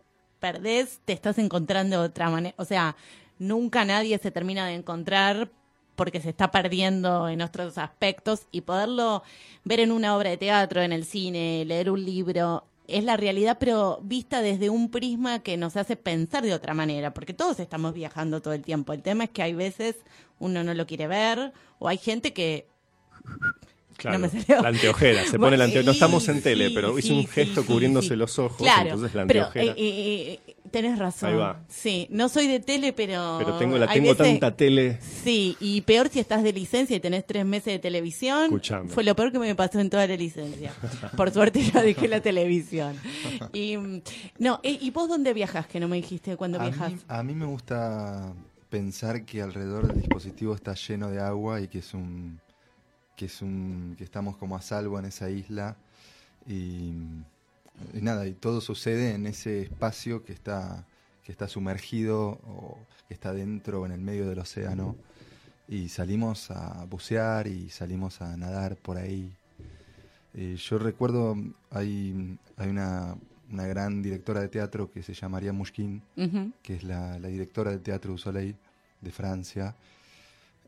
perdés, 0.40 1.00
te 1.04 1.12
estás 1.12 1.38
encontrando 1.38 2.00
de 2.00 2.08
otra 2.08 2.30
manera. 2.30 2.54
O 2.58 2.64
sea, 2.64 2.96
nunca 3.38 3.84
nadie 3.84 4.18
se 4.18 4.30
termina 4.30 4.66
de 4.66 4.74
encontrar 4.74 5.50
porque 5.96 6.20
se 6.20 6.30
está 6.30 6.50
perdiendo 6.50 7.28
en 7.28 7.42
otros 7.42 7.76
aspectos 7.76 8.46
y 8.52 8.60
poderlo 8.60 9.22
ver 9.64 9.80
en 9.80 9.90
una 9.90 10.16
obra 10.16 10.30
de 10.30 10.36
teatro, 10.36 10.80
en 10.80 10.92
el 10.92 11.04
cine, 11.04 11.64
leer 11.66 11.90
un 11.90 12.04
libro, 12.04 12.64
es 12.88 13.04
la 13.04 13.16
realidad, 13.16 13.58
pero 13.60 14.00
vista 14.02 14.40
desde 14.42 14.70
un 14.70 14.90
prisma 14.90 15.38
que 15.40 15.56
nos 15.56 15.76
hace 15.76 15.94
pensar 15.96 16.42
de 16.42 16.54
otra 16.54 16.74
manera, 16.74 17.14
porque 17.14 17.34
todos 17.34 17.60
estamos 17.60 17.94
viajando 17.94 18.40
todo 18.42 18.54
el 18.54 18.62
tiempo. 18.62 18.92
El 18.94 19.02
tema 19.02 19.24
es 19.24 19.30
que 19.30 19.42
hay 19.42 19.52
veces 19.54 19.96
uno 20.40 20.64
no 20.64 20.72
lo 20.74 20.86
quiere 20.86 21.06
ver 21.06 21.52
o 21.78 21.86
hay 21.88 21.98
gente 21.98 22.32
que 22.32 22.66
Claro, 23.96 24.20
me 24.20 24.28
salió. 24.28 24.62
la 24.62 24.68
anteojera, 24.68 25.24
se 25.24 25.38
pone 25.40 25.56
la 25.56 25.64
anteojera. 25.64 25.84
No 25.86 25.92
estamos 25.92 26.28
en 26.28 26.40
tele, 26.40 26.70
pero 26.70 26.96
hizo 26.98 27.12
un 27.14 27.26
gesto 27.26 27.66
cubriéndose 27.66 28.14
los 28.14 28.38
ojos, 28.38 28.58
Claro, 28.58 28.90
entonces 28.90 29.12
la 29.14 29.26
pero 29.26 29.46
anteojera. 29.46 29.72
eh, 29.72 29.76
eh, 29.76 30.40
eh, 30.46 30.56
tenés 30.68 30.98
razón. 30.98 31.30
Ahí 31.30 31.36
va. 31.36 31.60
Sí, 31.68 32.06
no 32.10 32.28
soy 32.28 32.46
de 32.46 32.60
tele, 32.60 32.92
pero 32.92 33.36
pero 33.38 33.58
tengo, 33.58 33.76
la 33.78 33.86
tengo 33.88 34.10
veces- 34.14 34.26
tanta 34.40 34.56
tele. 34.56 34.98
Sí, 35.24 35.56
y 35.60 35.80
peor 35.82 36.08
si 36.08 36.20
estás 36.20 36.42
de 36.42 36.52
licencia 36.52 36.96
y 36.96 37.00
tenés 37.00 37.26
tres 37.26 37.44
meses 37.44 37.72
de 37.72 37.78
televisión. 37.78 38.44
Escuchame. 38.44 38.88
Fue 38.88 39.04
lo 39.04 39.14
peor 39.16 39.32
que 39.32 39.38
me 39.38 39.54
pasó 39.54 39.80
en 39.80 39.90
toda 39.90 40.06
la 40.06 40.16
licencia. 40.16 40.72
Por 41.16 41.30
suerte 41.32 41.62
ya 41.62 41.82
dejé 41.82 42.08
la 42.08 42.20
televisión. 42.20 42.96
Y, 43.52 43.76
no, 44.38 44.60
eh, 44.62 44.78
¿y 44.80 44.90
vos 44.90 45.08
dónde 45.08 45.32
viajas? 45.34 45.66
Que 45.66 45.80
no 45.80 45.88
me 45.88 45.96
dijiste 45.96 46.36
cuando 46.36 46.60
A 46.60 46.64
viajas. 46.64 46.92
mí, 46.92 46.98
a 47.08 47.22
mí 47.22 47.34
me 47.34 47.46
gusta 47.46 48.32
pensar 48.70 49.24
que 49.24 49.40
alrededor 49.42 49.86
del 49.88 49.96
dispositivo 49.98 50.54
está 50.54 50.74
lleno 50.74 51.10
de 51.10 51.20
agua 51.20 51.60
y 51.60 51.68
que 51.68 51.78
es 51.78 51.94
un 51.94 52.40
que 53.16 53.24
es 53.24 53.42
un 53.42 53.94
que 53.98 54.04
estamos 54.04 54.36
como 54.36 54.54
a 54.56 54.60
salvo 54.62 54.98
en 54.98 55.06
esa 55.06 55.28
isla 55.30 55.76
y, 56.46 56.92
y 57.94 58.00
nada 58.00 58.26
y 58.26 58.32
todo 58.34 58.60
sucede 58.60 59.14
en 59.14 59.26
ese 59.26 59.62
espacio 59.62 60.24
que 60.24 60.32
está 60.32 60.86
que 61.24 61.32
está 61.32 61.46
sumergido 61.48 62.40
o 62.46 62.78
que 63.06 63.14
está 63.14 63.32
dentro 63.32 63.82
o 63.82 63.86
en 63.86 63.92
el 63.92 64.00
medio 64.00 64.28
del 64.28 64.38
océano 64.38 64.96
y 65.68 65.88
salimos 65.90 66.50
a 66.50 66.84
bucear 66.86 67.46
y 67.46 67.68
salimos 67.68 68.22
a 68.22 68.36
nadar 68.36 68.76
por 68.76 68.96
ahí 68.96 69.30
eh, 70.34 70.56
yo 70.56 70.78
recuerdo, 70.78 71.36
hay, 71.70 72.38
hay 72.56 72.68
una, 72.68 73.16
una 73.50 73.66
gran 73.66 74.02
directora 74.02 74.40
de 74.40 74.48
teatro 74.48 74.90
que 74.90 75.02
se 75.02 75.12
llama 75.14 75.32
María 75.38 75.52
Mushkin, 75.52 76.02
Ujú. 76.16 76.52
que 76.62 76.76
es 76.76 76.84
la, 76.84 77.18
la 77.18 77.28
directora 77.28 77.70
del 77.72 77.80
Teatro 77.80 78.12
du 78.12 78.18
Soleil 78.18 78.54
de 79.00 79.10
Francia. 79.10 79.74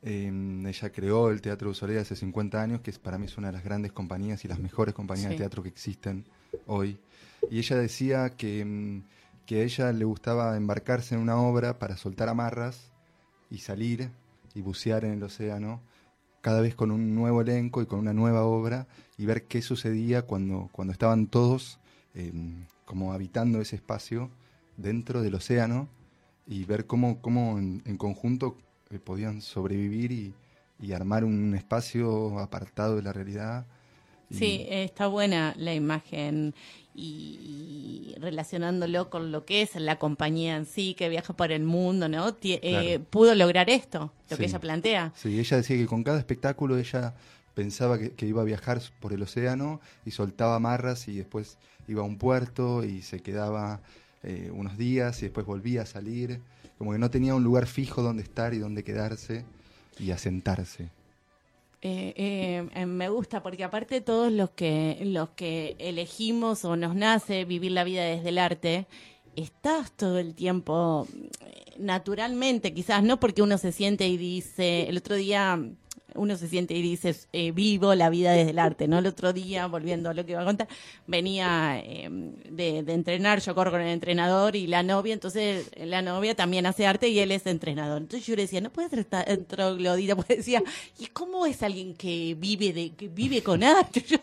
Eh, 0.03 0.33
ella 0.67 0.91
creó 0.91 1.31
el 1.31 1.41
Teatro 1.43 1.69
du 1.69 1.75
Soleil 1.75 1.99
hace 2.01 2.17
50 2.17 2.61
años, 2.61 2.81
que 2.81 2.91
es, 2.91 2.99
para 2.99 3.19
mí 3.19 3.27
es 3.27 3.37
una 3.37 3.49
de 3.49 3.53
las 3.53 3.63
grandes 3.65 3.93
compañías 3.93 4.45
y 4.45 4.49
las 4.49 4.59
mejores 4.59 4.95
compañías 4.95 5.27
Sí. 5.29 5.35
de 5.35 5.39
teatro 5.39 5.63
que 5.63 5.69
existen 5.69 6.25
hoy. 6.67 6.99
Y 7.51 7.59
ella 7.59 7.77
decía 7.77 8.31
que, 8.31 8.65
mm, 8.65 9.03
que 9.47 9.61
a 9.61 9.65
ella 9.65 9.93
le 9.93 10.05
gustaba 10.05 10.57
embarcarse 10.57 11.15
en 11.15 11.21
una 11.21 11.41
obra 11.41 11.79
para 11.79 11.97
soltar 11.97 12.29
amarras 12.29 12.91
y 13.51 13.59
salir 13.59 14.11
y 14.55 14.63
bucear 14.63 15.05
en 15.05 15.13
el 15.13 15.23
océano, 15.23 15.81
cada 16.41 16.61
vez 16.61 16.75
con 16.75 16.91
un 16.91 17.15
nuevo 17.15 17.41
elenco 17.41 17.83
y 17.83 17.87
con 17.87 17.99
una 17.99 18.13
nueva 18.13 18.45
obra, 18.45 18.87
y 19.19 19.27
ver 19.27 19.45
qué 19.45 19.63
sucedía 19.63 20.23
cuando, 20.23 20.69
cuando 20.73 20.93
estaban 20.93 21.27
todos 21.27 21.79
eh, 22.15 22.33
como 22.85 23.13
habitando 23.13 23.61
ese 23.61 23.77
espacio 23.77 24.31
dentro 24.77 25.23
del 25.23 25.35
océano, 25.35 25.89
y 26.47 26.65
ver 26.65 26.87
cómo, 26.87 27.21
cómo 27.21 27.59
en, 27.59 27.97
conjunto 27.97 28.57
eh, 28.91 28.99
podían 28.99 29.41
sobrevivir 29.41 30.11
y, 30.11 30.35
y 30.81 30.93
armar 30.93 31.25
un 31.25 31.55
espacio 31.55 32.39
apartado 32.41 32.97
de 32.97 33.03
la 33.03 33.13
realidad. 33.13 33.67
Sí, 34.31 34.67
está 34.69 35.09
buena 35.09 35.55
la 35.57 35.75
imagen 35.75 36.55
y, 36.95 38.15
relacionándolo 38.21 39.11
con 39.11 39.33
lo 39.33 39.45
que 39.45 39.63
es 39.63 39.75
la 39.77 39.99
compañía 39.99 40.57
en 40.57 40.67
sí, 40.67 40.95
que 40.95 41.09
viaja 41.09 41.35
por 41.35 41.53
el 41.53 41.65
mundo, 41.65 42.09
¿no? 42.09 42.37
Eh, 42.43 43.01
pudo 43.11 43.35
lograr 43.35 43.71
esto, 43.71 44.13
lo 44.29 44.37
que 44.37 44.45
ella 44.45 44.61
plantea. 44.61 45.13
Sí, 45.17 45.39
ella 45.39 45.57
decía 45.57 45.77
que 45.77 45.87
con 45.87 46.05
cada 46.05 46.19
espectáculo 46.19 46.79
ella 46.79 47.15
pensaba 47.55 47.99
que, 47.99 48.13
que 48.13 48.27
iba 48.27 48.43
a 48.43 48.45
viajar 48.45 48.81
por 49.01 49.13
el 49.13 49.23
océano 49.23 49.81
y 50.05 50.13
soltaba 50.13 50.57
amarras 50.57 51.09
y 51.09 51.17
después 51.17 51.59
iba 51.89 52.03
a 52.03 52.05
un 52.05 52.19
puerto 52.19 52.85
y 52.85 53.03
se 53.03 53.21
quedaba 53.21 53.81
eh, 54.23 54.51
unos 54.53 54.77
días 54.77 55.21
y 55.23 55.27
después 55.27 55.47
volvía 55.47 55.83
a 55.83 55.87
salir. 55.87 56.41
Como 56.79 56.93
que 56.93 56.99
no 56.99 57.11
tenía 57.11 57.35
un 57.35 57.45
lugar 57.45 57.67
fijo 57.67 58.03
donde 58.03 58.23
estar 58.23 58.55
y 58.55 58.59
donde 58.59 58.85
quedarse 58.85 59.45
y 59.99 60.11
asentarse. 60.11 60.91
Eh, 61.83 62.13
eh, 62.17 62.69
eh, 62.75 62.87
me 62.87 63.09
gusta 63.09 63.43
porque 63.43 63.65
aparte 63.65 64.03
todos 64.03 64.31
los 64.31 64.51
que 64.51 64.99
los 65.03 65.31
que 65.31 65.77
elegimos 65.79 66.63
o 66.67 66.77
nos 66.77 66.95
nace 66.95 67.47
vivir 67.47 67.73
la 67.73 67.85
vida 67.85 68.03
desde 68.03 68.29
el 68.29 68.39
arte, 68.39 68.87
estás 69.37 69.93
todo 69.93 70.19
el 70.19 70.35
tiempo 70.35 71.07
eh, 71.41 71.73
naturalmente, 71.79 72.75
quizás 72.75 73.03
no 73.03 73.19
porque 73.19 73.43
uno 73.43 73.59
se 73.59 73.73
siente 73.73 74.07
y 74.09 74.17
dice, 74.17 74.89
el 74.89 74.99
otro 74.99 75.17
día 75.17 75.59
uno 76.15 76.37
se 76.37 76.49
siente 76.49 76.75
y 76.75 76.83
dice, 76.83 77.15
eh, 77.33 77.53
vivo 77.53 77.95
la 77.95 78.11
vida 78.11 78.33
desde 78.33 78.51
el 78.51 78.59
arte, 78.59 78.89
¿no? 78.89 78.99
El 78.99 79.07
otro 79.07 79.33
día, 79.33 79.67
volviendo 79.67 80.11
a 80.11 80.15
lo 80.15 80.25
que 80.25 80.33
iba 80.33 80.43
a 80.43 80.45
contar, 80.45 80.69
venía 81.07 81.81
eh, 81.85 82.09
de, 82.51 82.79
entrenar, 82.79 83.41
yo 83.41 83.55
corro 83.55 83.71
con 83.71 83.81
el 83.81 83.89
entrenador 83.89 84.57
y 84.57 84.67
la 84.67 84.83
novia, 84.83 85.15
entonces 85.15 85.71
la 85.77 86.03
novia 86.03 86.35
también 86.35 86.67
hace 86.67 86.87
arte 86.87 87.09
y 87.09 87.19
él 87.19 87.33
es 87.33 87.47
entrenador. 87.47 88.03
Entonces 88.03 88.27
yo 88.27 88.37
le 88.37 88.43
decía, 88.43 88.61
no 88.61 88.71
puede 88.71 88.89
ser 88.89 89.05
tan 89.05 89.45
troglodita, 89.45 90.17
porque 90.21 90.37
decía, 90.37 90.63
¿y 90.99 91.07
cómo 91.07 91.47
es 91.47 91.63
alguien 91.63 91.95
que 91.95 92.37
vive 92.39 92.73
de 92.73 92.91
que 92.95 93.09
vive 93.09 93.43
con 93.43 93.63
arte? 93.63 94.05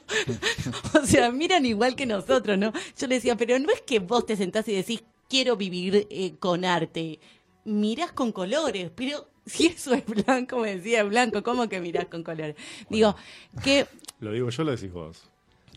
O 1.01 1.05
sea, 1.05 1.31
miran 1.31 1.65
igual 1.65 1.95
que 1.95 2.05
nosotros, 2.05 2.57
¿no? 2.57 2.73
Yo 2.97 3.07
le 3.07 3.15
decía, 3.15 3.35
pero 3.35 3.57
no 3.59 3.71
es 3.71 3.81
que 3.81 3.99
vos 3.99 4.25
te 4.25 4.35
sentás 4.35 4.67
y 4.67 4.73
decís, 4.73 5.03
quiero 5.29 5.55
vivir 5.55 6.07
eh, 6.09 6.33
con 6.39 6.65
arte. 6.65 7.19
Mirás 7.65 8.11
con 8.11 8.31
colores, 8.31 8.91
pero 8.95 9.27
si 9.47 9.67
eso 9.67 9.93
es 9.93 10.05
blanco, 10.05 10.59
me 10.59 10.75
decía 10.75 11.03
blanco, 11.03 11.41
¿cómo 11.43 11.67
que 11.67 11.79
mirás 11.79 12.05
con 12.05 12.23
colores? 12.23 12.55
Digo, 12.89 13.15
que 13.63 13.87
Lo 14.19 14.31
digo 14.31 14.49
yo, 14.49 14.63
lo 14.63 14.71
decís 14.71 14.91
vos. 14.91 15.29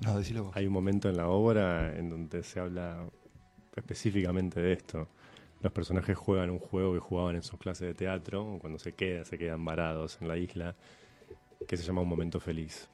No, 0.02 0.18
decilo 0.18 0.44
vos. 0.44 0.56
Hay 0.56 0.66
un 0.66 0.72
momento 0.72 1.08
en 1.08 1.16
la 1.16 1.28
obra 1.28 1.96
en 1.96 2.08
donde 2.10 2.42
se 2.42 2.60
habla 2.60 3.06
específicamente 3.76 4.60
de 4.60 4.72
esto. 4.72 5.08
Los 5.62 5.72
personajes 5.72 6.16
juegan 6.16 6.50
un 6.50 6.58
juego 6.58 6.94
que 6.94 7.00
jugaban 7.00 7.36
en 7.36 7.42
sus 7.42 7.58
clases 7.58 7.88
de 7.88 7.94
teatro, 7.94 8.54
o 8.54 8.58
cuando 8.58 8.78
se 8.78 8.92
quedan, 8.92 9.26
se 9.26 9.36
quedan 9.36 9.62
varados 9.64 10.18
en 10.20 10.28
la 10.28 10.38
isla, 10.38 10.74
que 11.68 11.76
se 11.76 11.84
llama 11.84 12.00
Un 12.00 12.08
Momento 12.08 12.40
Feliz. 12.40 12.88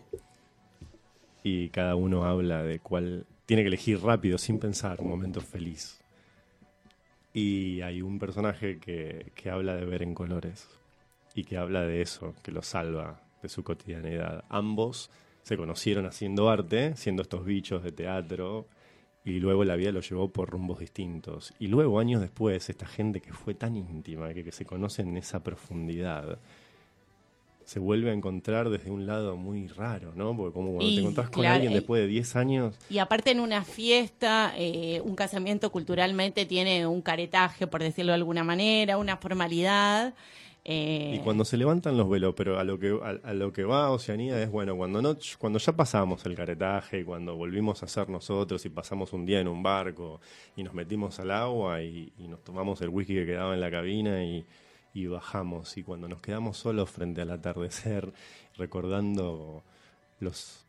Y 1.45 1.68
cada 1.68 1.95
uno 1.95 2.24
habla 2.24 2.64
de 2.64 2.81
cuál. 2.81 3.24
Tiene 3.47 3.62
que 3.62 3.68
elegir 3.68 4.01
rápido, 4.01 4.37
sin 4.37 4.59
pensar, 4.59 5.01
un 5.01 5.09
momento 5.09 5.41
feliz. 5.41 6.01
Y 7.37 7.82
hay 7.82 8.01
un 8.01 8.18
personaje 8.18 8.78
que, 8.78 9.30
que 9.34 9.51
habla 9.51 9.76
de 9.76 9.84
ver 9.84 10.03
en 10.03 10.14
colores 10.14 10.70
y 11.34 11.45
que 11.45 11.59
habla 11.59 11.82
de 11.82 12.01
eso, 12.01 12.34
que 12.43 12.51
lo 12.51 12.62
salva 12.62 13.20
de 13.43 13.51
su 13.51 13.62
cotidianidad. 13.62 14.47
Ambos 14.49 15.11
se 15.43 15.59
conocieron 15.59 16.07
haciendo 16.07 16.49
arte, 16.49 16.97
siendo 16.97 17.20
estos 17.20 17.45
bichos 17.45 17.82
de 17.82 17.93
teatro, 17.93 18.68
y 19.22 19.39
luego 19.39 19.64
la 19.64 19.76
vida 19.76 19.93
los 19.93 20.09
llevó 20.09 20.32
por 20.32 20.49
rumbos 20.49 20.78
distintos. 20.78 21.53
Y 21.59 21.66
luego, 21.66 22.01
años 22.01 22.22
después, 22.22 22.70
esta 22.70 22.87
gente 22.87 23.20
que 23.20 23.34
fue 23.34 23.53
tan 23.53 23.76
íntima, 23.76 24.32
que, 24.32 24.43
que 24.43 24.53
se 24.53 24.64
conoce 24.64 25.03
en 25.03 25.18
esa 25.18 25.43
profundidad, 25.45 26.39
se 27.67 27.81
vuelve 27.81 28.11
a 28.11 28.12
encontrar 28.14 28.71
desde 28.71 28.91
un 28.93 29.07
lado 29.07 29.37
muy 29.37 29.67
raro, 29.67 30.12
¿no? 30.14 30.35
Porque 30.37 30.55
como 30.55 30.69
cuando 30.75 30.89
Y, 30.89 30.95
te 30.95 31.01
encontrás 31.03 31.31
con 31.31 31.43
claro, 31.43 31.57
alguien 31.57 31.73
eh, 31.73 31.77
después 31.77 32.01
de 32.01 32.07
10 32.07 32.37
años, 32.37 32.75
Y 32.89 32.99
aparte 32.99 33.33
en 33.33 33.41
una 33.41 33.64
fiesta, 33.64 34.55
eh, 34.57 35.03
un 35.05 35.17
casamiento 35.17 35.71
culturalmente 35.73 36.47
tiene 36.47 36.87
un 36.87 37.03
caretaje, 37.03 37.67
por 37.67 37.83
decirlo 37.83 38.12
de 38.12 38.17
alguna 38.17 38.45
manera, 38.45 38.97
una 38.99 39.17
formalidad. 39.17 40.14
eh, 40.64 41.14
Y 41.17 41.19
cuando 41.25 41.45
se 41.45 41.57
levantan 41.57 41.97
los 41.97 42.09
velos, 42.09 42.35
pero 42.37 42.59
a 42.59 42.62
lo 42.64 42.79
que 42.79 42.97
a, 43.03 43.29
a 43.29 43.35
lo 43.35 43.53
que 43.53 43.64
va 43.64 43.91
Oceanía 43.91 44.41
es 44.41 44.49
bueno, 44.51 44.77
cuando 44.77 45.03
no 45.03 45.17
cuando 45.39 45.59
ya 45.59 45.73
pasamos 45.75 46.25
el 46.25 46.35
caretaje, 46.37 47.05
cuando 47.05 47.35
volvimos 47.37 47.83
a 47.83 47.89
ser 47.89 48.09
nosotros 48.09 48.64
y 48.64 48.69
pasamos 48.69 49.12
un 49.12 49.27
día 49.27 49.41
en 49.41 49.49
un 49.49 49.62
barco 49.64 50.21
y 50.57 50.62
nos 50.62 50.73
metimos 50.73 51.19
al 51.19 51.33
agua 51.33 51.83
y, 51.83 52.12
y 52.19 52.29
nos 52.29 52.45
tomamos 52.45 52.81
el 52.81 52.91
whisky 52.91 53.14
que 53.14 53.27
quedaba 53.27 53.55
en 53.55 53.61
la 53.61 53.71
cabina 53.73 54.23
y, 54.25 54.45
y 54.97 55.07
bajamos 55.09 55.76
y 55.76 55.82
cuando 55.82 56.09
nos 56.09 56.22
quedamos 56.22 56.57
solos 56.57 56.88
frente 56.90 57.20
al 57.20 57.30
atardecer 57.30 58.12
recordando 58.57 59.62
los 60.20 60.64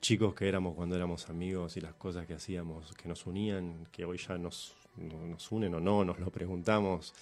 chicos 0.00 0.34
que 0.34 0.48
éramos 0.48 0.74
cuando 0.74 0.96
éramos 0.96 1.28
amigos 1.30 1.76
y 1.76 1.80
las 1.80 1.94
cosas 1.94 2.26
que 2.26 2.34
hacíamos 2.34 2.92
que 2.94 3.08
nos 3.08 3.24
unían, 3.26 3.86
que 3.92 4.04
hoy 4.04 4.18
ya 4.18 4.36
nos, 4.36 4.74
no- 4.96 5.26
nos 5.26 5.52
unen 5.52 5.74
o 5.74 5.80
no, 5.80 6.04
nos 6.04 6.18
lo 6.18 6.30
preguntamos 6.30 7.14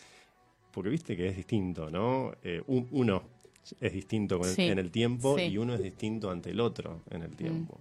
porque 0.72 0.88
viste 0.90 1.14
que 1.16 1.28
es 1.28 1.36
distinto, 1.36 1.90
¿no? 1.90 2.32
Eh, 2.42 2.62
un- 2.66 2.88
uno 2.90 3.22
es 3.80 3.92
distinto 3.92 4.38
con- 4.38 4.48
Sí, 4.48 4.62
en 4.62 4.78
el 4.78 4.90
tiempo 4.90 5.36
sí. 5.36 5.44
y 5.44 5.58
uno 5.58 5.74
es 5.74 5.82
distinto 5.82 6.30
ante 6.30 6.50
el 6.50 6.60
otro 6.60 7.02
en 7.10 7.22
el 7.22 7.36
tiempo. 7.36 7.80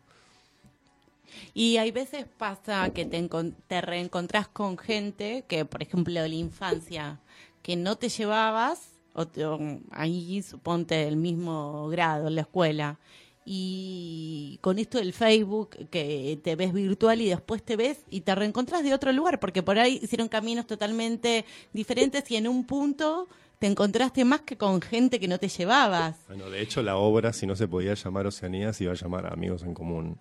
Y 1.54 1.78
hay 1.78 1.92
veces 1.92 2.26
pasa 2.38 2.90
que 2.94 3.06
te, 3.06 3.30
te 3.68 3.82
reencontrás 3.82 4.48
con 4.48 4.78
gente 4.78 5.44
que, 5.48 5.66
por 5.66 5.82
ejemplo, 5.82 6.14
de 6.22 6.30
la 6.30 6.36
infancia, 6.36 7.20
que 7.66 7.76
no 7.76 7.96
te 7.96 8.10
llevabas, 8.10 8.92
o, 9.14 9.26
te- 9.26 9.44
o 9.44 9.58
ahí 9.90 10.44
suponte 10.44 10.94
del 10.94 11.16
mismo 11.18 11.88
grado 11.90 12.28
en 12.28 12.36
la 12.36 12.42
escuela, 12.42 13.00
y 13.44 14.60
con 14.62 14.78
esto 14.78 15.00
del 15.00 15.14
Facebook, 15.14 15.72
que 15.90 16.40
te 16.44 16.56
ves 16.56 16.74
virtual 16.74 17.22
y 17.22 17.30
después 17.30 17.64
te 17.64 17.76
ves 17.76 18.00
y 18.12 18.22
te 18.22 18.36
reencontrás 18.36 18.84
de 18.84 18.94
otro 18.94 19.12
lugar, 19.14 19.40
porque 19.40 19.64
por 19.64 19.80
ahí 19.80 20.00
hicieron 20.04 20.28
caminos 20.28 20.68
totalmente 20.68 21.44
diferentes 21.74 22.30
y 22.30 22.36
en 22.36 22.48
un 22.48 22.66
punto 22.66 23.28
te 23.58 23.68
encontraste 23.68 24.26
más 24.26 24.42
que 24.42 24.58
con 24.58 24.82
gente 24.82 25.20
que 25.20 25.28
no 25.28 25.40
te 25.40 25.48
llevabas. 25.48 26.18
Bueno, 26.28 26.50
de 26.50 26.62
hecho 26.62 26.84
la 26.84 26.98
obra, 26.98 27.34
si 27.34 27.48
no 27.48 27.56
se 27.56 27.68
podía 27.68 27.94
llamar 27.94 28.28
Oceanía, 28.28 28.74
se 28.74 28.84
iba 28.84 28.94
a 28.94 28.98
llamar 28.98 29.32
Amigos 29.32 29.64
en 29.64 29.74
Común, 29.74 30.18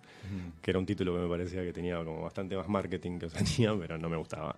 que 0.61 0.71
era 0.71 0.79
un 0.79 0.85
título 0.85 1.13
que 1.13 1.19
me 1.19 1.27
parecía 1.29 1.61
que 1.63 1.73
tenía 1.73 1.97
como 2.03 2.21
bastante 2.23 2.55
más 2.55 2.67
marketing 2.69 3.19
que 3.19 3.25
Oceanía, 3.27 3.75
pero 3.79 3.97
no 3.97 4.07
me 4.09 4.17
gustaba. 4.17 4.55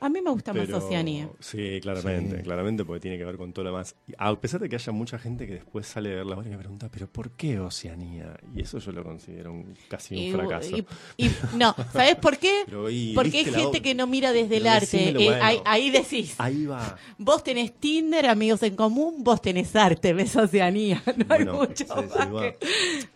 A 0.00 0.08
mí 0.08 0.20
me 0.20 0.30
gusta 0.30 0.52
más 0.52 0.68
Oceanía. 0.70 1.28
Sí, 1.40 1.78
claramente, 1.82 2.36
Sí. 2.38 2.42
claramente, 2.42 2.84
porque 2.84 3.00
tiene 3.00 3.18
que 3.18 3.24
ver 3.24 3.36
con 3.36 3.52
todo 3.52 3.64
lo 3.64 3.70
demás. 3.72 3.96
A 4.16 4.34
pesar 4.40 4.60
de 4.60 4.68
que 4.68 4.76
haya 4.76 4.92
mucha 4.92 5.18
gente 5.18 5.46
que 5.46 5.54
después 5.54 5.86
sale 5.86 6.12
a 6.12 6.16
ver 6.16 6.26
la 6.26 6.36
obra 6.36 6.46
y 6.46 6.50
me 6.50 6.58
pregunta, 6.58 6.88
¿pero 6.90 7.06
por 7.08 7.30
qué 7.32 7.58
Oceanía? 7.58 8.38
Y 8.54 8.60
eso 8.62 8.78
yo 8.78 8.92
lo 8.92 9.02
considero 9.02 9.52
un- 9.52 9.74
casi 9.88 10.14
un 10.14 10.20
Y- 10.22 10.32
fracaso. 10.32 10.76
y- 10.76 10.86
y- 11.26 11.30
no, 11.56 11.74
¿sabes 11.92 12.16
por 12.16 12.38
qué? 12.38 12.62
Pero, 12.66 12.88
y, 12.90 13.12
Porque 13.14 13.38
hay 13.38 13.44
¿viste 13.44 13.50
la 13.58 13.58
gente 13.64 13.82
que 13.82 13.94
no 13.94 14.06
mira 14.06 14.32
desde 14.32 14.56
el 14.58 14.66
arte. 14.66 15.08
Eh, 15.10 15.14
bueno. 15.14 15.44
ahí, 15.44 15.58
ahí 15.64 15.90
decís, 15.90 16.34
Ahí 16.38 16.66
va. 16.66 16.96
vos 17.18 17.42
tenés 17.42 17.72
Tinder, 17.74 18.26
amigos 18.26 18.62
en 18.62 18.76
común, 18.76 19.24
vos 19.24 19.40
tenés 19.42 19.74
arte, 19.76 20.12
ves 20.12 20.36
Oceanía. 20.36 21.02
No 21.16 21.34
hay 21.34 21.44
Bueno, 21.44 21.54
mucho 21.54 21.84
sí, 21.84 21.84
sí, 21.84 22.18
más 22.18 22.34
va. 22.34 22.40
que- 22.42 22.58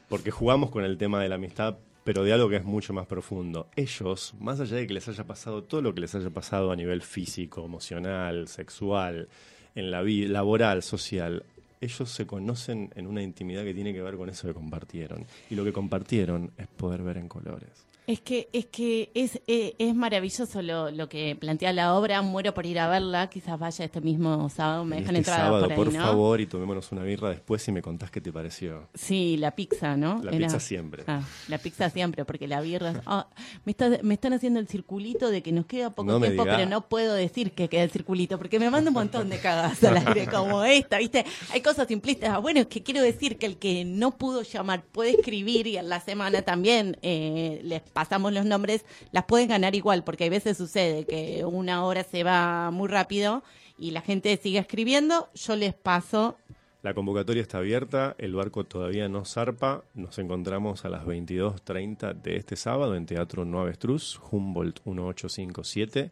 Porque 0.08 0.30
jugamos 0.30 0.70
con 0.70 0.84
el 0.84 0.98
tema 0.98 1.22
de 1.22 1.28
la 1.28 1.36
amistad, 1.36 1.76
pero 2.04 2.24
de 2.24 2.32
algo 2.32 2.48
que 2.48 2.56
es 2.56 2.64
mucho 2.64 2.92
más 2.92 3.06
profundo. 3.06 3.68
Ellos, 3.76 4.34
más 4.40 4.60
allá 4.60 4.76
de 4.76 4.86
que 4.86 4.94
les 4.94 5.08
haya 5.08 5.24
pasado 5.24 5.62
todo 5.64 5.82
lo 5.82 5.94
que 5.94 6.00
les 6.00 6.14
haya 6.14 6.30
pasado 6.30 6.72
a 6.72 6.76
nivel 6.76 7.02
físico, 7.02 7.64
emocional, 7.64 8.48
sexual, 8.48 9.28
en 9.74 9.90
la 9.90 10.02
vida 10.02 10.28
laboral, 10.28 10.82
social, 10.82 11.44
ellos 11.80 12.10
se 12.10 12.26
conocen 12.26 12.90
en 12.94 13.06
una 13.06 13.22
intimidad 13.22 13.64
que 13.64 13.74
tiene 13.74 13.92
que 13.92 14.02
ver 14.02 14.16
con 14.16 14.28
eso 14.28 14.46
que 14.46 14.54
compartieron. 14.54 15.26
Y 15.50 15.56
lo 15.56 15.64
que 15.64 15.72
compartieron 15.72 16.52
es 16.56 16.68
poder 16.68 17.02
ver 17.02 17.16
en 17.16 17.28
colores. 17.28 17.91
Es 18.04 18.20
que 18.20 18.48
es 18.52 18.66
que 18.66 19.10
es, 19.14 19.40
eh, 19.46 19.74
es 19.78 19.94
maravilloso 19.94 20.60
lo, 20.60 20.90
lo 20.90 21.08
que 21.08 21.36
plantea 21.38 21.72
la 21.72 21.94
obra. 21.94 22.20
Muero 22.20 22.52
por 22.52 22.66
ir 22.66 22.80
a 22.80 22.88
verla. 22.88 23.30
Quizás 23.30 23.56
vaya 23.58 23.84
este 23.84 24.00
mismo 24.00 24.48
sábado. 24.48 24.84
Me 24.84 24.96
dejan 24.96 25.14
este 25.14 25.30
entrada 25.30 25.44
sábado, 25.46 25.68
por 25.74 25.86
ahí, 25.88 25.94
¿no? 25.94 26.02
favor, 26.04 26.40
y 26.40 26.46
tomémonos 26.46 26.90
una 26.90 27.04
birra 27.04 27.30
después 27.30 27.66
y 27.68 27.72
me 27.72 27.80
contás 27.80 28.10
qué 28.10 28.20
te 28.20 28.32
pareció. 28.32 28.88
Sí, 28.94 29.36
la 29.36 29.52
pizza, 29.52 29.96
¿no? 29.96 30.20
La 30.22 30.32
Era- 30.32 30.46
pizza 30.48 30.58
siempre. 30.58 31.04
Ah, 31.06 31.22
la 31.46 31.58
pizza 31.58 31.90
siempre, 31.90 32.24
porque 32.24 32.48
la 32.48 32.60
birra... 32.60 33.02
ah, 33.06 33.28
me, 33.64 33.70
está- 33.70 34.00
me 34.02 34.14
están 34.14 34.32
haciendo 34.32 34.58
el 34.58 34.66
circulito 34.66 35.30
de 35.30 35.40
que 35.42 35.52
nos 35.52 35.66
queda 35.66 35.90
poco 35.90 36.10
No 36.10 36.18
tiempo, 36.20 36.42
pero 36.42 36.66
no 36.66 36.88
puedo 36.88 37.14
decir 37.14 37.52
que 37.52 37.68
queda 37.68 37.84
el 37.84 37.90
circulito, 37.92 38.36
porque 38.36 38.58
me 38.58 38.68
manda 38.68 38.90
un 38.90 38.94
montón 38.94 39.28
de 39.30 39.38
cagadas 39.38 39.82
al 39.84 39.96
aire 39.98 40.26
como 40.30 40.64
esta, 40.64 40.98
¿viste? 40.98 41.24
Hay 41.52 41.60
cosas 41.60 41.86
simplistas. 41.86 42.30
Ah, 42.30 42.38
Bueno, 42.38 42.58
es 42.60 42.66
que 42.66 42.82
quiero 42.82 43.00
decir 43.00 43.38
que 43.38 43.46
el 43.46 43.58
que 43.58 43.84
no 43.84 44.18
pudo 44.18 44.42
llamar 44.42 44.82
puede 44.82 45.10
escribir 45.12 45.68
y 45.68 45.76
en 45.76 45.88
la 45.88 46.00
semana 46.00 46.42
también 46.42 46.98
eh, 47.02 47.60
les 47.62 47.80
pasamos 47.92 48.32
los 48.32 48.44
nombres, 48.44 48.84
las 49.10 49.24
pueden 49.24 49.48
ganar 49.48 49.74
igual, 49.74 50.04
porque 50.04 50.24
a 50.24 50.30
veces 50.30 50.56
sucede 50.56 51.04
que 51.04 51.44
una 51.44 51.84
hora 51.84 52.04
se 52.04 52.24
va 52.24 52.70
muy 52.70 52.88
rápido 52.88 53.42
y 53.78 53.90
la 53.90 54.00
gente 54.00 54.36
sigue 54.36 54.58
escribiendo, 54.58 55.28
yo 55.34 55.56
les 55.56 55.74
paso 55.74 56.36
La 56.82 56.94
convocatoria 56.94 57.42
está 57.42 57.58
abierta, 57.58 58.16
el 58.18 58.34
barco 58.34 58.64
todavía 58.64 59.08
no 59.08 59.24
zarpa. 59.24 59.84
Nos 59.94 60.18
encontramos 60.18 60.84
a 60.84 60.88
las 60.88 61.04
22.30 61.04 62.14
de 62.14 62.36
este 62.36 62.56
sábado 62.56 62.96
en 62.96 63.06
Teatro 63.06 63.44
Nueva 63.44 63.66
Avestruz, 63.66 64.20
Humboldt 64.30 64.84
1857, 64.84 66.10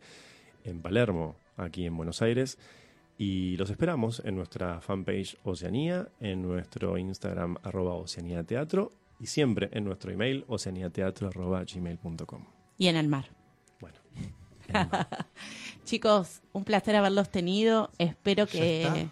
en 0.65 0.81
Palermo, 0.81 1.35
aquí 1.57 1.87
en 1.87 1.97
Buenos 1.97 2.23
Aires. 2.23 2.59
Y 3.19 3.57
los 3.57 3.69
esperamos 3.71 4.23
en 4.25 4.37
nuestra 4.37 4.81
fanpage 4.81 5.37
Oceanía, 5.43 6.09
en 6.21 6.41
nuestro 6.41 6.97
Instagram 6.99 7.57
arroba 7.63 7.95
Oceanía 7.95 8.45
Teatro 8.45 8.93
y 9.21 9.27
siempre 9.27 9.69
en 9.73 9.85
nuestro 9.85 10.11
email 10.11 10.45
oceaniateatro 10.49 11.29
arroba 11.29 11.63
gmail.com. 11.65 12.45
y 12.79 12.89
en 12.89 12.97
el 12.97 13.07
mar. 13.09 13.27
Bueno, 13.81 13.99
Chicos, 15.85 16.41
un 16.53 16.65
placer 16.65 16.97
haberlos 16.97 17.31
tenido. 17.31 17.91
Espero 17.99 18.47
¿Ya 18.47 18.53
que... 18.53 19.09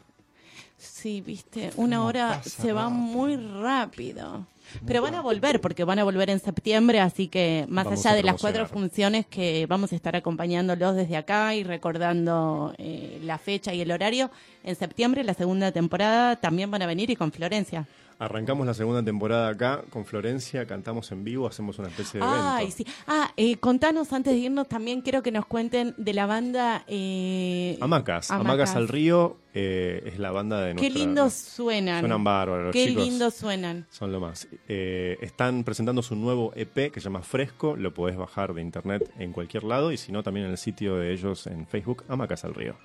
Sí, 0.76 1.20
viste, 1.20 1.72
una 1.76 1.96
¿Cómo 1.96 2.08
hora 2.08 2.28
pasa 2.36 2.62
se 2.62 2.72
va 2.72 2.84
rápido? 2.84 3.00
muy 3.00 3.36
rápido. 3.36 4.46
Pero 4.86 5.02
van 5.02 5.14
a 5.14 5.22
volver, 5.22 5.60
porque 5.60 5.82
van 5.82 5.98
a 5.98 6.04
volver 6.04 6.30
en 6.30 6.38
septiembre, 6.38 7.00
así 7.00 7.26
que 7.26 7.66
más 7.68 7.86
Vamos 7.86 8.04
allá 8.04 8.14
de 8.14 8.22
las 8.22 8.40
cuatro 8.40 8.66
funciones 8.66 9.26
que 9.26 9.66
vamos 9.66 9.92
a 9.92 9.96
estar 9.96 10.14
acompañándolos 10.14 10.94
desde 10.94 11.16
acá 11.16 11.54
y 11.54 11.64
recordando 11.64 12.74
eh, 12.78 13.18
la 13.24 13.38
fecha 13.38 13.74
y 13.74 13.80
el 13.80 13.90
horario, 13.90 14.30
en 14.62 14.76
septiembre, 14.76 15.24
la 15.24 15.34
segunda 15.34 15.72
temporada, 15.72 16.36
también 16.36 16.70
van 16.70 16.82
a 16.82 16.86
venir 16.86 17.10
y 17.10 17.16
con 17.16 17.32
Florencia. 17.32 17.88
Arrancamos 18.18 18.66
la 18.66 18.74
segunda 18.74 19.02
temporada 19.02 19.48
acá 19.48 19.82
con 19.90 20.04
Florencia, 20.04 20.66
cantamos 20.66 21.10
en 21.12 21.24
vivo, 21.24 21.46
hacemos 21.46 21.78
una 21.78 21.88
especie 21.88 22.20
de 22.20 22.26
Ay, 22.26 22.64
evento. 22.66 22.76
sí. 22.76 22.86
Ah, 23.06 23.32
eh, 23.36 23.56
contanos 23.56 24.12
antes 24.12 24.32
de 24.32 24.38
irnos, 24.40 24.68
también 24.68 25.00
quiero 25.02 25.22
que 25.22 25.30
nos 25.30 25.46
cuenten 25.46 25.94
de 25.96 26.14
la 26.14 26.26
banda... 26.26 26.84
Eh, 26.86 27.78
Hamacas. 27.80 28.30
Hamacas 28.30 28.74
al 28.74 28.88
Río 28.88 29.36
eh, 29.54 30.02
es 30.06 30.18
la 30.18 30.30
banda 30.30 30.60
de 30.60 30.74
Qué 30.74 30.82
nuestra... 30.82 30.98
lindos 31.04 31.32
suenan. 31.34 32.00
Suenan 32.00 32.24
bárbaros, 32.24 32.72
Qué 32.72 32.90
lindos 32.90 33.34
suenan. 33.34 33.86
Son 33.90 34.10
lo 34.12 34.20
más. 34.20 34.48
Eh, 34.68 35.16
están 35.20 35.64
presentando 35.64 36.02
su 36.02 36.16
nuevo 36.16 36.52
EP 36.54 36.92
que 36.92 37.00
se 37.00 37.04
llama 37.04 37.22
Fresco. 37.22 37.76
Lo 37.76 37.94
podés 37.94 38.16
bajar 38.16 38.52
de 38.54 38.62
internet 38.62 39.10
en 39.18 39.32
cualquier 39.32 39.64
lado 39.64 39.92
y 39.92 39.96
si 39.96 40.12
no, 40.12 40.22
también 40.22 40.46
en 40.46 40.52
el 40.52 40.58
sitio 40.58 40.96
de 40.96 41.12
ellos 41.12 41.46
en 41.46 41.66
Facebook, 41.66 42.04
Hamacas 42.08 42.44
al 42.44 42.54
Río. 42.54 42.76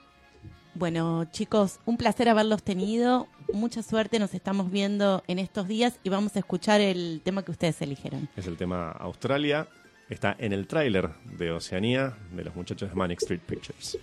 Bueno, 0.76 1.26
chicos, 1.32 1.80
un 1.86 1.98
placer 1.98 2.30
haberlos 2.30 2.64
tenido. 2.64 3.28
Mucha 3.54 3.84
suerte, 3.84 4.18
nos 4.18 4.34
estamos 4.34 4.72
viendo 4.72 5.24
en 5.28 5.38
estos 5.38 5.68
días 5.68 6.00
y 6.04 6.10
vamos 6.10 6.36
a 6.36 6.40
escuchar 6.40 6.82
el 6.82 7.22
tema 7.24 7.44
que 7.44 7.52
ustedes 7.52 7.80
eligieron. 7.82 8.28
Es 8.36 8.48
el 8.48 8.58
tema 8.58 8.90
Australia. 8.92 9.68
Está 10.10 10.36
en 10.40 10.52
el 10.52 10.68
tráiler 10.68 11.12
de 11.38 11.52
Oceanía 11.52 12.18
de 12.32 12.44
los 12.44 12.56
muchachos 12.56 12.90
de 12.90 12.96
Manic 12.96 13.22
Street 13.22 13.42
Pictures. 13.46 13.98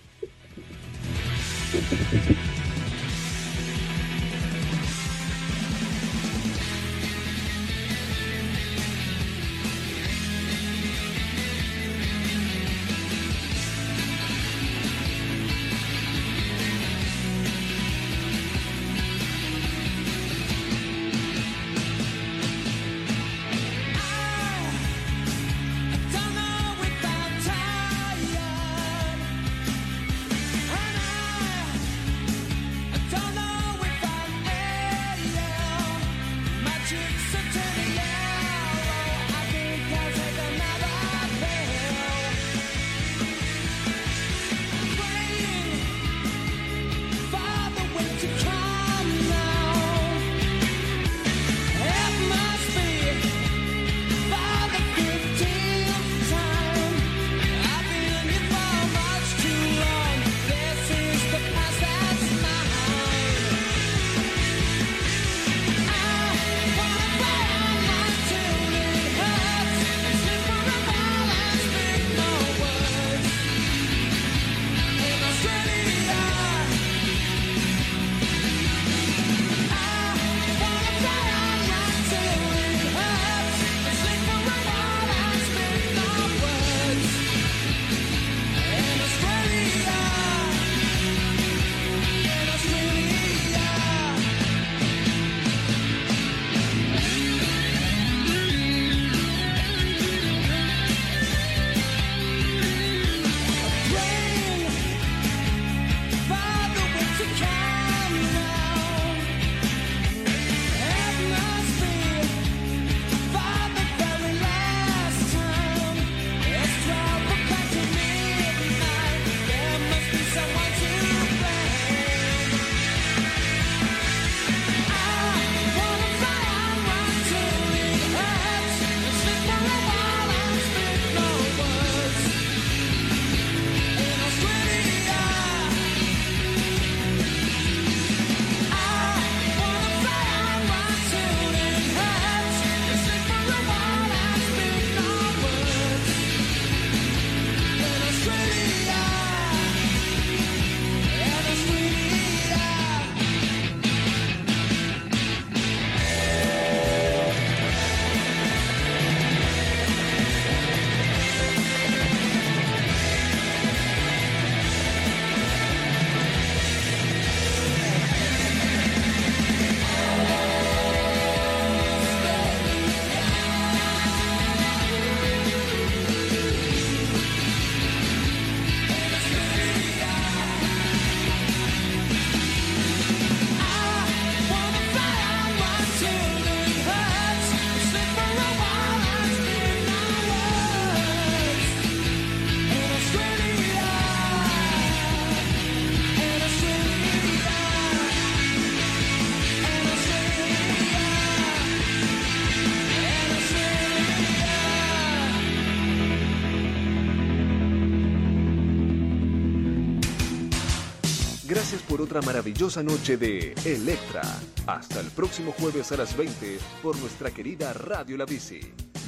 Otra 212.01 212.21
maravillosa 212.21 212.83
noche 212.83 213.17
de 213.17 213.53
Electra. 213.63 214.21
Hasta 214.65 214.99
el 214.99 215.07
próximo 215.07 215.51
jueves 215.51 215.91
a 215.91 215.97
las 215.97 216.17
20 216.17 216.57
por 216.81 216.97
nuestra 216.97 217.31
querida 217.31 217.73
Radio 217.73 218.17
La 218.17 218.25
Bici. 218.25 218.59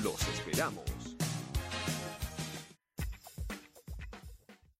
Los 0.03 0.21
esperamos. 0.27 0.92